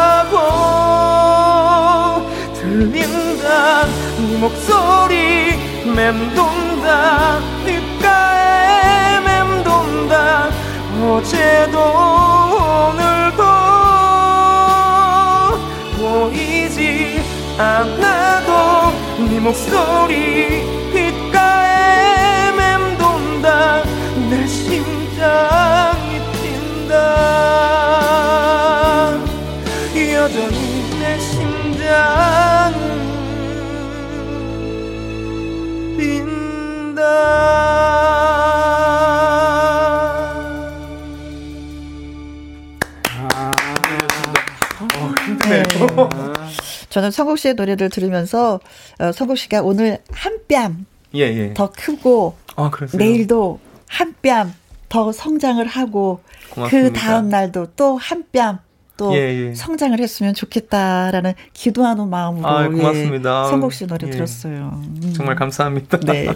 [4.39, 7.39] 목소리 맴돈다.
[7.65, 10.49] 귓가에 맴돈다.
[11.01, 11.79] 어제도
[12.89, 13.43] 오늘도
[15.97, 17.21] 보이지
[17.57, 18.91] 않아도
[19.29, 23.83] 네 목소리 귓가에 맴돈다.
[24.29, 26.93] 내 심장이 뛴다.
[30.13, 32.88] 여전히 내 심장
[46.89, 48.59] 저는 성국 씨의 노래를 들으면서
[48.99, 50.75] 어, 성국 씨가 오늘 한 뺨더
[51.15, 51.53] 예, 예.
[51.53, 54.53] 크고 아, 내일도 한 뺨
[54.89, 56.19] 더 성장을 하고.
[56.69, 58.59] 그 다음 날도 또 한 뺨
[58.99, 59.55] 또 예, 예.
[59.55, 63.45] 성장을 했으면 좋겠다라는 기도하는 마음으로 아, 고맙습니다.
[63.45, 64.11] 예, 성국 씨 노래 예.
[64.11, 64.81] 들었어요.
[64.83, 65.13] 음.
[65.15, 65.99] 정말 감사합니다.
[66.01, 66.27] 네.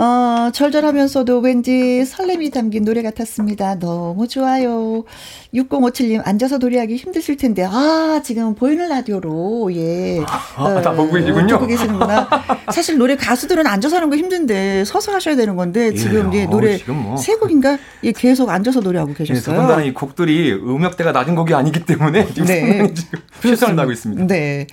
[0.00, 3.78] 어, 절절하면서도 왠지 설렘이 담긴 노래 같았습니다.
[3.78, 5.04] 너무 좋아요.
[5.52, 10.24] 6057님, 앉아서 노래하기 힘드실 텐데, 아, 지금 보이는 라디오로, 예.
[10.56, 11.54] 아, 어, 다 보고 계시군요.
[11.56, 12.30] 보고 계시는구나.
[12.72, 16.76] 사실 노래 가수들은 앉아서 하는 거 힘든데, 서서 하셔야 되는 건데, 지금 예, 예 노래
[16.76, 17.16] 어, 뭐.
[17.18, 17.76] 세 곡인가?
[18.02, 19.36] 예, 계속 앉아서 노래하고 계셨어요.
[19.36, 22.94] 예, 더군다나 이 곡들이 음역대가 낮은 곡이 아니기 때문에 지금 네.
[22.94, 24.26] 지금 실수를 나고 있습니다.
[24.26, 24.66] 네.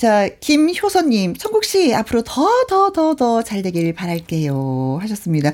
[0.00, 4.96] 자, 김효선님, 천국 씨, 앞으로 더, 더, 더, 더 잘 되길 바랄게요.
[5.02, 5.52] 하셨습니다.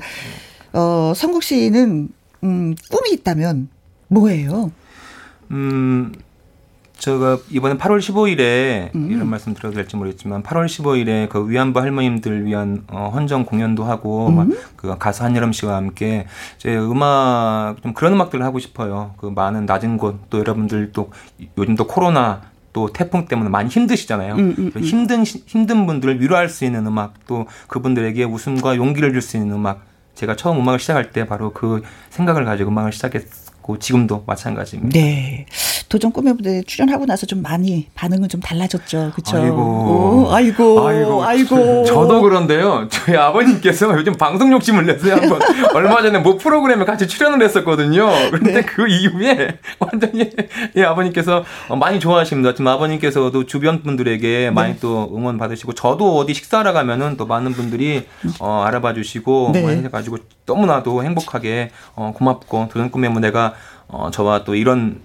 [0.71, 2.07] 어, 성국 씨는,
[2.45, 3.67] 음, 꿈이 있다면
[4.07, 4.71] 뭐예요?
[5.51, 6.13] 음,
[6.97, 9.11] 제가 이번에 8월 15일에 음.
[9.11, 14.29] 이런 말씀 드려도 될지 모르겠지만 8월 15일에 그 위안부 할머님들 위한 어, 헌정 공연도 하고
[14.29, 14.57] 음.
[14.77, 16.25] 그 가수 한여름 씨와 함께
[16.57, 19.13] 제 음악 좀 그런 음악들을 하고 싶어요.
[19.17, 21.11] 그 많은 낮은 곳 또 여러분들 또
[21.57, 22.43] 요즘 또 코로나
[22.77, 24.35] 또 태풍 때문에 많이 힘드시잖아요.
[24.35, 24.81] 음, 음, 음.
[24.83, 29.83] 힘든 힘든 분들을 위로할 수 있는 음악 또 그분들에게 웃음과 용기를 줄 수 있는 음악
[30.13, 31.81] 제가 처음 음악을 시작할 때 바로 그
[32.11, 33.23] 생각을 가지고 음악을 시작했
[33.67, 34.97] 고 지금도 마찬가지입니다.
[34.97, 35.45] 네.
[35.89, 39.11] 도전 꿈의 무대에 출연하고 나서 좀 많이 반응은 좀 달라졌죠.
[39.13, 39.35] 그렇죠?
[39.35, 40.29] 아이고.
[40.31, 40.87] 아이고.
[40.87, 41.23] 아이고.
[41.25, 41.83] 아이고.
[41.83, 42.87] 저도 그런데요.
[42.89, 45.15] 저희 아버님께서 요즘 방송 욕심을 내세요.
[45.15, 45.41] 한번
[45.75, 48.09] 얼마 전에 뭐 프로그램에 같이 출연을 했었거든요.
[48.31, 48.61] 그런데 네.
[48.61, 50.31] 그 이후에 완전히
[50.77, 51.43] 예, 아버님께서
[51.77, 52.53] 많이 좋아하십니다.
[52.53, 54.79] 지금 아버님께서도 주변 분들에게 많이 네.
[54.79, 58.05] 또 응원 받으시고 저도 어디 식사하러 가면은 또 많은 분들이
[58.39, 59.61] 어, 알아봐 주시고 네.
[59.61, 63.53] 뭐 해가지고 너무나도 행복하게 어, 고맙고 도전 꿈의 무대가
[63.87, 65.01] 어, 저와 또 이런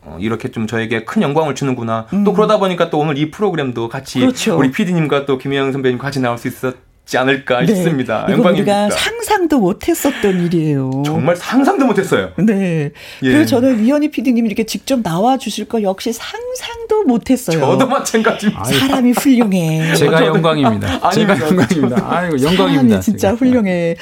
[0.00, 2.06] 어, 이렇게 좀 저에게 큰 영광을 주는구나.
[2.12, 2.24] 음.
[2.24, 4.56] 또 그러다 보니까 또 오늘 이 프로그램도 같이 그렇죠.
[4.58, 6.74] 우리 PD님과 또 김혜영 선배님 같이 나올 수 있었.
[7.06, 7.66] 지 않을까 네.
[7.68, 8.26] 싶습니다.
[8.28, 8.86] 영광입니다.
[8.86, 10.90] 우리가 상상도 못했었던 일이에요.
[11.06, 12.32] 정말 상상도 못했어요.
[12.36, 12.90] 네.
[13.22, 13.32] 예.
[13.32, 17.60] 그래서 저는 이현희 PD님이 이렇게 직접 나와 주실 거 역시 상상도 못했어요.
[17.60, 18.64] 저도 마찬가지입니다.
[18.64, 19.94] 사람이 훌륭해.
[19.94, 21.10] 제가 영광입니다.
[21.10, 22.06] 제가 영광입니다.
[22.10, 22.98] 아이고 영광입니다.
[23.00, 23.34] 진짜 제가.
[23.34, 23.94] 훌륭해.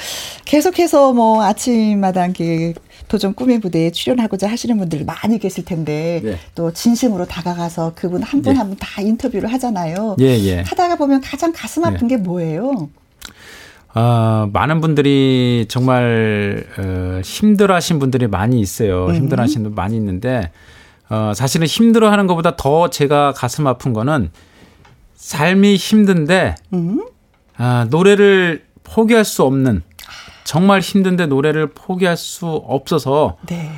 [0.46, 2.72] 계속해서 뭐 아침마다 이렇게
[3.08, 6.38] 도전 꿈의 무대에 출연하고자 하시는 분들 많이 계실 텐데 네.
[6.54, 9.06] 또 진심으로 다가가서 그분 한 분 한 분다 예.
[9.06, 10.16] 인터뷰를 하잖아요.
[10.20, 10.60] 예, 예.
[10.62, 12.88] 하다가 보면 가장 가슴 아픈 게 뭐예요?
[13.94, 19.06] 어, 많은 분들이 정말 어, 힘들어하신 분들이 많이 있어요.
[19.06, 19.14] 음.
[19.14, 20.50] 힘들어하시는 분 많이 있는데
[21.08, 24.30] 어, 사실은 힘들어하는 것보다 더 제가 가슴 아픈 거는
[25.14, 27.06] 삶이 힘든데 음.
[27.56, 29.82] 아, 노래를 포기할 수 없는
[30.44, 33.70] 정말 힘든데 노래를 포기할 수 없어서 네.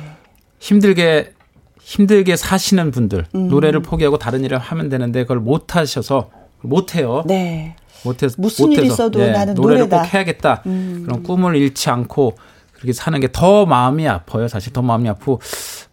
[0.59, 1.33] 힘들게
[1.81, 3.47] 힘들게 사시는 분들 음.
[3.47, 6.29] 노래를 포기하고 다른 일을 하면 되는데 그걸 못 하셔서
[6.61, 7.23] 못 해요.
[7.25, 7.75] 네.
[8.03, 10.01] 못해서 무슨 일 있어도 네, 나는 노래를 노래다.
[10.03, 10.63] 꼭 해야겠다.
[10.65, 11.03] 음.
[11.05, 12.35] 그런 꿈을 잃지 않고
[12.73, 14.47] 그렇게 사는 게 더 마음이 아파요.
[14.47, 15.39] 사실 더 마음이 아프고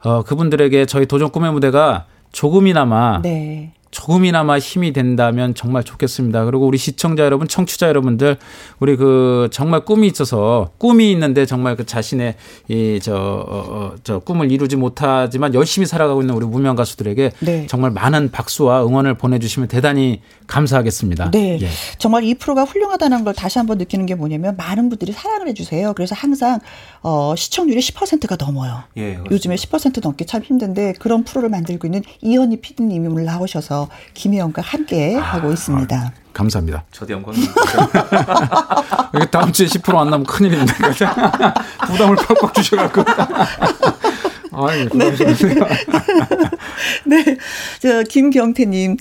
[0.03, 3.73] 어, 그분들에게 저희 도전 꿈의 무대가 조금이나마 네.
[3.95, 6.45] 조금이나마 힘이 된다면 정말 좋겠습니다.
[6.47, 8.39] 그리고 우리 시청자 여러분, 청취자 여러분들,
[8.81, 12.35] 우리 그 정말 꿈이 있어서 꿈이 있는데 정말 그 자신의
[12.67, 17.67] 이저 어, 어, 저 꿈을 이루지 못하지만 열심히 살아가고 있는 우리 무명 가수들에게 네.
[17.69, 21.31] 정말 많은 박수와 응원을 보내주시면 대단히 감사하겠습니다.
[21.31, 21.69] 네, 예.
[21.99, 25.93] 정말 이 프로가 훌륭하다는 걸 다시 한번 느끼는 게 뭐냐면 많은 분들이 사랑을 해주세요.
[25.95, 26.59] 그래서 항상
[27.05, 28.83] 어, 시청률이 10%가 넘어요.
[28.97, 34.63] 예, 요즘에 10% 넘기 참 힘든데 그런 프로를 만들고 있는 이현희 PD님이 오늘 나오셔서 김혜영과
[34.63, 35.95] 함께 아, 하고 있습니다.
[35.95, 36.85] 아, 감사합니다.
[36.91, 37.53] 저도 영광입니다.
[39.31, 40.75] 다음 주에 10%안 나면 큰일입니다.
[41.87, 43.05] 부담을 팍팍 주셔갖고.
[44.57, 45.11] 아유, 네.
[47.05, 47.37] 네.
[47.81, 48.97] 저, 김경태님.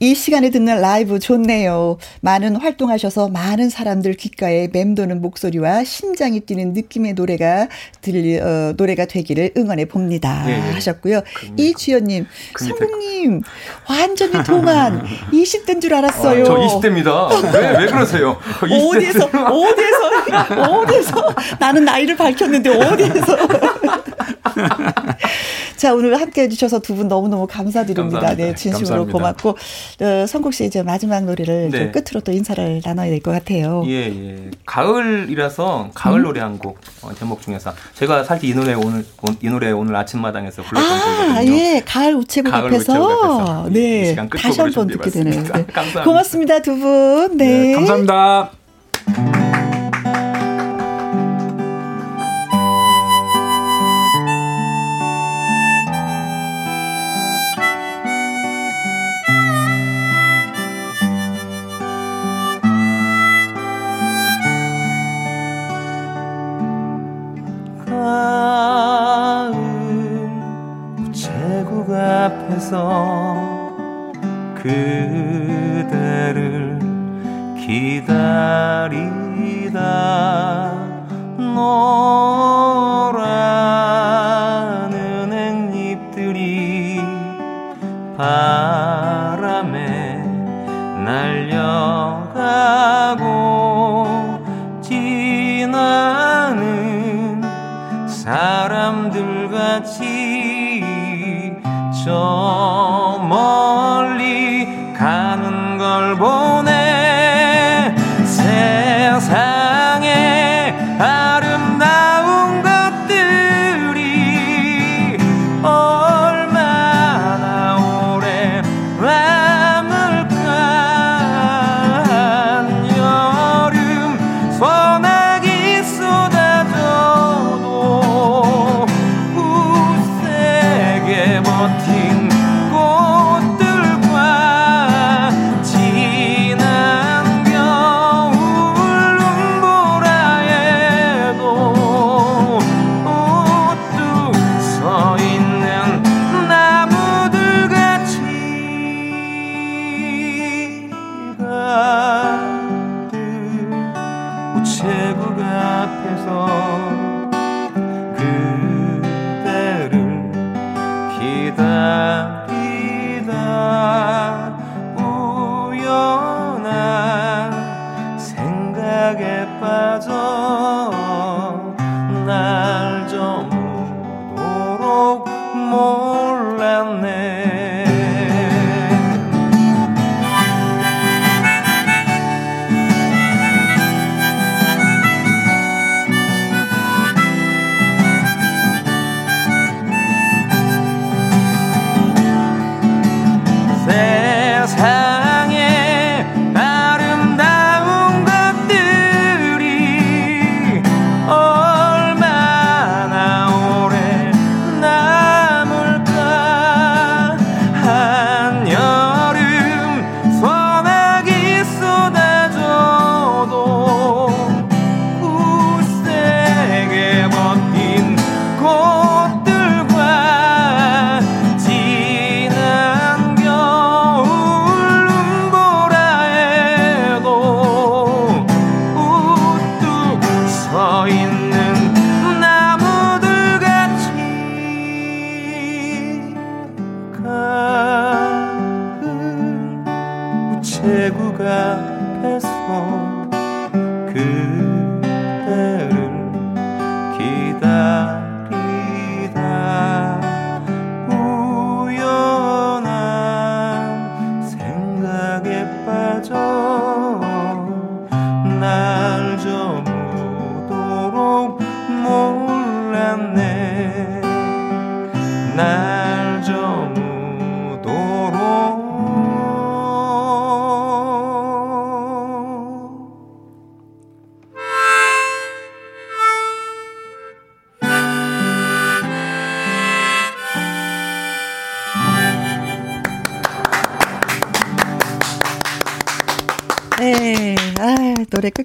[0.00, 1.98] 이 시간에 듣는 라이브 좋네요.
[2.20, 7.68] 많은 활동하셔서 많은 사람들 귓가에 맴도는 목소리와 심장이 뛰는 느낌의 노래가
[8.02, 10.44] 들리, 어, 노래가 되기를 응원해 봅니다.
[10.46, 10.70] 네, 네.
[10.72, 11.22] 하셨고요.
[11.56, 12.26] 이주연님.
[12.58, 13.42] 성국님.
[13.88, 16.42] 완전히 동안 20대인 줄 알았어요.
[16.42, 17.54] 아, 저 20대입니다.
[17.54, 18.38] 왜, 왜 그러세요?
[18.60, 18.96] 20대.
[18.96, 23.36] 어디에서, 어디에서, 어디에서 나는 나이를 밝혔는데 어디에서.
[25.76, 28.20] 자, 오늘 함께 해주셔서 두 분 너무너무 감사드립니다.
[28.20, 28.34] 감사합니다.
[28.50, 29.42] 네, 진심으로 감사합니다.
[29.42, 29.58] 고맙고,
[30.00, 31.78] 어, 성국 씨 이제 마지막 노래를 네.
[31.78, 33.82] 좀 끝으로 또 인사를 나눠야 될 것 같아요.
[33.86, 34.50] 예, 예.
[34.64, 36.22] 가을이라서 가을 음?
[36.24, 39.04] 노래 한 곡 어, 제목 중에서 제가 사실 이 노래 오늘,
[39.42, 41.52] 이 노래 오늘 아침마당에서 불렀던 아, 곡이거든요.
[41.58, 42.92] 예, 가을 우체국 가을 앞에서.
[42.92, 43.68] 우체국 앞에서.
[43.70, 44.14] 네.
[44.40, 45.42] 다시 한 번 듣게 되네요.
[45.42, 45.48] 네.
[45.66, 46.04] 감사합니다.
[46.04, 47.36] 고맙습니다, 두 분.
[47.36, 47.46] 네.
[47.46, 48.50] 네 감사합니다.
[74.54, 76.78] 그대를
[77.60, 79.76] 기다리다
[81.36, 83.20] 노란
[85.34, 86.98] 은행잎들이
[88.16, 90.24] 바람에
[91.04, 92.46] 날려가고
[94.80, 95.82] 지나는
[98.08, 100.35] 사람들 같이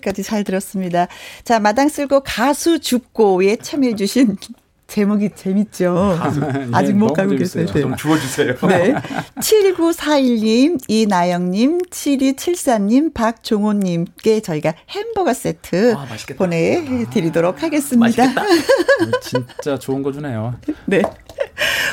[0.02, 1.08] 끝까지 잘 들었습니다.
[1.44, 4.38] 자, 마당 쓸고 가수 죽고에 참여해주신
[4.92, 6.20] 제목이 재밌죠.
[6.74, 7.66] 아직 네, 못 가고 계세요.
[7.66, 7.82] 네.
[7.82, 8.56] 좀 주워주세요.
[8.68, 8.94] 네.
[9.40, 16.06] 7941님, 이나영님, 7274님, 박종호님께 저희가 햄버거 세트 아,
[16.36, 18.26] 보내드리도록 하겠습니다.
[19.22, 20.56] 진짜 좋은 거 주네요.
[20.88, 21.02] 네.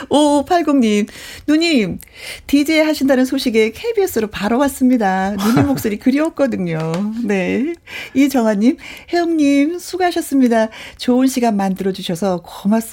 [0.08, 1.06] 5580님,
[1.46, 1.98] 누님,
[2.48, 5.36] DJ 하신다는 소식에 KBS로 바로 왔습니다.
[5.36, 7.12] 누님 목소리 그리웠거든요.
[7.24, 7.74] 네.
[8.14, 8.76] 이정아님,
[9.12, 10.68] 혜영님, 수고하셨습니다.
[10.96, 12.87] 좋은 시간 만들어주셔서 고맙습니다.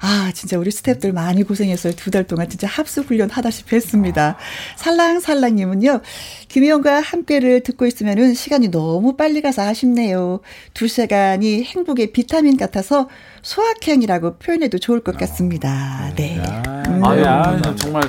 [0.00, 1.92] 아, 진짜 우리 스탭들 많이 고생했어요.
[1.94, 4.36] 두 달 동안 진짜 합숙 훈련 하다시피 했습니다.
[4.76, 6.00] 살랑살랑님은요,
[6.48, 10.40] 김혜영과 함께를 듣고 있으면은 시간이 너무 빨리 가서 아쉽네요.
[10.74, 13.08] 두 시간이 행복의 비타민 같아서
[13.42, 16.12] 소확행이라고 표현해도 좋을 것 같습니다.
[16.16, 16.36] 네.
[16.88, 17.04] 음.
[17.04, 18.02] 아유, 아유, 정말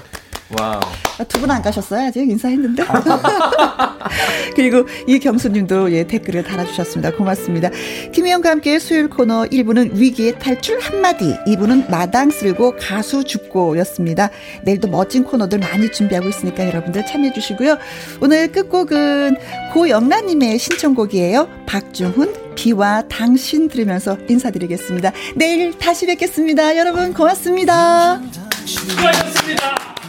[0.50, 0.80] 와우.
[1.18, 2.08] 아, 두분 안 가셨어요?
[2.08, 2.84] 아직 인사했는데.
[4.56, 7.12] 그리고 이경수님도 예, 댓글을 달아주셨습니다.
[7.16, 7.70] 고맙습니다.
[8.14, 14.30] 김혜영과 함께 수요일 코너 1부는 위기의 탈출 한마디, 2부는 마당 쓸고 가수 죽고 였습니다.
[14.64, 17.78] 내일도 멋진 코너들 많이 준비하고 있으니까 여러분들 참여해주시고요.
[18.22, 19.38] 오늘 끝곡은
[19.74, 21.50] 고영란님의 신청곡이에요.
[21.66, 25.12] 박중훈, 비와 당신 들으면서 인사드리겠습니다.
[25.36, 26.78] 내일 다시 뵙겠습니다.
[26.78, 28.22] 여러분 고맙습니다.
[28.66, 30.05] 수고하셨습니다.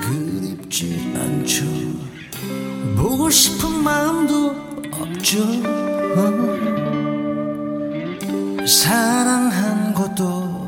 [0.00, 1.64] 그립지 않죠.
[2.96, 4.54] 보고 싶은 마음도
[4.92, 5.38] 없죠.
[6.16, 6.58] 어?
[8.66, 10.66] 사랑한 것도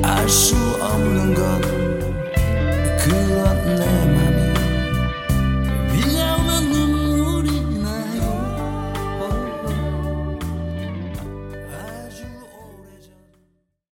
[0.02, 1.60] 알 수 없는 건
[2.98, 3.91] 그렇네.